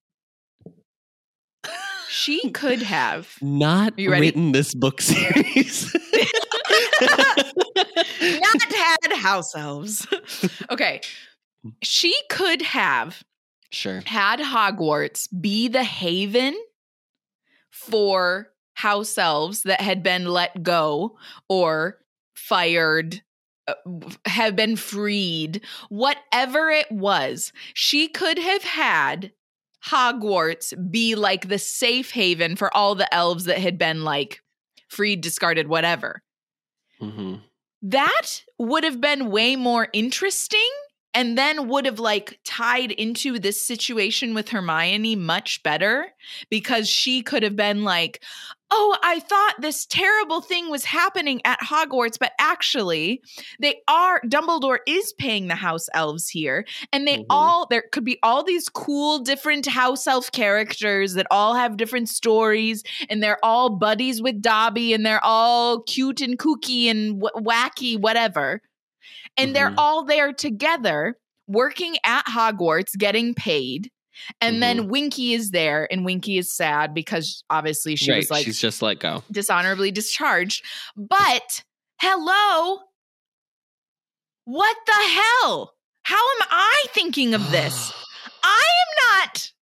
She 2.08 2.50
could 2.50 2.82
have 2.82 3.28
Not 3.40 3.98
You 3.98 4.10
ready? 4.10 4.26
written 4.26 4.52
this 4.52 4.74
book 4.74 5.00
series. 5.00 5.94
not 8.20 8.62
had 8.72 9.12
house 9.16 9.54
elves. 9.54 10.06
okay. 10.70 11.00
She 11.82 12.14
could 12.28 12.60
have 12.62 13.22
sure. 13.70 14.02
had 14.04 14.40
Hogwarts 14.40 15.28
be 15.40 15.68
the 15.68 15.84
haven 15.84 16.54
for 17.70 18.48
house 18.82 19.16
elves 19.18 19.62
that 19.62 19.80
had 19.80 20.02
been 20.02 20.24
let 20.24 20.62
go 20.62 21.16
or 21.48 21.98
fired 22.34 23.22
uh, 23.68 23.74
have 24.26 24.56
been 24.56 24.76
freed 24.76 25.60
whatever 25.88 26.68
it 26.68 26.90
was 26.90 27.52
she 27.74 28.08
could 28.08 28.38
have 28.38 28.64
had 28.64 29.32
hogwarts 29.86 30.74
be 30.90 31.14
like 31.14 31.48
the 31.48 31.58
safe 31.58 32.10
haven 32.10 32.56
for 32.56 32.74
all 32.76 32.94
the 32.94 33.12
elves 33.14 33.44
that 33.44 33.58
had 33.58 33.78
been 33.78 34.04
like 34.04 34.42
freed 34.88 35.20
discarded 35.20 35.68
whatever. 35.68 36.22
Hmm 36.98 37.36
that 37.82 38.42
would 38.58 38.84
have 38.84 39.00
been 39.00 39.30
way 39.30 39.56
more 39.56 39.88
interesting 39.92 40.70
and 41.14 41.36
then 41.36 41.68
would 41.68 41.84
have 41.84 41.98
like 41.98 42.38
tied 42.44 42.92
into 42.92 43.38
this 43.38 43.60
situation 43.60 44.34
with 44.34 44.48
Hermione 44.48 45.16
much 45.16 45.62
better 45.62 46.06
because 46.48 46.88
she 46.88 47.22
could 47.22 47.42
have 47.42 47.56
been 47.56 47.84
like, 47.84 48.22
"Oh, 48.74 48.96
I 49.02 49.20
thought 49.20 49.56
this 49.60 49.84
terrible 49.84 50.40
thing 50.40 50.70
was 50.70 50.86
happening 50.86 51.42
at 51.44 51.60
Hogwarts, 51.60 52.18
but 52.18 52.32
actually, 52.38 53.20
they 53.60 53.82
are 53.86 54.20
Dumbledore 54.22 54.78
is 54.86 55.12
paying 55.12 55.48
the 55.48 55.54
house 55.56 55.88
elves 55.92 56.28
here, 56.30 56.64
and 56.90 57.06
they 57.06 57.18
Mhm. 57.18 57.26
all 57.28 57.66
there 57.66 57.84
could 57.92 58.04
be 58.04 58.18
all 58.22 58.42
these 58.42 58.70
cool 58.70 59.18
different 59.18 59.66
house 59.66 60.06
elf 60.06 60.32
characters 60.32 61.12
that 61.14 61.26
all 61.30 61.54
have 61.54 61.76
different 61.76 62.08
stories 62.08 62.82
and 63.10 63.22
they're 63.22 63.44
all 63.44 63.68
buddies 63.68 64.22
with 64.22 64.40
Dobby 64.40 64.94
and 64.94 65.04
they're 65.04 65.24
all 65.24 65.82
cute 65.82 66.22
and 66.22 66.38
kooky 66.38 66.86
and 66.90 67.20
w- 67.20 67.46
wacky, 67.46 67.98
whatever. 68.00 68.62
And 69.36 69.54
they're 69.54 69.70
Mhm. 69.70 69.78
all 69.78 70.04
there 70.04 70.32
together 70.32 71.18
working 71.46 71.96
at 72.04 72.24
Hogwarts, 72.26 72.96
getting 72.96 73.34
paid. 73.34 73.90
And 74.40 74.54
Mm-hmm. 74.54 74.60
then 74.60 74.88
Winky 74.88 75.32
is 75.34 75.50
there, 75.50 75.86
and 75.90 76.04
Winky 76.04 76.38
is 76.38 76.52
sad 76.52 76.94
because 76.94 77.44
obviously 77.50 77.96
she 77.96 78.10
right. 78.10 78.18
was 78.18 78.30
like 78.30 78.44
She's 78.44 78.60
just 78.60 78.82
let 78.82 78.98
go. 78.98 79.22
dishonorably 79.30 79.90
discharged. 79.90 80.64
But 80.96 81.62
hello, 82.00 82.80
what 84.44 84.76
the 84.86 84.92
hell? 85.42 85.74
How 86.04 86.16
am 86.16 86.48
I 86.50 86.84
thinking 86.90 87.34
of 87.34 87.50
this? 87.50 87.92
I 88.44 88.64
am 88.66 89.20
not. 89.20 89.52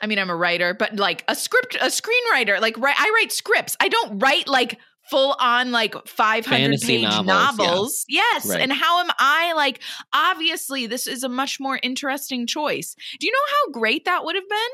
I 0.00 0.06
mean, 0.06 0.18
I'm 0.18 0.30
a 0.30 0.36
writer, 0.36 0.74
but 0.74 0.96
like 0.96 1.24
a 1.28 1.34
script, 1.34 1.76
a 1.76 1.86
screenwriter. 1.86 2.60
Like, 2.60 2.76
I 2.78 3.12
write 3.20 3.32
scripts. 3.32 3.76
I 3.80 3.88
don't 3.88 4.18
write 4.18 4.46
like 4.48 4.78
full 5.10 5.36
on 5.38 5.70
like 5.70 5.94
500 6.06 6.44
Fantasy 6.44 6.86
page 6.86 7.02
novels, 7.02 7.26
novels. 7.58 8.04
yeah. 8.08 8.22
Yes. 8.34 8.48
Right. 8.48 8.60
And 8.60 8.72
how 8.72 9.00
am 9.00 9.10
I 9.18 9.52
like, 9.54 9.80
obviously, 10.12 10.86
this 10.86 11.06
is 11.06 11.22
a 11.22 11.28
much 11.28 11.60
more 11.60 11.78
interesting 11.82 12.46
choice. 12.46 12.96
Do 13.20 13.26
you 13.26 13.32
know 13.32 13.38
how 13.50 13.80
great 13.80 14.06
that 14.06 14.24
would 14.24 14.34
have 14.34 14.48
been? 14.48 14.70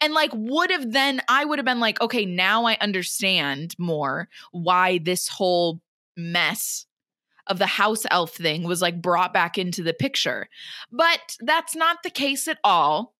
And 0.00 0.14
like, 0.14 0.30
would 0.34 0.70
have 0.70 0.92
then, 0.92 1.20
I 1.28 1.44
would 1.44 1.58
have 1.58 1.66
been 1.66 1.80
like, 1.80 2.00
okay, 2.00 2.26
now 2.26 2.66
I 2.66 2.76
understand 2.80 3.74
more 3.78 4.28
why 4.52 4.98
this 4.98 5.26
whole 5.28 5.80
mess 6.16 6.86
of 7.46 7.58
the 7.58 7.66
house 7.66 8.04
elf 8.10 8.32
thing 8.32 8.64
was 8.64 8.82
like 8.82 9.00
brought 9.00 9.32
back 9.32 9.56
into 9.56 9.82
the 9.82 9.94
picture. 9.94 10.48
But 10.92 11.36
that's 11.40 11.74
not 11.74 12.02
the 12.02 12.10
case 12.10 12.46
at 12.48 12.58
all. 12.62 13.14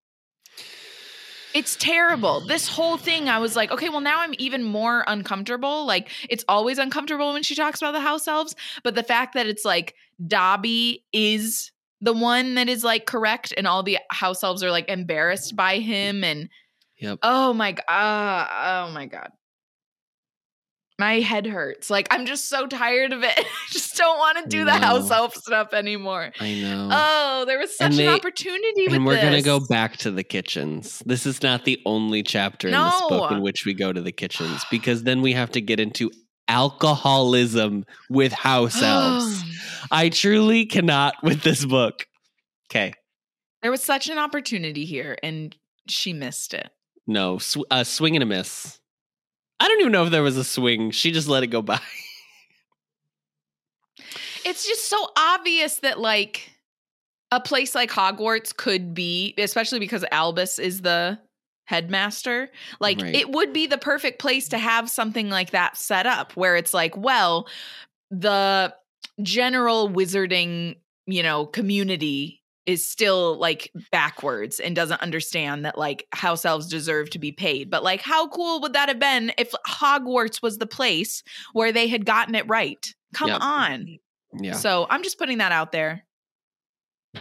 It's 1.54 1.76
terrible. 1.76 2.40
This 2.40 2.68
whole 2.68 2.96
thing, 2.96 3.28
I 3.28 3.38
was 3.38 3.56
like, 3.56 3.70
okay, 3.70 3.88
well, 3.88 4.00
now 4.00 4.20
I'm 4.20 4.34
even 4.38 4.62
more 4.62 5.04
uncomfortable. 5.06 5.86
Like, 5.86 6.10
it's 6.28 6.44
always 6.48 6.78
uncomfortable 6.78 7.32
when 7.32 7.42
she 7.42 7.54
talks 7.54 7.80
about 7.80 7.92
the 7.92 8.00
house 8.00 8.28
elves, 8.28 8.54
but 8.82 8.94
the 8.94 9.02
fact 9.02 9.34
that 9.34 9.46
it's 9.46 9.64
like 9.64 9.94
Dobby 10.26 11.04
is 11.12 11.72
the 12.00 12.12
one 12.12 12.54
that 12.56 12.68
is 12.68 12.84
like 12.84 13.06
correct, 13.06 13.54
and 13.56 13.66
all 13.66 13.82
the 13.82 13.98
house 14.10 14.44
elves 14.44 14.62
are 14.62 14.70
like 14.70 14.88
embarrassed 14.88 15.56
by 15.56 15.78
him, 15.78 16.22
and 16.24 16.48
Yep. 16.98 17.18
oh 17.22 17.52
my 17.52 17.72
god, 17.72 17.84
uh, 17.88 18.86
oh 18.88 18.92
my 18.92 19.06
god, 19.06 19.30
my 20.98 21.20
head 21.20 21.46
hurts. 21.46 21.90
Like, 21.90 22.08
I'm 22.10 22.24
just 22.26 22.48
so 22.48 22.66
tired 22.66 23.12
of 23.12 23.22
it. 23.22 23.38
I 23.38 23.44
just 23.70 23.96
don't 23.96 24.18
want 24.18 24.38
to 24.38 24.48
do 24.48 24.64
the 24.64 24.72
house 24.74 25.10
No. 25.10 25.16
elf 25.16 25.34
stuff 25.34 25.74
anymore. 25.74 26.32
I 26.40 26.54
know. 26.54 26.88
Oh, 26.90 27.44
there 27.46 27.58
was 27.58 27.76
such 27.76 27.90
And 27.92 28.00
an 28.00 28.06
they- 28.06 28.08
opportunity 28.08 28.84
with 28.86 28.94
and 28.94 29.04
we're 29.06 29.20
gonna 29.20 29.42
go 29.42 29.60
back 29.60 29.98
to 29.98 30.10
the 30.10 30.24
kitchens. 30.24 31.02
This 31.04 31.26
is 31.26 31.42
not 31.42 31.64
the 31.64 31.80
only 31.84 32.22
chapter 32.22 32.68
in 32.68 32.72
this 32.74 33.02
book 33.08 33.30
in 33.32 33.42
which 33.42 33.64
we 33.66 33.74
go 33.74 33.92
to 33.92 34.00
the 34.00 34.12
kitchens 34.12 34.64
because 34.70 35.02
then 35.02 35.20
we 35.22 35.32
have 35.34 35.50
to 35.52 35.60
get 35.60 35.80
into 35.80 36.10
alcoholism 36.48 37.84
with 38.08 38.32
house 38.32 38.80
elves. 38.80 39.42
I 39.90 40.08
truly 40.08 40.66
cannot 40.66 41.14
with 41.22 41.42
this 41.42 41.64
book. 41.64 42.06
Okay. 42.70 42.92
There 43.62 43.70
was 43.70 43.82
such 43.82 44.08
an 44.08 44.18
opportunity 44.18 44.84
here, 44.84 45.16
and 45.22 45.54
she 45.88 46.12
missed 46.12 46.54
it. 46.54 46.70
No, 47.06 47.38
sw- 47.38 47.64
a 47.70 47.84
swing 47.84 48.14
and 48.16 48.22
a 48.22 48.26
miss. 48.26 48.78
I 49.58 49.68
don't 49.68 49.80
even 49.80 49.92
know 49.92 50.04
if 50.04 50.10
there 50.10 50.22
was 50.22 50.36
a 50.36 50.44
swing. 50.44 50.90
She 50.90 51.10
just 51.12 51.28
let 51.28 51.42
it 51.42 51.48
go 51.48 51.62
by. 51.62 51.80
It's 54.44 54.66
just 54.66 54.88
so 54.88 55.08
obvious 55.16 55.76
that, 55.80 55.98
like, 55.98 56.50
a 57.32 57.40
place 57.40 57.74
like 57.74 57.90
Hogwarts 57.90 58.54
could 58.54 58.94
be, 58.94 59.34
especially 59.38 59.80
because 59.80 60.04
Albus 60.12 60.58
is 60.58 60.82
the 60.82 61.18
headmaster. 61.64 62.50
Like, 62.78 63.00
Right. 63.00 63.14
it 63.14 63.30
would 63.30 63.52
be 63.52 63.66
the 63.66 63.78
perfect 63.78 64.20
place 64.20 64.48
to 64.50 64.58
have 64.58 64.88
something 64.88 65.30
like 65.30 65.50
that 65.50 65.76
set 65.76 66.06
up 66.06 66.32
where 66.36 66.54
it's 66.54 66.72
like, 66.72 66.96
well, 66.96 67.48
the 68.10 68.72
general 69.22 69.88
wizarding, 69.90 70.76
you 71.06 71.22
know, 71.24 71.46
community 71.46 72.42
is 72.66 72.84
still 72.86 73.38
like 73.38 73.70
backwards 73.92 74.58
and 74.60 74.74
doesn't 74.74 75.00
understand 75.00 75.64
that 75.64 75.78
like 75.78 76.06
house 76.12 76.44
elves 76.44 76.66
deserve 76.68 77.10
to 77.10 77.18
be 77.18 77.30
paid. 77.32 77.70
But 77.70 77.82
like 77.84 78.00
how 78.02 78.28
cool 78.28 78.60
would 78.60 78.72
that 78.72 78.88
have 78.88 78.98
been 78.98 79.32
if 79.38 79.52
Hogwarts 79.68 80.42
was 80.42 80.58
the 80.58 80.66
place 80.66 81.22
where 81.52 81.72
they 81.72 81.86
had 81.86 82.04
gotten 82.04 82.34
it 82.34 82.46
right? 82.48 82.92
Come 83.14 83.28
Yep. 83.28 83.38
on. 83.40 83.98
Yeah. 84.40 84.52
So 84.54 84.86
I'm 84.90 85.02
just 85.02 85.18
putting 85.18 85.38
that 85.38 85.52
out 85.52 85.70
there. 85.72 86.04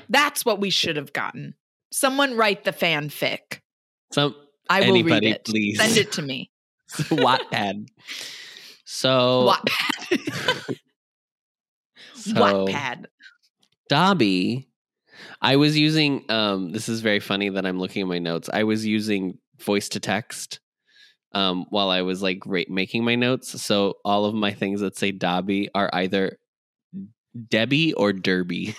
That's 0.10 0.44
what 0.44 0.60
we 0.60 0.70
should 0.72 0.98
have 0.98 1.14
gotten. 1.14 1.54
Someone 1.92 2.36
write 2.36 2.64
the 2.66 2.74
fanfic. 2.74 3.60
Some 4.12 4.36
I 4.70 4.80
will 4.82 4.88
Anybody, 4.88 5.28
read 5.28 5.36
it. 5.36 5.46
please. 5.46 5.78
Send 5.78 5.96
it 5.98 6.12
to 6.14 6.22
me. 6.24 6.50
Wattpad. 6.92 7.88
So, 8.84 9.54
Wattpad. 9.54 10.78
so 12.16 12.34
Wattpad. 12.34 13.06
Dobby, 13.90 14.68
I 15.46 15.58
was 15.58 15.78
using 15.78 16.26
um 16.30 16.72
this 16.72 16.90
is 16.90 17.02
very 17.02 17.20
funny 17.20 17.50
that 17.50 17.68
I'm 17.68 17.80
looking 17.80 18.02
at 18.02 18.08
my 18.08 18.18
notes. 18.18 18.50
I 18.52 18.64
was 18.64 18.84
using 18.84 19.38
voice 19.60 19.90
to 19.90 20.00
text 20.00 20.60
um 21.34 21.68
while 21.70 21.92
I 21.92 22.02
was 22.02 22.24
like 22.24 22.40
ra- 22.48 22.64
making 22.68 23.04
my 23.06 23.14
notes. 23.14 23.62
So 23.62 23.98
all 24.04 24.26
of 24.26 24.34
my 24.34 24.54
things 24.54 24.82
that 24.82 24.98
say 24.98 25.12
Dobby 25.12 25.70
are 25.76 25.88
either 25.94 26.40
Debbie 27.48 27.94
or 27.94 28.12
Derby. 28.12 28.76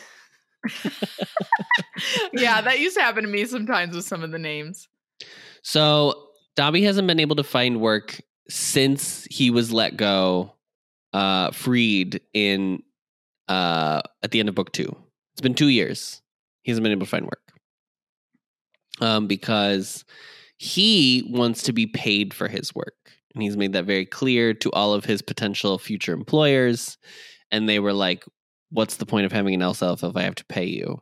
yeah, 2.33 2.61
that 2.61 2.81
used 2.81 2.97
to 2.97 3.03
happen 3.03 3.23
to 3.23 3.31
me 3.31 3.45
sometimes 3.45 3.95
with 3.95 4.05
some 4.05 4.25
of 4.25 4.33
the 4.33 4.39
names. 4.39 4.89
So 5.63 6.31
Dobby 6.57 6.83
hasn't 6.83 7.07
been 7.07 7.21
able 7.21 7.37
to 7.37 7.45
find 7.45 7.81
work 7.81 8.21
since 8.49 9.25
he 9.31 9.51
was 9.51 9.73
let 9.73 9.97
go, 9.97 10.53
uh, 11.13 11.53
freed 11.53 12.23
in 12.35 12.83
uh 13.47 14.03
at 14.25 14.33
the 14.33 14.41
end 14.41 14.49
of 14.49 14.57
book 14.57 14.73
two. 14.73 14.97
It's 15.35 15.43
been 15.43 15.55
two 15.55 15.69
years. 15.69 16.23
He 16.67 16.73
hasn't 16.73 16.83
been 16.83 16.91
able 16.91 17.07
to 17.07 17.11
find 17.11 17.27
work. 17.27 17.53
Um, 19.01 19.29
because 19.29 20.05
he 20.57 21.31
wants 21.31 21.63
to 21.63 21.73
be 21.73 21.87
paid 21.87 22.35
for 22.35 22.49
his 22.49 22.75
work. 22.75 22.97
And 23.33 23.43
he's 23.43 23.57
made 23.57 23.73
that 23.75 23.85
very 23.85 24.05
clear 24.05 24.53
to 24.55 24.73
all 24.73 24.93
of 24.93 25.05
his 25.05 25.23
potential 25.23 25.79
future 25.79 26.13
employers. 26.13 26.99
And 27.53 27.69
they 27.69 27.79
were 27.79 27.93
like, 27.93 28.25
What's 28.71 28.97
the 28.97 29.07
point 29.07 29.27
of 29.27 29.33
having 29.33 29.55
an 29.55 29.63
elf 29.63 29.81
if 29.81 30.17
I 30.17 30.23
have 30.23 30.35
to 30.35 30.45
pay 30.47 30.65
you? 30.65 31.01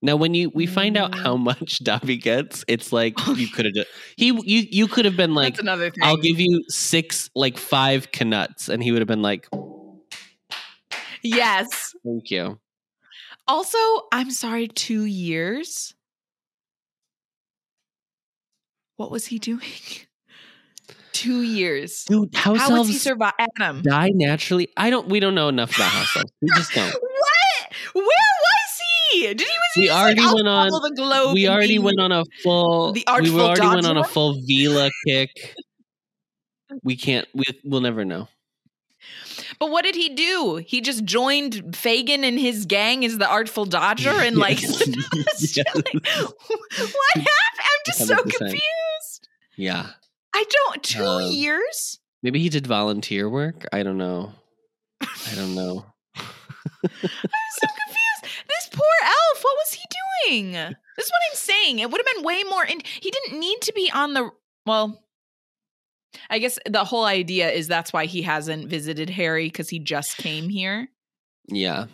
Now, 0.00 0.16
when 0.16 0.32
you 0.32 0.50
we 0.54 0.64
find 0.64 0.96
out 0.96 1.14
how 1.14 1.36
much 1.50 1.84
Dobby 1.84 2.16
gets, 2.16 2.64
it's 2.66 2.94
like 2.94 3.18
you 3.36 3.46
could 3.48 3.66
have 3.66 3.86
he 4.16 4.28
you 4.28 4.66
you 4.70 4.88
could 4.88 5.04
have 5.04 5.18
been 5.18 5.34
like, 5.34 5.58
another 5.58 5.90
thing. 5.90 6.02
I'll 6.02 6.16
give 6.16 6.40
you 6.40 6.64
six 6.68 7.28
like 7.34 7.58
five 7.58 8.08
Knuts, 8.10 8.70
and 8.70 8.82
he 8.82 8.90
would 8.90 9.02
have 9.02 9.08
been 9.08 9.20
like, 9.20 9.50
Yes. 11.22 11.94
Thank 12.02 12.30
you. 12.30 12.58
Also, 13.50 13.78
I'm 14.12 14.30
sorry, 14.30 14.68
two 14.68 15.04
years. 15.06 15.92
What 18.96 19.10
was 19.10 19.26
he 19.26 19.40
doing? 19.40 19.60
two 21.12 21.42
years. 21.42 22.04
Dude, 22.04 22.32
house 22.34 22.58
How 22.58 22.76
elves 22.76 22.90
he 22.90 22.94
survive? 22.98 23.32
Adam. 23.58 23.82
die 23.82 24.10
naturally. 24.14 24.68
I 24.76 24.88
don't. 24.90 25.08
We 25.08 25.18
don't 25.18 25.34
know 25.34 25.48
enough 25.48 25.74
about 25.74 25.90
house 25.90 26.16
elves. 26.16 26.32
We 26.40 26.48
just 26.54 26.72
don't. 26.72 26.94
What? 27.02 27.76
Where 27.94 28.04
was 28.04 28.80
he? 29.12 29.20
Did 29.22 29.40
he 29.40 29.46
was 29.46 29.52
We 29.76 29.86
just 29.86 29.98
already 29.98 30.20
like, 30.20 30.34
went 30.34 30.48
on- 30.48 30.68
the 30.70 30.92
globe 30.94 31.34
we 31.34 31.48
already 31.48 31.78
went 31.80 31.98
on 31.98 32.12
a 32.12 32.24
full. 32.44 32.92
the 32.92 33.00
we 33.08 33.12
artful 33.12 33.40
already 33.40 33.66
went 33.66 33.86
on 33.86 33.96
a 33.96 34.04
full 34.04 34.34
Veela 34.48 34.90
kick. 35.06 35.56
We 36.84 36.96
can't. 36.96 37.26
We 37.34 37.44
we'll 37.64 37.80
never 37.80 38.04
know. 38.04 38.28
But 39.58 39.70
what 39.70 39.82
did 39.84 39.94
he 39.94 40.08
do? 40.10 40.56
He 40.64 40.80
just 40.80 41.04
joined 41.04 41.74
Fagin 41.76 42.24
and 42.24 42.38
his 42.38 42.66
gang 42.66 43.04
as 43.04 43.18
the 43.18 43.26
Artful 43.28 43.64
Dodger 43.66 44.10
and 44.10 44.36
like 44.38 44.60
Yes. 44.62 45.52
chilling. 45.52 45.84
what 45.94 47.14
happened? 47.14 47.28
I'm 47.58 47.82
just 47.86 48.06
so 48.06 48.16
100%. 48.16 48.22
confused. 48.36 49.28
Yeah. 49.56 49.86
I 50.34 50.44
don't 50.48 50.82
two 50.82 51.04
Um, 51.04 51.30
years? 51.32 51.98
Maybe 52.22 52.38
he 52.40 52.48
did 52.48 52.66
volunteer 52.66 53.28
work. 53.28 53.66
I 53.72 53.82
don't 53.82 53.98
know. 53.98 54.32
I 55.00 55.34
don't 55.34 55.54
know. 55.54 55.86
I'm 56.82 56.90
so 56.90 57.66
confused. 57.66 58.38
This 58.48 58.68
poor 58.72 58.84
elf, 59.04 59.42
what 59.42 59.56
was 59.58 59.72
he 59.72 59.82
doing? 60.28 60.52
This 60.52 61.06
is 61.06 61.10
what 61.10 61.22
I'm 61.30 61.36
saying. 61.36 61.78
It 61.78 61.90
would 61.90 62.00
have 62.00 62.14
been 62.16 62.24
way 62.24 62.42
more 62.44 62.62
and 62.62 62.82
he 63.00 63.10
didn't 63.10 63.40
need 63.40 63.60
to 63.62 63.72
be 63.72 63.90
on 63.92 64.14
the 64.14 64.30
well. 64.66 65.02
I 66.28 66.38
guess 66.38 66.58
the 66.68 66.84
whole 66.84 67.04
idea 67.04 67.50
is 67.50 67.68
that's 67.68 67.92
why 67.92 68.06
he 68.06 68.22
hasn't 68.22 68.68
visited 68.68 69.10
Harry 69.10 69.46
because 69.46 69.68
he 69.68 69.78
just 69.78 70.16
came 70.16 70.48
here. 70.48 70.88
Yeah. 71.48 71.86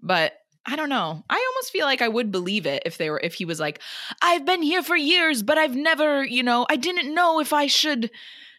But 0.00 0.34
I 0.66 0.76
don't 0.76 0.88
know. 0.88 1.24
I 1.30 1.46
almost 1.48 1.72
feel 1.72 1.86
like 1.86 2.02
I 2.02 2.08
would 2.08 2.32
believe 2.32 2.66
it 2.66 2.82
if 2.86 2.98
they 2.98 3.10
were 3.10 3.20
if 3.22 3.34
he 3.34 3.44
was 3.44 3.60
like, 3.60 3.80
I've 4.22 4.44
been 4.44 4.62
here 4.62 4.82
for 4.82 4.96
years, 4.96 5.42
but 5.42 5.58
I've 5.58 5.76
never, 5.76 6.24
you 6.24 6.42
know, 6.42 6.66
I 6.68 6.76
didn't 6.76 7.14
know 7.14 7.40
if 7.40 7.52
I 7.52 7.66
should 7.66 8.10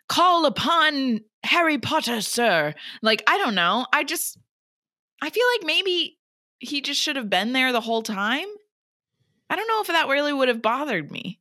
call 0.08 0.46
upon 0.46 1.22
Harry 1.44 1.78
Potter, 1.78 2.22
sir. 2.22 2.74
Like, 3.02 3.24
I 3.28 3.38
don't 3.38 3.56
know. 3.56 3.86
I 3.92 4.04
just 4.04 4.38
I 5.22 5.30
feel 5.30 5.44
like 5.58 5.66
maybe 5.66 6.18
he 6.60 6.82
just 6.82 7.02
should 7.02 7.16
have 7.16 7.30
been 7.30 7.54
there 7.54 7.72
the 7.72 7.82
whole 7.82 8.04
time. 8.04 8.48
I 9.50 9.56
don't 9.56 9.68
know 9.68 9.82
if 9.82 9.88
that 9.88 10.08
really 10.08 10.34
would 10.34 10.48
have 10.48 10.62
bothered 10.62 11.12
me. 11.12 11.40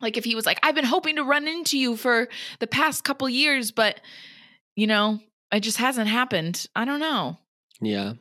Like 0.00 0.16
if 0.16 0.24
he 0.24 0.34
was 0.34 0.46
like, 0.46 0.60
I've 0.62 0.74
been 0.74 0.84
hoping 0.84 1.16
to 1.16 1.24
run 1.24 1.48
into 1.48 1.78
you 1.78 1.96
for 1.96 2.28
the 2.60 2.66
past 2.66 3.04
couple 3.04 3.28
years, 3.28 3.70
but 3.70 4.00
you 4.76 4.86
know, 4.86 5.18
it 5.52 5.60
just 5.60 5.78
hasn't 5.78 6.08
happened. 6.08 6.66
I 6.76 6.84
don't 6.84 7.00
know. 7.00 7.38
Yeah. 7.80 8.14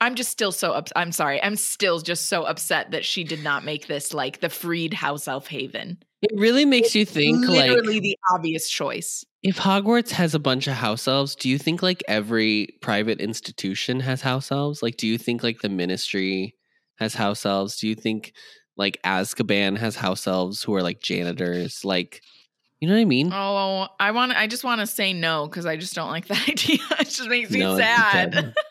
I'm 0.00 0.16
just 0.16 0.30
still 0.30 0.52
so 0.52 0.72
ups- 0.72 0.92
I'm 0.96 1.12
sorry. 1.12 1.42
I'm 1.42 1.56
still 1.56 2.00
just 2.00 2.26
so 2.26 2.42
upset 2.44 2.90
that 2.90 3.04
she 3.04 3.24
did 3.24 3.42
not 3.42 3.64
make 3.64 3.86
this 3.86 4.12
like 4.12 4.40
the 4.40 4.50
freed 4.50 4.92
house 4.92 5.28
elf 5.28 5.46
haven. 5.46 5.98
It 6.20 6.38
really 6.38 6.64
makes 6.64 6.94
you 6.94 7.04
think 7.04 7.46
like 7.48 7.70
Literally 7.70 8.00
the 8.00 8.18
obvious 8.32 8.68
choice. 8.68 9.24
if 9.42 9.58
Hogwarts 9.58 10.10
has 10.10 10.34
a 10.34 10.38
bunch 10.38 10.66
of 10.66 10.74
house 10.74 11.06
elves, 11.06 11.34
do 11.36 11.48
you 11.48 11.58
think 11.58 11.82
like 11.82 12.02
every 12.08 12.76
private 12.82 13.20
institution 13.20 14.00
has 14.00 14.20
house 14.22 14.50
elves? 14.50 14.82
Like 14.82 14.96
do 14.96 15.06
you 15.06 15.16
think 15.18 15.42
like 15.42 15.60
the 15.60 15.68
ministry 15.68 16.54
has 16.96 17.14
house 17.14 17.44
elves? 17.46 17.78
Do 17.78 17.88
you 17.88 17.94
think 17.94 18.32
like 18.76 19.00
Azkaban 19.04 19.76
has 19.78 19.96
house 19.96 20.26
elves 20.26 20.62
who 20.62 20.74
are 20.74 20.82
like 20.82 21.00
janitors? 21.00 21.84
Like 21.84 22.22
you 22.80 22.88
know 22.88 22.94
what 22.94 23.00
I 23.00 23.04
mean? 23.06 23.30
Oh, 23.32 23.86
I 23.98 24.10
want 24.10 24.32
I 24.32 24.46
just 24.46 24.64
want 24.64 24.80
to 24.80 24.86
say 24.86 25.12
no 25.14 25.48
cuz 25.48 25.64
I 25.64 25.76
just 25.76 25.94
don't 25.94 26.10
like 26.10 26.26
that 26.28 26.48
idea. 26.48 26.78
it 27.00 27.04
just 27.08 27.28
makes 27.28 27.50
me 27.50 27.60
No, 27.60 27.76
sad. 27.76 28.54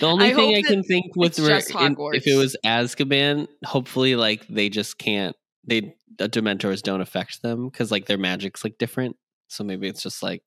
The 0.00 0.06
only 0.06 0.32
I 0.32 0.34
thing 0.34 0.56
I 0.56 0.62
can 0.62 0.82
think 0.82 1.14
with 1.14 1.38
re- 1.38 1.62
in- 1.80 1.96
if 2.12 2.26
it 2.26 2.34
was 2.36 2.56
Azkaban, 2.64 3.46
hopefully 3.64 4.16
like 4.16 4.46
they 4.48 4.68
just 4.68 4.98
can't 4.98 5.36
they 5.66 5.94
the 6.18 6.28
Dementors 6.28 6.82
don't 6.82 7.00
affect 7.00 7.42
them 7.42 7.68
because 7.68 7.90
like 7.92 8.06
their 8.06 8.18
magic's 8.18 8.64
like 8.64 8.76
different. 8.78 9.16
So 9.48 9.62
maybe 9.64 9.86
it's 9.88 10.02
just 10.02 10.22
like, 10.22 10.42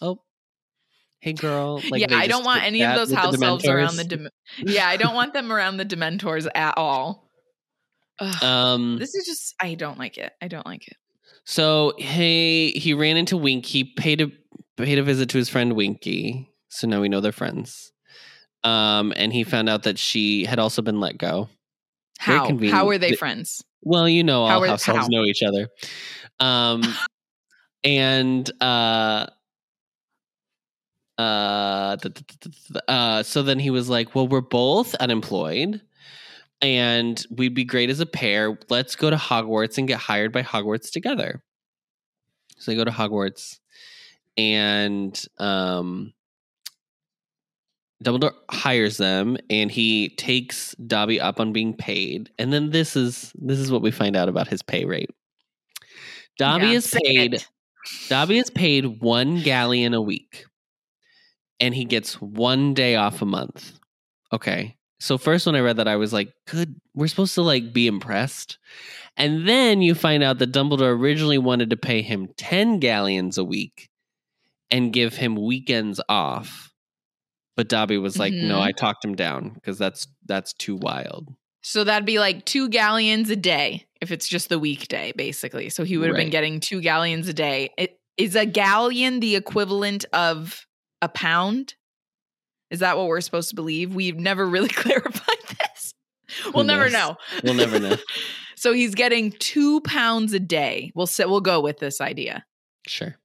oh, 0.00 0.20
hey 1.20 1.32
girl. 1.32 1.80
Like, 1.90 2.00
yeah, 2.02 2.16
I 2.16 2.26
don't 2.26 2.44
want 2.44 2.62
any 2.62 2.82
of 2.82 2.94
those 2.94 3.12
house 3.12 3.40
elves 3.40 3.66
around 3.66 3.96
the. 3.96 4.04
Dem- 4.04 4.28
yeah, 4.58 4.88
I 4.88 4.96
don't 4.96 5.14
want 5.14 5.32
them 5.32 5.52
around 5.52 5.76
the 5.78 5.84
Dementors 5.84 6.46
at 6.54 6.74
all. 6.76 7.30
Ugh, 8.18 8.42
Um, 8.42 8.98
this 8.98 9.14
is 9.14 9.26
just. 9.26 9.54
I 9.60 9.74
don't 9.74 9.98
like 9.98 10.18
it. 10.18 10.32
I 10.40 10.48
don't 10.48 10.66
like 10.66 10.86
it. 10.88 10.96
so 11.44 11.92
hey 11.98 12.70
he 12.70 12.94
ran 12.94 13.16
into 13.16 13.36
Winky, 13.36 13.84
paid 13.84 14.20
a 14.20 14.30
paid 14.76 14.98
a 14.98 15.02
visit 15.02 15.28
to 15.30 15.38
his 15.38 15.48
friend 15.48 15.74
Winky. 15.74 16.50
So 16.68 16.86
now 16.86 17.00
we 17.00 17.08
know 17.08 17.20
they're 17.20 17.32
friends. 17.32 17.92
Um, 18.64 19.12
and 19.16 19.32
he 19.32 19.44
found 19.44 19.68
out 19.68 19.84
that 19.84 19.98
she 19.98 20.44
had 20.44 20.58
also 20.58 20.82
been 20.82 20.98
let 21.00 21.16
go. 21.18 21.48
How? 22.18 22.50
How 22.70 22.88
are 22.88 22.98
they 22.98 23.14
friends? 23.14 23.62
Well, 23.82 24.08
you 24.08 24.24
know, 24.24 24.42
all 24.42 24.48
How 24.48 24.62
are- 24.62 24.66
house 24.66 24.88
elves 24.88 25.02
how? 25.02 25.06
know 25.08 25.24
each 25.24 25.42
other. 25.42 25.68
Um, 26.40 26.82
and 27.84 28.50
uh, 28.60 29.26
uh, 31.18 31.96
uh, 32.88 33.22
so 33.22 33.42
then 33.42 33.58
he 33.58 33.70
was 33.70 33.88
like, 33.88 34.14
"Well, 34.14 34.28
we're 34.28 34.40
both 34.40 34.94
unemployed, 34.96 35.80
and 36.60 37.24
we'd 37.30 37.54
be 37.54 37.64
great 37.64 37.90
as 37.90 38.00
a 38.00 38.06
pair. 38.06 38.58
Let's 38.68 38.96
go 38.96 39.10
to 39.10 39.16
Hogwarts 39.16 39.78
and 39.78 39.88
get 39.88 39.98
hired 39.98 40.32
by 40.32 40.42
Hogwarts 40.42 40.90
together." 40.90 41.42
So 42.58 42.70
they 42.70 42.76
go 42.76 42.84
to 42.84 42.90
Hogwarts, 42.90 43.58
and 44.36 45.22
um, 45.38 46.12
Dumbledore 48.04 48.32
hires 48.50 48.98
them, 48.98 49.36
and 49.48 49.70
he 49.70 50.10
takes 50.10 50.74
Dobby 50.86 51.20
up 51.20 51.40
on 51.40 51.52
being 51.52 51.74
paid. 51.74 52.30
And 52.38 52.52
then 52.52 52.70
this 52.70 52.94
is 52.96 53.32
this 53.36 53.58
is 53.58 53.70
what 53.70 53.82
we 53.82 53.90
find 53.90 54.16
out 54.16 54.28
about 54.28 54.48
his 54.48 54.62
pay 54.62 54.84
rate. 54.84 55.10
Dobby 56.38 56.66
Yeah, 56.66 56.72
is 56.72 56.94
paid. 57.04 57.34
it. 57.34 57.48
Dobby 58.08 58.38
is 58.38 58.50
paid 58.50 59.00
one 59.00 59.40
galleon 59.42 59.94
a 59.94 60.02
week, 60.02 60.44
and 61.60 61.74
he 61.74 61.84
gets 61.84 62.20
one 62.20 62.74
day 62.74 62.96
off 62.96 63.22
a 63.22 63.26
month. 63.26 63.78
Okay. 64.32 64.76
So 64.98 65.18
first, 65.18 65.44
when 65.46 65.54
I 65.54 65.60
read 65.60 65.76
that, 65.76 65.88
I 65.88 65.96
was 65.96 66.12
like, 66.12 66.32
"Good, 66.46 66.80
we're 66.94 67.06
supposed 67.08 67.34
to 67.34 67.42
like 67.42 67.72
be 67.72 67.86
impressed." 67.86 68.58
And 69.16 69.46
then 69.48 69.82
you 69.82 69.94
find 69.94 70.22
out 70.22 70.38
that 70.38 70.52
Dumbledore 70.52 70.96
originally 70.98 71.38
wanted 71.38 71.70
to 71.70 71.76
pay 71.76 72.02
him 72.02 72.28
ten 72.36 72.78
galleons 72.78 73.36
a 73.38 73.44
week 73.44 73.90
and 74.70 74.92
give 74.92 75.14
him 75.14 75.36
weekends 75.36 76.00
off, 76.08 76.72
but 77.56 77.68
Dobby 77.68 77.98
was 77.98 78.18
like, 78.18 78.32
"No, 78.32 78.58
Mhm. 78.58 78.62
I 78.62 78.72
talked 78.72 79.04
him 79.04 79.14
down 79.14 79.50
because 79.50 79.78
that's 79.78 80.06
that's 80.24 80.52
too 80.54 80.76
wild." 80.76 81.28
So 81.62 81.84
that'd 81.84 82.06
be 82.06 82.18
like 82.18 82.44
two 82.44 82.68
galleons 82.68 83.28
a 83.28 83.36
day 83.36 83.86
if 84.00 84.10
it's 84.12 84.28
just 84.28 84.48
the 84.48 84.58
weekday, 84.58 85.12
basically. 85.16 85.68
So 85.68 85.84
he 85.84 85.98
would 85.98 86.08
have 86.08 86.16
been 86.16 86.30
getting 86.30 86.60
two 86.60 86.80
galleons 86.80 87.28
a 87.28 87.34
day. 87.34 87.70
It, 87.76 87.98
is 88.16 88.34
a 88.34 88.46
galleon 88.46 89.20
the 89.20 89.36
equivalent 89.36 90.06
of 90.14 90.65
a 91.06 91.08
pound? 91.08 91.74
Is 92.70 92.80
that 92.80 92.96
what 92.96 93.06
we're 93.06 93.20
supposed 93.20 93.48
to 93.50 93.54
believe? 93.54 93.94
We've 93.94 94.18
never 94.18 94.44
really 94.44 94.68
clarified 94.82 95.38
this. 95.48 95.94
We'll 96.52 96.64
never 96.64 96.90
know. 96.90 97.16
We'll 97.44 97.54
never 97.54 97.78
know. 97.78 97.96
so 98.56 98.72
he's 98.72 98.94
getting 98.94 99.30
two 99.30 99.80
pounds 99.82 100.32
a 100.32 100.40
day. 100.40 100.90
We'll 100.94 101.06
say, 101.06 101.24
we'll 101.24 101.40
go 101.40 101.60
with 101.60 101.78
this 101.78 102.00
idea. 102.00 102.44
Sure. 102.86 103.16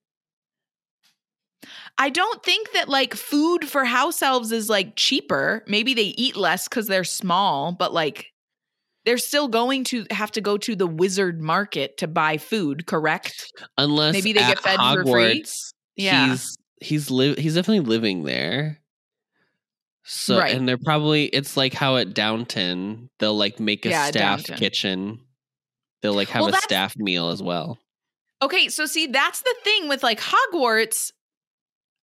I 1.97 2.09
don't 2.09 2.43
think 2.43 2.71
that 2.73 2.87
like 2.87 3.15
food 3.15 3.67
for 3.67 3.83
house 3.83 4.21
elves 4.21 4.51
is 4.51 4.69
like 4.69 4.95
cheaper. 4.95 5.63
Maybe 5.67 5.93
they 5.93 6.13
eat 6.17 6.35
less 6.35 6.67
because 6.67 6.87
they're 6.87 7.03
small, 7.03 7.71
but 7.71 7.93
like 7.93 8.27
they're 9.05 9.17
still 9.17 9.47
going 9.47 9.83
to 9.85 10.05
have 10.11 10.31
to 10.31 10.41
go 10.41 10.57
to 10.57 10.75
the 10.75 10.87
wizard 10.87 11.41
market 11.41 11.97
to 11.97 12.07
buy 12.07 12.37
food, 12.37 12.85
correct? 12.85 13.51
Unless 13.77 14.13
Maybe 14.13 14.33
they 14.33 14.41
get 14.41 14.59
fed 14.59 14.79
for 14.79 15.05
free? 15.05 15.43
Yeah. 15.95 16.29
he's 16.29 16.55
he's 16.81 17.09
li- 17.11 17.35
he's 17.39 17.55
definitely 17.55 17.87
living 17.87 18.23
there. 18.23 18.79
So 20.03 20.39
Right. 20.39 20.55
and 20.55 20.67
they're 20.67 20.77
probably 20.77 21.25
it's 21.25 21.55
like 21.55 21.73
how 21.73 21.97
at 21.97 22.13
Downton 22.13 23.09
they'll 23.19 23.37
like 23.37 23.59
make 23.59 23.85
a 23.85 23.89
Yeah, 23.89 24.05
staff 24.07 24.39
Downton. 24.39 24.57
kitchen. 24.57 25.19
They'll 26.01 26.15
like 26.15 26.29
have 26.29 26.41
Well, 26.45 26.55
a 26.55 26.57
staff 26.57 26.97
meal 26.97 27.29
as 27.29 27.41
well. 27.43 27.79
Okay, 28.41 28.69
so 28.69 28.87
see, 28.87 29.05
that's 29.05 29.41
the 29.41 29.55
thing 29.63 29.87
with 29.87 30.01
like 30.01 30.19
Hogwarts. 30.19 31.11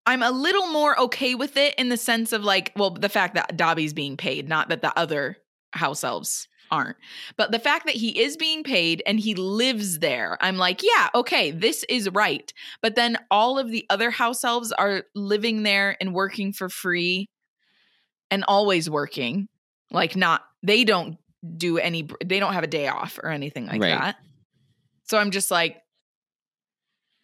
I'm 0.07 0.23
a 0.23 0.31
little 0.31 0.69
more 0.69 0.99
okay 1.01 1.35
with 1.35 1.57
it 1.57 1.75
in 1.77 1.89
the 1.89 1.97
sense 1.97 2.33
of 2.33 2.43
like, 2.45 2.73
well, 2.77 2.91
the 2.91 3.09
fact 3.09 3.35
that 3.35 3.57
Dobby's 3.57 3.93
being 3.93 4.17
paid, 4.17 4.49
not 4.49 4.69
that 4.69 4.81
the 4.81 4.97
other 4.97 5.37
house 5.73 6.05
elves 6.05 6.47
aren't. 6.71 6.97
But 7.37 7.53
the 7.53 7.59
fact 7.59 7.87
that 7.87 7.95
he 7.95 8.19
is 8.21 8.37
being 8.37 8.63
paid 8.63 9.03
and 9.07 9.19
he 9.19 9.35
lives 9.35 9.99
there, 9.99 10.37
I'm 10.41 10.57
like, 10.57 10.83
yeah, 10.83 11.09
okay, 11.15 11.51
this 11.51 11.85
is 11.89 12.09
right. 12.11 12.53
But 12.83 12.95
then 12.95 13.17
all 13.31 13.59
of 13.59 13.71
the 13.71 13.87
other 13.91 14.11
house 14.11 14.45
elves 14.45 14.73
are 14.73 15.05
living 15.15 15.63
there 15.63 15.97
and 16.01 16.15
working 16.15 16.53
for 16.53 16.69
free 16.69 17.29
and 18.31 18.45
always 18.47 18.89
working. 18.91 19.49
Like, 19.91 20.17
not, 20.17 20.43
they 20.63 20.85
don't 20.85 21.17
do 21.57 21.79
any, 21.79 22.09
they 22.25 22.41
don't 22.41 22.53
have 22.55 22.65
a 22.65 22.69
day 22.69 22.89
off 22.89 23.19
or 23.23 23.31
anything 23.31 23.67
like 23.67 23.81
Right. 23.81 23.99
that. 23.99 24.17
So 25.05 25.19
I'm 25.19 25.31
just 25.31 25.51
like, 25.51 25.77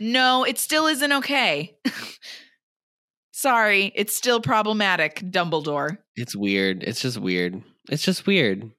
no, 0.00 0.44
it 0.44 0.58
still 0.58 0.86
isn't 0.86 1.12
okay. 1.12 1.76
Sorry, 3.32 3.92
it's 3.94 4.16
still 4.16 4.40
problematic, 4.40 5.16
Dumbledore. 5.20 5.98
It's 6.16 6.34
weird. 6.36 6.82
It's 6.82 7.00
just 7.00 7.18
weird. 7.18 7.62
It's 7.90 8.02
just 8.02 8.26
weird. 8.26 8.70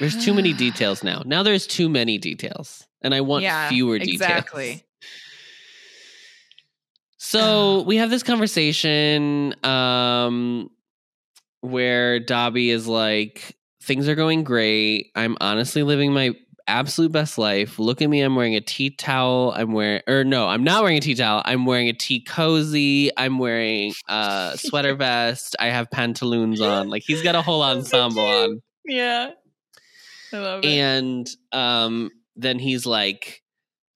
There's 0.00 0.24
too 0.24 0.34
many 0.34 0.52
details 0.52 1.02
now. 1.04 1.22
Now 1.24 1.42
there's 1.42 1.66
too 1.66 1.88
many 1.88 2.18
details. 2.18 2.86
And 3.02 3.14
I 3.14 3.20
want 3.20 3.42
Yeah, 3.42 3.68
fewer 3.68 3.98
details. 3.98 4.20
exactly. 4.20 4.84
So 7.18 7.82
we 7.86 7.96
have 7.96 8.10
this 8.10 8.22
conversation 8.22 9.54
um 9.64 10.70
where 11.60 12.18
Dobby 12.18 12.70
is 12.70 12.88
like, 12.88 13.56
things 13.82 14.08
are 14.08 14.16
going 14.16 14.42
great. 14.42 15.12
I'm 15.14 15.36
honestly 15.40 15.84
living 15.84 16.12
my 16.12 16.34
absolute 16.66 17.12
best 17.12 17.38
life. 17.38 17.78
Look 17.78 18.02
at 18.02 18.08
me. 18.10 18.20
I'm 18.20 18.34
wearing 18.34 18.56
a 18.56 18.60
tea 18.60 18.90
towel. 18.90 19.52
I'm 19.54 19.72
wearing, 19.72 20.02
or 20.08 20.24
no, 20.24 20.48
I'm 20.48 20.64
not 20.64 20.82
wearing 20.82 20.98
a 20.98 21.00
tea 21.00 21.14
towel. 21.14 21.40
I'm 21.44 21.64
wearing 21.64 21.88
a 21.88 21.92
tea 21.92 22.20
cozy. 22.24 23.10
I'm 23.16 23.38
wearing 23.38 23.92
a 24.08 24.54
sweater 24.56 24.94
vest. 24.96 25.54
I 25.60 25.66
have 25.66 25.88
pantaloons 25.88 26.60
on. 26.60 26.88
Like 26.88 27.04
he's 27.06 27.22
got 27.22 27.36
a 27.36 27.42
whole 27.42 27.62
ensemble 27.62 28.24
on. 28.26 28.60
Yeah. 28.84 29.30
I 30.32 30.38
love 30.38 30.64
it. 30.64 30.66
And 30.68 31.28
um, 31.52 32.10
then 32.36 32.58
he's 32.58 32.86
like, 32.86 33.42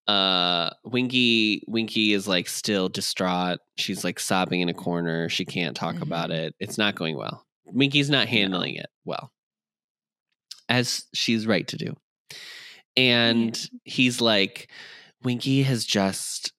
uh, 0.07 0.70
Winky, 0.84 1.62
Winky 1.66 2.12
is 2.12 2.28
like 2.28 2.49
still 2.49 2.89
distraught. 2.89 3.59
She's 3.76 4.05
like 4.05 4.20
sobbing 4.20 4.61
in 4.61 4.68
a 4.68 4.74
corner. 4.74 5.28
She 5.28 5.45
can't 5.45 5.76
talk 5.76 6.01
about 6.01 6.30
Mhm. 6.30 6.34
it. 6.34 6.55
It's 6.61 6.78
not 6.78 6.95
going 6.95 7.16
well. 7.16 7.45
Winky's 7.66 8.09
not 8.11 8.28
handling 8.28 8.76
it 8.76 8.87
well, 9.05 9.32
as 10.68 11.05
she's 11.14 11.47
right 11.47 11.66
to 11.68 11.76
do. 11.76 11.97
And 12.97 13.59
he's 13.84 14.20
like, 14.20 14.70
Winky 15.22 15.62
has 15.64 15.84
just 15.84 16.53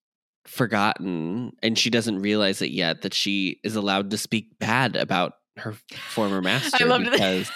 forgotten, 0.45 1.53
and 1.63 1.77
she 1.77 1.89
doesn't 1.89 2.19
realize 2.19 2.61
it 2.61 2.71
yet 2.71 3.01
that 3.03 3.13
she 3.13 3.59
is 3.63 3.75
allowed 3.75 4.11
to 4.11 4.17
speak 4.17 4.59
bad 4.59 4.95
about 4.95 5.33
her 5.57 5.73
former 6.09 6.41
master 6.41 6.83
I 6.83 6.87
loved 6.87 7.07
it. 7.07 7.11
because, 7.13 7.51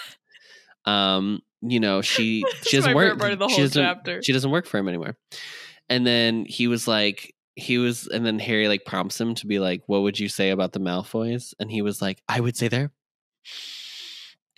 um, 0.86 1.42
you 1.62 1.80
know, 1.80 2.02
she 2.02 2.44
she 2.64 2.78
doesn't 2.78 2.94
work. 2.94 3.18
part 3.20 3.34
of 3.34 3.40
the 3.40 3.48
she 3.50 3.62
doesn't-. 3.62 4.24
She 4.24 4.34
doesn't 4.34 4.52
work 4.52 4.66
for 4.66 4.78
him 4.78 4.88
anymore. 4.88 5.16
And 5.90 6.06
then 6.08 6.46
he 6.48 6.68
was 6.68 6.88
like, 6.88 7.36
he 7.56 7.78
was, 7.78 8.08
and 8.08 8.26
then 8.26 8.40
Harry 8.40 8.68
like 8.68 8.86
prompts 8.86 9.20
him 9.20 9.36
to 9.36 9.48
be 9.48 9.60
like, 9.60 9.84
"What 9.88 10.04
would 10.04 10.20
you 10.20 10.30
say 10.30 10.50
about 10.52 10.72
the 10.72 10.80
Malfoys?" 10.80 11.54
And 11.60 11.70
he 11.70 11.82
was 11.82 12.02
like, 12.02 12.22
"I 12.28 12.40
would 12.40 12.56
say 12.56 12.68
they're 12.68 12.92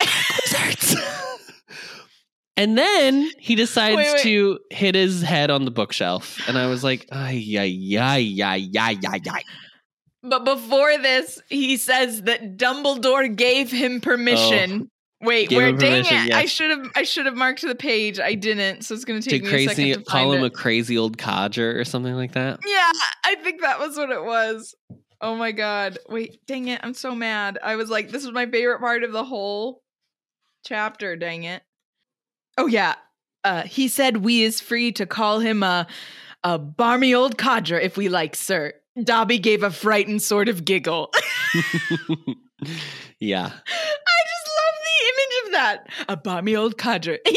wizards." 0.00 0.96
and 2.56 2.78
then 2.78 3.28
he 3.38 3.56
decides 3.56 3.96
Wait, 3.96 4.12
wait. 4.12 4.22
to 4.22 4.58
hit 4.70 4.94
his 4.94 5.22
head 5.22 5.50
on 5.50 5.64
the 5.64 5.70
bookshelf, 5.72 6.38
and 6.48 6.56
I 6.56 6.68
was 6.68 6.84
like, 6.84 7.06
"Ay, 7.10 7.44
ay, 7.58 7.96
ay, 7.98 8.36
ay, 8.42 8.70
ay, 8.78 8.98
ay, 9.04 9.20
ay." 9.28 9.42
But 10.22 10.44
before 10.44 10.96
this, 10.98 11.40
he 11.50 11.76
says 11.76 12.22
that 12.22 12.56
Dumbledore 12.56 13.34
gave 13.34 13.70
him 13.70 13.96
oh. 13.96 14.00
permission. 14.00 14.90
Wait. 15.24 15.50
Where 15.52 15.72
dang 15.72 16.04
it. 16.06 16.34
I 16.34 16.44
should 16.46 16.70
have 16.70 16.86
I 16.94 17.02
should 17.02 17.26
have 17.26 17.34
marked 17.36 17.62
the 17.62 17.74
page. 17.74 18.20
I 18.20 18.34
didn't. 18.34 18.82
So 18.82 18.94
it's 18.94 19.04
gonna 19.04 19.20
take 19.22 19.42
Did 19.42 19.44
me 19.44 19.48
a 19.48 19.68
second 19.68 19.74
crazy 19.74 19.94
to 19.94 20.02
call 20.02 20.32
him 20.32 20.44
it. 20.44 20.46
a 20.46 20.50
crazy 20.50 20.98
old 20.98 21.18
codger 21.18 21.78
or 21.78 21.84
something 21.84 22.14
like 22.14 22.32
that? 22.32 22.60
Yeah, 22.66 22.92
I 23.24 23.36
think 23.36 23.60
that 23.62 23.78
was 23.78 23.96
what 23.96 24.10
it 24.10 24.22
was. 24.22 24.74
Oh 25.20 25.36
my 25.36 25.52
god. 25.52 25.98
Wait, 26.08 26.44
dang 26.46 26.68
it. 26.68 26.80
I'm 26.82 26.94
so 26.94 27.14
mad. 27.14 27.58
I 27.62 27.76
was 27.76 27.88
like, 27.90 28.10
this 28.10 28.24
was 28.24 28.32
my 28.32 28.46
favorite 28.46 28.80
part 28.80 29.04
of 29.04 29.12
the 29.12 29.24
whole 29.24 29.82
chapter, 30.64 31.16
dang 31.16 31.44
it. 31.44 31.62
Oh 32.58 32.66
yeah. 32.66 32.94
Uh 33.42 33.62
he 33.62 33.88
said 33.88 34.18
we 34.18 34.42
is 34.42 34.60
free 34.60 34.92
to 34.92 35.06
call 35.06 35.40
him 35.40 35.62
a 35.62 35.86
a 36.42 36.58
barmy 36.58 37.14
old 37.14 37.38
codger 37.38 37.78
if 37.78 37.96
we 37.96 38.08
like, 38.08 38.36
sir. 38.36 38.74
Dobby 39.02 39.38
gave 39.38 39.62
a 39.62 39.70
frightened 39.70 40.22
sort 40.22 40.48
of 40.48 40.64
giggle. 40.64 41.10
yeah. 43.18 43.50
I 43.66 44.23
that. 45.54 45.86
A 46.08 46.16
balmy 46.16 46.54
old 46.54 46.76
cadre. 46.78 47.18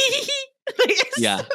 Like, 0.80 0.98
Yeah. 1.18 1.38
so- 1.38 1.46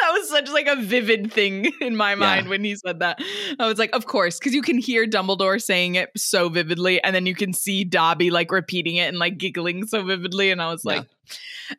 that 0.00 0.12
was 0.12 0.28
such 0.28 0.48
like 0.50 0.66
a 0.68 0.76
vivid 0.76 1.32
thing 1.32 1.72
in 1.80 1.96
my 1.96 2.14
mind 2.14 2.46
Yeah. 2.46 2.50
when 2.50 2.64
he 2.64 2.74
said 2.76 3.00
that. 3.00 3.20
I 3.58 3.66
was 3.66 3.78
like, 3.78 3.90
of 3.94 4.06
course, 4.06 4.38
because 4.38 4.54
you 4.54 4.62
can 4.62 4.78
hear 4.78 5.06
Dumbledore 5.06 5.60
saying 5.62 5.94
it 5.96 6.10
so 6.16 6.48
vividly, 6.48 7.02
and 7.02 7.14
then 7.14 7.26
you 7.26 7.34
can 7.34 7.52
see 7.52 7.82
Dobby 7.84 8.30
like 8.30 8.50
repeating 8.52 8.96
it 8.96 9.08
and 9.08 9.18
like 9.18 9.38
giggling 9.38 9.86
so 9.86 10.04
vividly. 10.04 10.50
And 10.50 10.60
I 10.62 10.70
was 10.70 10.82
Yeah. 10.84 10.92
like, 10.98 11.06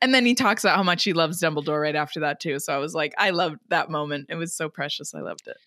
and 0.01 0.13
then 0.13 0.25
he 0.25 0.35
talks 0.35 0.63
about 0.63 0.75
how 0.77 0.83
much 0.83 1.03
he 1.03 1.13
loves 1.13 1.41
Dumbledore 1.41 1.81
right 1.81 1.95
after 1.95 2.21
that 2.21 2.39
too. 2.39 2.59
So 2.59 2.73
I 2.73 2.77
was 2.77 2.93
like, 2.93 3.13
I 3.17 3.29
loved 3.31 3.57
that 3.69 3.89
moment. 3.89 4.27
It 4.29 4.35
was 4.35 4.53
so 4.53 4.67
precious. 4.69 5.13
I 5.13 5.19
loved 5.21 5.47
it. 5.47 5.57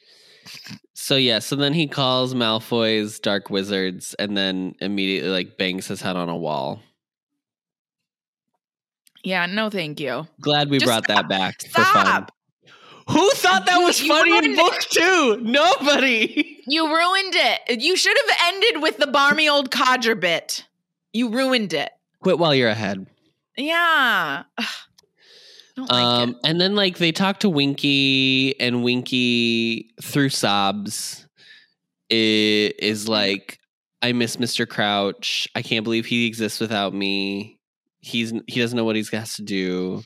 So 0.94 1.16
yeah, 1.16 1.38
so 1.38 1.56
then 1.56 1.72
he 1.72 1.86
calls 1.86 2.34
Malfoy's 2.34 3.18
dark 3.18 3.48
wizards 3.50 4.14
and 4.18 4.36
then 4.36 4.74
immediately 4.80 5.30
like 5.30 5.56
bangs 5.58 5.86
his 5.88 6.00
head 6.02 6.16
on 6.16 6.28
a 6.28 6.36
wall. 6.36 6.80
Yeah, 9.24 9.46
no, 9.46 9.70
thank 9.70 9.98
you. 10.00 10.26
Glad 10.40 10.70
we 10.70 10.78
Just 10.78 10.86
brought 10.88 11.06
that 11.08 11.18
stop. 11.18 11.28
back 11.28 11.62
for 11.62 11.82
fun. 11.82 12.06
Stop. 12.06 12.32
Who 13.08 13.30
thought 13.32 13.66
that 13.66 13.78
was 13.78 14.00
you 14.02 14.08
funny 14.08 14.36
in 14.38 14.56
book 14.56 14.78
two? 14.90 15.38
Nobody. 15.42 16.50
You 16.66 16.86
ruined 16.86 17.34
it. 17.36 17.82
You 17.82 17.94
should 17.94 18.16
have 18.26 18.38
ended 18.54 18.80
with 18.82 18.96
the 18.96 19.06
barmy 19.06 19.50
old 19.50 19.70
codger 19.70 20.14
bit. 20.14 20.64
You 21.12 21.28
ruined 21.28 21.74
it. 21.74 21.90
Quit 22.20 22.38
while 22.38 22.54
you're 22.54 22.70
ahead. 22.70 23.06
Yeah. 23.58 24.44
Like 25.76 25.90
Um, 25.90 26.30
it. 26.30 26.36
and 26.44 26.58
then 26.58 26.74
like 26.74 26.96
they 26.96 27.12
talk 27.12 27.40
to 27.40 27.50
Winky, 27.50 28.58
and 28.60 28.82
Winky 28.82 29.90
through 30.00 30.30
sobs 30.30 31.26
is 32.08 33.08
like, 33.08 33.58
"I 34.00 34.12
miss 34.12 34.36
Mr. 34.36 34.66
Crouch. 34.66 35.46
I 35.54 35.60
can't 35.60 35.84
believe 35.84 36.06
he 36.06 36.26
exists 36.26 36.60
without 36.60 36.94
me. 36.94 37.58
He's 38.04 38.32
he 38.46 38.60
doesn't 38.60 38.76
know 38.76 38.84
what 38.84 38.96
he 38.96 39.04
has 39.12 39.34
to 39.34 39.42
do." 39.42 40.02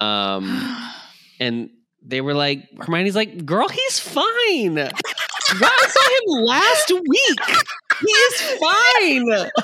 Um, 0.00 0.92
and 1.40 1.70
they 2.04 2.20
were 2.20 2.34
like, 2.34 2.68
Hermione's 2.80 3.14
like, 3.14 3.44
"Girl, 3.44 3.68
he's 3.68 3.98
fine. 3.98 4.74
Girl, 4.74 4.90
I 5.62 5.86
saw 5.88 6.36
him 6.36 6.44
last 6.44 6.90
week. 6.90 7.40
He 8.00 8.12
is 8.12 8.40
fine." 8.58 9.50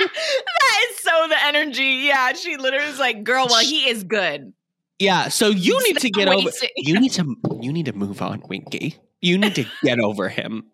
that 0.00 0.88
is 0.90 0.98
so 0.98 1.26
the 1.28 1.44
energy. 1.44 2.02
Yeah, 2.06 2.32
she 2.32 2.56
literally 2.56 2.86
is 2.86 2.98
like, 2.98 3.24
"Girl, 3.24 3.46
well, 3.48 3.64
he 3.64 3.88
is 3.88 4.04
good." 4.04 4.52
Yeah, 4.98 5.28
so 5.28 5.48
you 5.48 5.80
need 5.84 5.98
to 5.98 6.10
get 6.10 6.28
over. 6.28 6.50
You 6.76 6.98
need 6.98 7.12
to. 7.12 7.36
You 7.60 7.72
need 7.72 7.86
to 7.86 7.92
move 7.92 8.20
on, 8.20 8.42
Winky. 8.48 8.96
You 9.20 9.38
need 9.38 9.54
to 9.56 9.64
get 9.82 10.00
over 10.00 10.28
him. 10.28 10.64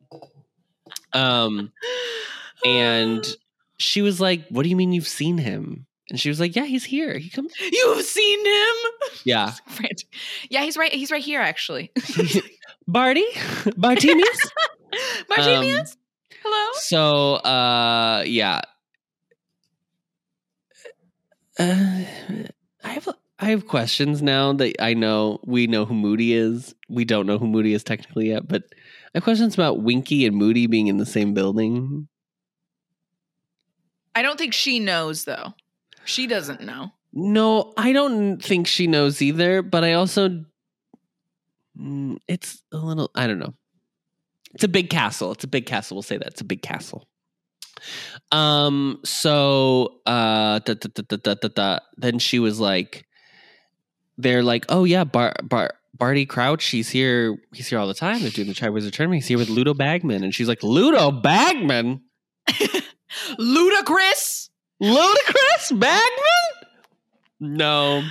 Um, 1.13 1.73
and 2.65 3.25
she 3.79 4.03
was 4.03 4.21
like, 4.21 4.47
"What 4.49 4.63
do 4.63 4.69
you 4.71 4.77
mean 4.77 4.93
you've 4.93 5.09
seen 5.09 5.39
him?" 5.39 5.87
And 6.15 6.21
she 6.21 6.29
was 6.29 6.39
like, 6.39 6.55
"Yeah, 6.55 6.63
he's 6.63 6.85
here. 6.85 7.19
He 7.19 7.29
comes." 7.29 7.53
you've 7.61 8.05
seen 8.05 8.47
him. 8.47 8.77
Yeah, 9.25 9.53
Yeah, 10.49 10.63
he's 10.63 10.77
right. 10.77 10.93
He's 10.93 11.11
right 11.11 11.21
here, 11.21 11.41
actually. 11.41 11.91
Barty, 12.87 13.27
Bartemius. 13.35 14.53
Bartemius, 15.29 15.97
hello. 16.41 16.71
So, 16.75 17.35
uh, 17.45 18.23
yeah. 18.29 18.61
Uh, 21.59 22.05
I 22.85 22.89
have 22.91 23.09
I 23.41 23.47
have 23.47 23.67
questions 23.67 24.23
now 24.23 24.53
that 24.53 24.81
I 24.81 24.95
know 24.95 25.41
we 25.45 25.67
know 25.67 25.85
who 25.85 25.95
Moody 25.95 26.33
is. 26.33 26.77
We 26.89 27.05
don't 27.05 27.27
know 27.27 27.39
who 27.39 27.49
Moody 27.49 27.75
is 27.75 27.83
technically 27.83 28.29
yet, 28.29 28.47
but 28.47 28.63
I 28.73 29.11
have 29.15 29.25
questions 29.25 29.55
about 29.55 29.83
Winky 29.83 30.27
and 30.27 30.37
Moody 30.37 30.69
being 30.69 30.87
in 30.87 30.99
the 30.99 31.07
same 31.07 31.35
building. 31.35 32.07
I 34.15 34.23
don't 34.23 34.39
think 34.39 34.55
she 34.55 34.79
knows 34.79 35.25
though. 35.25 35.55
She 36.05 36.27
doesn't 36.27 36.61
know. 36.63 36.93
No, 37.13 37.73
I 37.77 37.93
don't 37.93 38.43
think 38.43 38.67
she 38.67 38.87
knows 38.87 39.23
either, 39.23 39.63
but 39.63 39.85
I 39.85 39.93
also 39.93 40.45
Mm, 41.79 42.19
it's 42.29 42.63
a 42.73 42.77
little 42.77 43.11
I 43.15 43.27
don't 43.27 43.39
know. 43.39 43.55
It's 44.55 44.65
a 44.65 44.69
big 44.69 44.91
castle. 44.91 45.33
It's 45.33 45.45
a 45.45 45.49
big 45.49 45.67
castle. 45.67 45.97
We'll 45.97 46.03
say 46.03 46.17
that. 46.19 46.29
It's 46.29 46.41
a 46.41 46.45
big 46.45 46.63
castle. 46.63 47.09
Um 48.31 49.01
so 49.05 50.01
uh 50.07 50.61
da, 50.61 50.75
da, 50.75 51.49
da, 51.49 51.79
then 51.97 52.19
she 52.19 52.39
was 52.39 52.61
like 52.61 53.07
they're 54.17 54.45
like, 54.45 54.67
"Oh 54.69 54.85
yeah, 54.85 55.03
Bar 55.03 55.35
Bar 55.43 55.73
Barty 55.93 56.25
Crouch, 56.25 56.67
he's 56.67 56.89
here. 56.89 57.37
He's 57.53 57.67
here 57.67 57.81
all 57.81 57.89
the 57.89 57.95
time. 57.95 58.21
They're 58.21 58.31
doing 58.31 58.47
the 58.47 58.55
Triwizard 58.55 58.93
Tournament. 58.93 59.23
He's 59.23 59.29
here 59.29 59.39
with 59.39 59.49
Ludo 59.49 59.75
Bagman." 59.75 60.23
And 60.23 60.33
she's 60.33 60.47
like, 60.47 60.63
"Ludo 60.63 61.11
Bagman? 61.11 62.01
Ludicrous. 63.39 64.51
Ludicrous 64.85 65.73
Bagman? 65.73 66.69
No, 67.41 68.05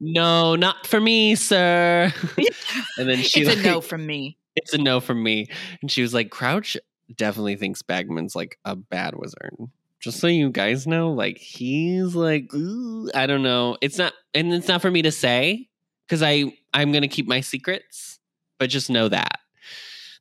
no, 0.00 0.54
not 0.54 0.86
for 0.86 1.00
me, 1.00 1.34
sir. 1.34 2.12
and 2.98 3.08
then 3.08 3.18
she 3.18 3.40
it's 3.40 3.50
a 3.50 3.56
like, 3.56 3.64
no 3.64 3.80
from 3.80 4.06
me. 4.06 4.36
It's 4.56 4.72
a 4.74 4.78
no 4.78 5.00
from 5.00 5.22
me. 5.22 5.46
And 5.80 5.90
she 5.90 6.02
was 6.02 6.14
like, 6.14 6.30
Crouch 6.30 6.76
definitely 7.16 7.56
thinks 7.56 7.82
Bagman's 7.82 8.36
like 8.36 8.58
a 8.64 8.76
bad 8.76 9.14
wizard. 9.16 9.56
Just 10.00 10.20
so 10.20 10.26
you 10.26 10.50
guys 10.50 10.86
know, 10.86 11.12
like 11.12 11.38
he's 11.38 12.14
like, 12.14 12.52
ooh, 12.54 13.10
I 13.14 13.26
don't 13.26 13.42
know. 13.42 13.78
It's 13.80 13.96
not, 13.96 14.12
and 14.34 14.52
it's 14.52 14.68
not 14.68 14.82
for 14.82 14.90
me 14.90 15.02
to 15.02 15.10
say 15.10 15.68
because 16.06 16.22
I 16.22 16.52
I'm 16.74 16.92
gonna 16.92 17.08
keep 17.08 17.26
my 17.26 17.40
secrets. 17.40 18.20
But 18.58 18.70
just 18.70 18.88
know 18.88 19.08
that 19.08 19.40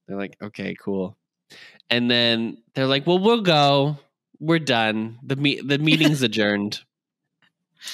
they're 0.07 0.17
like, 0.17 0.37
okay, 0.41 0.75
cool. 0.75 1.17
And 1.89 2.09
then 2.09 2.57
they're 2.73 2.87
like, 2.87 3.05
well, 3.05 3.19
we'll 3.19 3.41
go. 3.41 3.97
We're 4.45 4.59
done. 4.59 5.19
the 5.23 5.35
me- 5.37 5.61
The 5.61 5.77
meeting's 5.77 6.21
adjourned. 6.29 6.81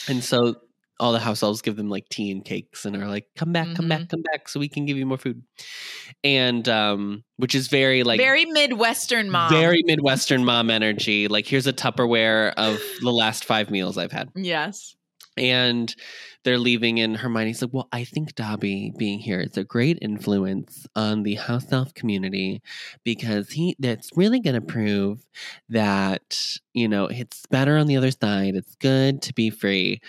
And 0.08 0.24
so 0.24 0.56
all 1.00 1.14
the 1.14 1.20
house 1.20 1.42
elves 1.44 1.62
give 1.62 1.76
them 1.78 1.90
like 1.90 2.10
tea 2.10 2.30
and 2.32 2.44
cakes 2.44 2.86
and 2.86 2.96
are 2.98 3.08
like, 3.08 3.26
come 3.36 3.54
back, 3.54 3.76
come 3.76 3.88
back, 3.88 4.10
come 4.10 4.22
back, 4.22 4.50
so 4.50 4.60
we 4.60 4.68
can 4.68 4.86
give 4.86 4.98
you 4.98 5.06
more 5.06 5.18
food. 5.18 5.42
And 6.24 6.68
um, 6.68 7.24
which 7.38 7.56
is 7.56 7.68
very 7.70 8.04
like 8.04 8.20
Very 8.20 8.46
Midwestern 8.46 9.30
mom. 9.30 9.50
very 9.52 9.82
Midwestern 9.86 10.44
mom 10.44 10.70
energy. 10.70 11.28
Like, 11.28 11.46
here's 11.48 11.68
a 11.68 11.74
Tupperware 11.74 12.54
of 12.58 12.80
the 13.02 13.12
last 13.12 13.46
five 13.46 13.70
meals 13.72 13.98
I've 13.98 14.12
had. 14.12 14.30
yes. 14.36 14.96
And 15.38 15.96
they're 16.44 16.58
leaving, 16.58 17.00
and 17.00 17.18
Hermione's 17.18 17.62
like, 17.62 17.74
Well, 17.74 17.90
I 17.92 18.04
think 18.04 18.36
Dobby 18.36 18.94
being 18.98 19.20
here 19.20 19.42
is 19.42 19.58
a 19.58 19.64
great 19.64 20.00
influence 20.02 20.88
on 20.96 21.24
the 21.24 21.36
house 21.36 21.72
elf 21.72 21.94
community 21.94 22.62
because 23.04 23.52
he 23.52 23.76
that's 23.80 24.10
really 24.16 24.40
gonna 24.40 24.62
prove 24.62 25.26
that, 25.70 26.40
you 26.74 26.88
know, 26.88 27.06
it's 27.06 27.46
better 27.48 27.78
on 27.78 27.88
the 27.88 27.98
other 27.98 28.12
side. 28.12 28.56
It's 28.56 28.76
good 28.76 29.22
to 29.24 29.34
be 29.34 29.50
free. 29.50 30.02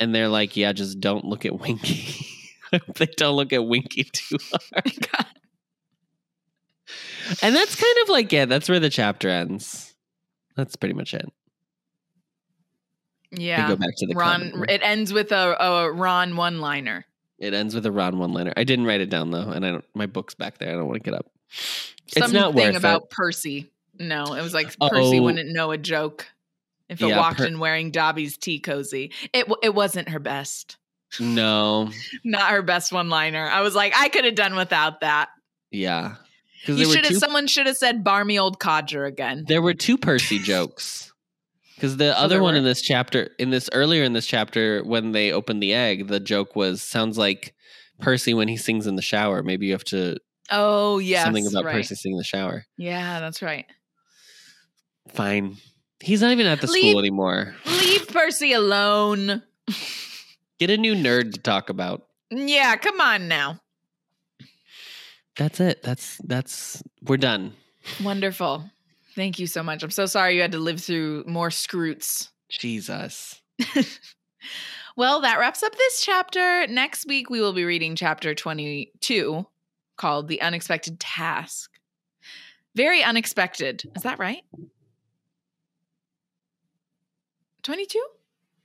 And 0.00 0.14
they're 0.14 0.28
like, 0.28 0.56
Yeah, 0.56 0.72
just 0.72 1.00
don't 1.00 1.24
look 1.24 1.44
at 1.44 1.58
Winky. 1.58 2.26
they 2.96 3.06
don't 3.16 3.36
look 3.36 3.52
at 3.52 3.66
Winky 3.66 4.04
too 4.12 4.38
hard. 4.50 4.84
God. 5.12 5.26
And 7.42 7.54
that's 7.54 7.74
kind 7.74 7.96
of 8.02 8.08
like 8.10 8.32
it. 8.32 8.48
That's 8.48 8.68
where 8.68 8.80
the 8.80 8.90
chapter 8.90 9.28
ends. 9.28 9.94
That's 10.56 10.76
pretty 10.76 10.94
much 10.94 11.14
it. 11.14 11.26
Yeah. 13.36 13.68
go 13.68 13.76
back 13.76 13.94
to 13.98 14.06
the 14.06 14.14
Ron. 14.14 14.50
comic. 14.52 14.70
It 14.70 14.80
ends 14.82 15.12
with 15.12 15.32
a, 15.32 15.56
a 15.62 15.92
Ron 15.92 16.36
one-liner. 16.36 17.04
It 17.38 17.52
ends 17.54 17.74
with 17.74 17.84
a 17.86 17.92
Ron 17.92 18.18
one 18.18 18.32
liner. 18.32 18.52
I 18.56 18.64
didn't 18.64 18.86
write 18.86 19.00
it 19.00 19.10
down 19.10 19.30
though, 19.30 19.50
and 19.50 19.66
I 19.66 19.70
don't. 19.72 19.84
My 19.94 20.06
book's 20.06 20.34
back 20.34 20.58
there. 20.58 20.70
I 20.70 20.72
don't 20.72 20.86
want 20.86 21.02
to 21.02 21.10
get 21.10 21.18
up. 21.18 21.26
It's 22.06 22.16
Something 22.18 22.40
not 22.40 22.54
worth 22.54 22.76
about 22.76 23.02
it. 23.04 23.10
Percy. 23.10 23.70
No, 23.98 24.34
it 24.34 24.42
was 24.42 24.54
like 24.54 24.66
Percy 24.78 25.18
Oh. 25.18 25.22
wouldn't 25.22 25.50
know 25.52 25.70
a 25.72 25.78
joke 25.78 26.26
if 26.88 27.02
it 27.02 27.06
Yeah, 27.08 27.18
walked 27.18 27.38
Per- 27.38 27.46
in 27.46 27.58
wearing 27.58 27.90
Dobby's 27.90 28.36
tea 28.36 28.60
cozy. 28.60 29.10
It 29.32 29.50
it 29.62 29.74
wasn't 29.74 30.08
her 30.10 30.18
best. 30.20 30.76
No, 31.20 31.90
Not 32.24 32.50
her 32.50 32.62
best 32.62 32.92
one-liner. 32.92 33.46
I 33.48 33.60
was 33.60 33.74
like, 33.74 33.92
I 33.96 34.08
could 34.08 34.24
have 34.24 34.34
done 34.36 34.56
without 34.56 35.00
that. 35.00 35.28
yeah, 35.70 36.16
because 36.60 36.78
You 36.80 36.86
should 36.86 37.04
have. 37.04 37.14
two. 37.14 37.18
Someone 37.18 37.46
should 37.46 37.66
have 37.66 37.76
said 37.76 38.04
"barmy 38.04 38.38
old 38.38 38.58
codger" 38.58 39.04
again. 39.04 39.44
there 39.46 39.60
were 39.62 39.74
two 39.74 39.98
Percy 39.98 40.38
jokes. 40.38 41.12
Because 41.74 41.96
the 41.96 42.16
other 42.18 42.40
one 42.40 42.54
were. 42.54 42.58
in 42.58 42.64
this 42.64 42.80
chapter, 42.80 43.30
in 43.38 43.50
this 43.50 43.68
earlier 43.72 44.04
in 44.04 44.12
this 44.12 44.26
chapter, 44.26 44.82
when 44.84 45.12
they 45.12 45.32
opened 45.32 45.62
the 45.62 45.74
egg, 45.74 46.06
the 46.08 46.20
joke 46.20 46.54
was 46.54 46.82
sounds 46.82 47.18
like 47.18 47.54
Percy 48.00 48.32
when 48.34 48.48
he 48.48 48.56
sings 48.56 48.86
in 48.86 48.96
the 48.96 49.02
shower. 49.02 49.42
Maybe 49.42 49.66
you 49.66 49.72
have 49.72 49.84
to 49.84 50.18
Oh 50.50 50.98
yeah, 50.98 51.24
something 51.24 51.46
about 51.46 51.64
right. 51.64 51.74
Percy 51.76 51.94
singing 51.94 52.14
in 52.16 52.18
the 52.18 52.24
shower. 52.24 52.64
Yeah, 52.76 53.18
that's 53.20 53.42
right. 53.42 53.66
Fine, 55.08 55.56
he's 56.00 56.22
not 56.22 56.32
even 56.32 56.46
at 56.46 56.60
the 56.60 56.66
Leave- 56.66 56.90
school 56.90 56.98
anymore. 56.98 57.54
Leave 57.66 58.08
Percy 58.08 58.52
alone. 58.52 59.42
Get 60.58 60.70
a 60.70 60.76
new 60.76 60.94
nerd 60.94 61.32
to 61.34 61.40
talk 61.40 61.68
about. 61.70 62.06
Yeah, 62.30 62.76
come 62.76 63.00
on 63.00 63.28
now. 63.28 63.60
That's 65.36 65.60
it. 65.60 65.82
That's 65.82 66.18
that's 66.24 66.82
we're 67.02 67.16
done. 67.16 67.54
Wonderful. 68.02 68.70
Thank 69.14 69.38
you 69.38 69.46
so 69.46 69.62
much. 69.62 69.82
I'm 69.82 69.90
so 69.90 70.06
sorry 70.06 70.34
you 70.36 70.40
had 70.42 70.52
to 70.52 70.58
live 70.58 70.80
through 70.80 71.24
more 71.26 71.48
skrewts. 71.50 72.28
Jesus. 72.48 73.40
Well, 74.96 75.22
that 75.22 75.40
wraps 75.40 75.64
up 75.64 75.74
this 75.76 76.02
chapter. 76.02 76.68
Next 76.68 77.08
week, 77.08 77.28
we 77.28 77.40
will 77.40 77.52
be 77.52 77.64
reading 77.64 77.96
chapter 77.96 78.32
22 78.32 79.44
called 79.96 80.28
The 80.28 80.40
Unexpected 80.40 81.00
Task. 81.00 81.68
Very 82.76 83.02
unexpected. 83.02 83.82
Is 83.96 84.04
that 84.04 84.20
right? 84.20 84.42
22? 87.64 88.00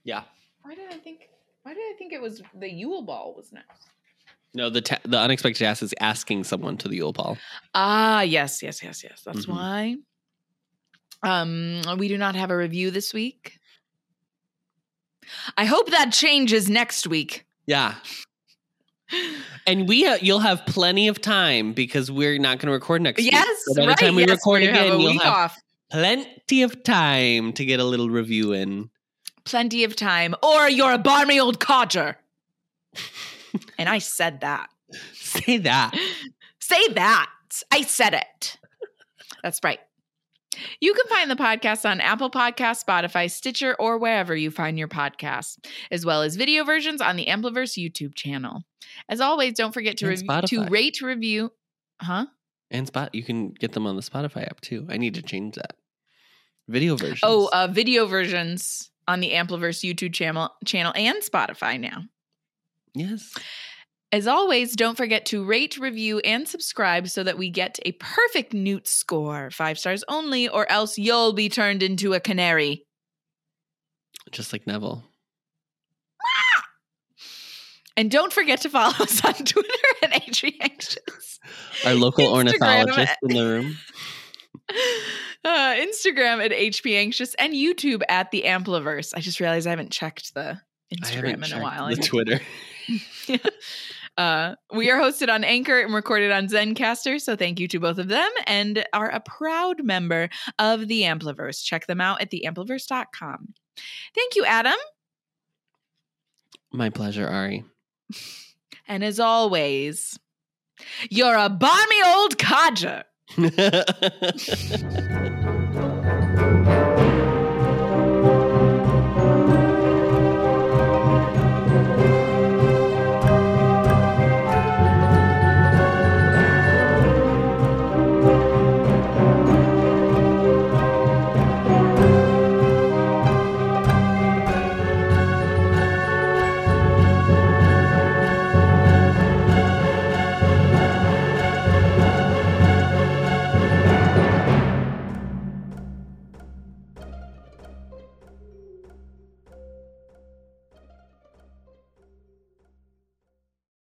Yeah. 0.04 0.22
Why 0.62 0.76
did 0.76 0.92
I 0.92 0.98
think 0.98 1.28
why 1.64 1.74
did 1.74 1.80
I 1.80 1.94
think 1.98 2.12
it 2.12 2.22
was 2.22 2.42
the 2.54 2.70
Yule 2.70 3.02
Ball 3.02 3.34
was 3.36 3.52
next? 3.52 3.88
No, 4.54 4.70
the 4.70 4.82
ta- 4.82 4.98
the 5.04 5.18
unexpected 5.18 5.64
task 5.64 5.82
is 5.82 5.92
asking 6.00 6.44
someone 6.44 6.76
to 6.78 6.86
the 6.88 6.94
Yule 6.96 7.12
Ball. 7.12 7.38
Ah, 7.74 8.20
yes, 8.22 8.62
yes, 8.62 8.82
yes, 8.84 9.02
yes. 9.02 9.22
That's 9.24 9.46
Mhm. 9.46 9.48
why. 9.48 9.96
Um, 11.22 11.82
we 11.98 12.08
do 12.08 12.16
not 12.18 12.34
have 12.34 12.50
a 12.50 12.56
review 12.56 12.90
this 12.90 13.12
week. 13.12 13.58
I 15.56 15.64
hope 15.64 15.90
that 15.90 16.12
changes 16.12 16.68
next 16.68 17.06
week. 17.06 17.46
Yeah, 17.66 17.94
and 19.66 19.86
we 19.88 20.04
ha- 20.04 20.18
you'll 20.20 20.40
have 20.40 20.64
plenty 20.66 21.08
of 21.08 21.20
time 21.20 21.72
because 21.72 22.10
we're 22.10 22.38
not 22.38 22.58
going 22.58 22.66
to 22.66 22.72
record 22.72 23.02
next 23.02 23.18
week. 23.22 23.32
Yes, 23.32 23.46
So 23.66 23.74
by 23.76 23.82
the 23.82 23.88
right. 23.88 23.98
time 23.98 24.14
we 24.16 24.22
yes, 24.22 24.30
record 24.30 24.62
have 24.62 24.70
again, 24.74 24.92
a 24.92 24.98
you'll 24.98 25.18
have 25.20 25.32
off. 25.34 25.56
plenty 25.90 26.62
of 26.62 26.82
time 26.82 27.52
to 27.52 27.64
get 27.64 27.80
a 27.80 27.84
little 27.84 28.10
review 28.10 28.52
in. 28.52 28.90
Plenty 29.44 29.84
of 29.84 29.94
time, 29.96 30.34
or 30.42 30.68
you're 30.68 30.92
a 30.92 30.98
barmy 30.98 31.38
old 31.38 31.60
codger. 31.60 32.16
and 33.78 33.88
I 33.88 33.98
said 33.98 34.40
that. 34.40 34.68
Say 35.12 35.58
that. 35.58 35.92
Say 36.60 36.88
that. 36.94 37.30
I 37.72 37.82
said 37.82 38.14
it. 38.14 38.56
That's 39.42 39.60
right. 39.64 39.80
You 40.80 40.94
can 40.94 41.06
find 41.06 41.30
the 41.30 41.36
podcast 41.36 41.88
on 41.88 42.00
Apple 42.00 42.30
Podcasts, 42.30 42.84
Spotify, 42.84 43.30
Stitcher, 43.30 43.74
or 43.78 43.98
wherever 43.98 44.34
you 44.36 44.50
find 44.50 44.78
your 44.78 44.88
podcasts, 44.88 45.58
as 45.90 46.04
well 46.06 46.22
as 46.22 46.36
video 46.36 46.64
versions 46.64 47.00
on 47.00 47.16
the 47.16 47.26
Ampliverse 47.26 47.78
YouTube 47.78 48.14
channel. 48.14 48.62
As 49.08 49.20
always, 49.20 49.54
don't 49.54 49.72
forget 49.72 49.96
to, 49.98 50.08
And 50.08 50.28
rev- 50.28 50.44
to 50.46 50.66
rate, 50.68 51.00
review. 51.00 51.52
Huh? 52.00 52.26
And 52.70 52.86
spot 52.86 53.14
you 53.14 53.22
can 53.22 53.50
get 53.50 53.72
them 53.72 53.86
on 53.86 53.96
the 53.96 54.02
Spotify 54.02 54.46
app 54.48 54.60
too. 54.60 54.86
I 54.88 54.96
need 54.96 55.14
to 55.14 55.22
change 55.22 55.56
that. 55.56 55.74
Video 56.68 56.96
versions. 56.96 57.20
Oh, 57.24 57.50
uh, 57.52 57.66
video 57.66 58.06
versions 58.06 58.90
on 59.08 59.20
the 59.20 59.32
Ampliverse 59.32 59.82
YouTube 59.82 60.12
channel, 60.14 60.50
channel 60.64 60.92
and 60.94 61.16
Spotify 61.22 61.80
now. 61.80 62.04
yes. 62.94 63.34
As 64.12 64.26
always, 64.26 64.74
don't 64.74 64.96
forget 64.96 65.26
to 65.26 65.44
rate, 65.44 65.78
review, 65.78 66.18
and 66.20 66.46
subscribe 66.48 67.08
so 67.08 67.22
that 67.22 67.38
we 67.38 67.48
get 67.48 67.78
a 67.84 67.92
perfect 67.92 68.52
Newt 68.52 68.88
score. 68.88 69.50
Five 69.50 69.78
stars 69.78 70.02
only, 70.08 70.48
or 70.48 70.70
else 70.70 70.98
you'll 70.98 71.32
be 71.32 71.48
turned 71.48 71.82
into 71.82 72.12
a 72.14 72.20
canary. 72.20 72.84
Just 74.32 74.52
like 74.52 74.66
Neville. 74.66 75.04
And 77.96 78.10
don't 78.10 78.32
forget 78.32 78.62
to 78.62 78.70
follow 78.70 78.94
us 79.00 79.24
on 79.24 79.34
Twitter 79.34 79.88
at 80.02 80.12
HP 80.12 80.54
Anxious. 80.60 81.38
Our 81.84 81.94
local 81.94 82.24
Instagram. 82.28 82.32
ornithologist 82.32 83.16
in 83.22 83.36
the 83.36 83.44
room. 83.44 83.76
Uh, 85.42 85.74
Instagram 85.74 86.44
at 86.44 86.50
HP 86.50 86.96
Anxious 86.96 87.34
and 87.36 87.54
YouTube 87.54 88.02
at 88.10 88.30
the 88.30 88.42
Ampliverse. 88.42 89.14
I 89.16 89.20
just 89.20 89.40
realized 89.40 89.66
I 89.66 89.70
haven't 89.70 89.90
checked 89.90 90.34
the 90.34 90.60
Instagram 90.94 91.50
in 91.50 91.58
a 91.58 91.62
while. 91.62 91.88
The 91.88 91.96
Twitter. 91.96 92.40
Uh, 94.20 94.54
we 94.74 94.90
are 94.90 95.00
hosted 95.00 95.32
on 95.32 95.44
Anchor 95.44 95.80
and 95.80 95.94
recorded 95.94 96.30
on 96.30 96.46
Zencastr, 96.46 97.18
so 97.18 97.36
thank 97.36 97.58
you 97.58 97.66
to 97.68 97.80
both 97.80 97.96
of 97.96 98.08
them 98.08 98.30
and 98.46 98.84
are 98.92 99.08
a 99.08 99.20
proud 99.20 99.82
member 99.82 100.28
of 100.58 100.88
the 100.88 101.04
Ampliverse. 101.04 101.64
Check 101.64 101.86
them 101.86 102.02
out 102.02 102.20
at 102.20 102.30
theampliverse.com. 102.30 103.54
Thank 104.14 104.36
you, 104.36 104.44
Adam. 104.44 104.76
My 106.70 106.90
pleasure, 106.90 107.26
Arri. 107.26 107.64
And 108.88 109.04
as 109.04 109.20
always, 109.20 110.18
you're 111.10 111.36
a 111.36 111.48
barmy 111.48 112.02
old 112.04 112.38
codger. 112.38 113.04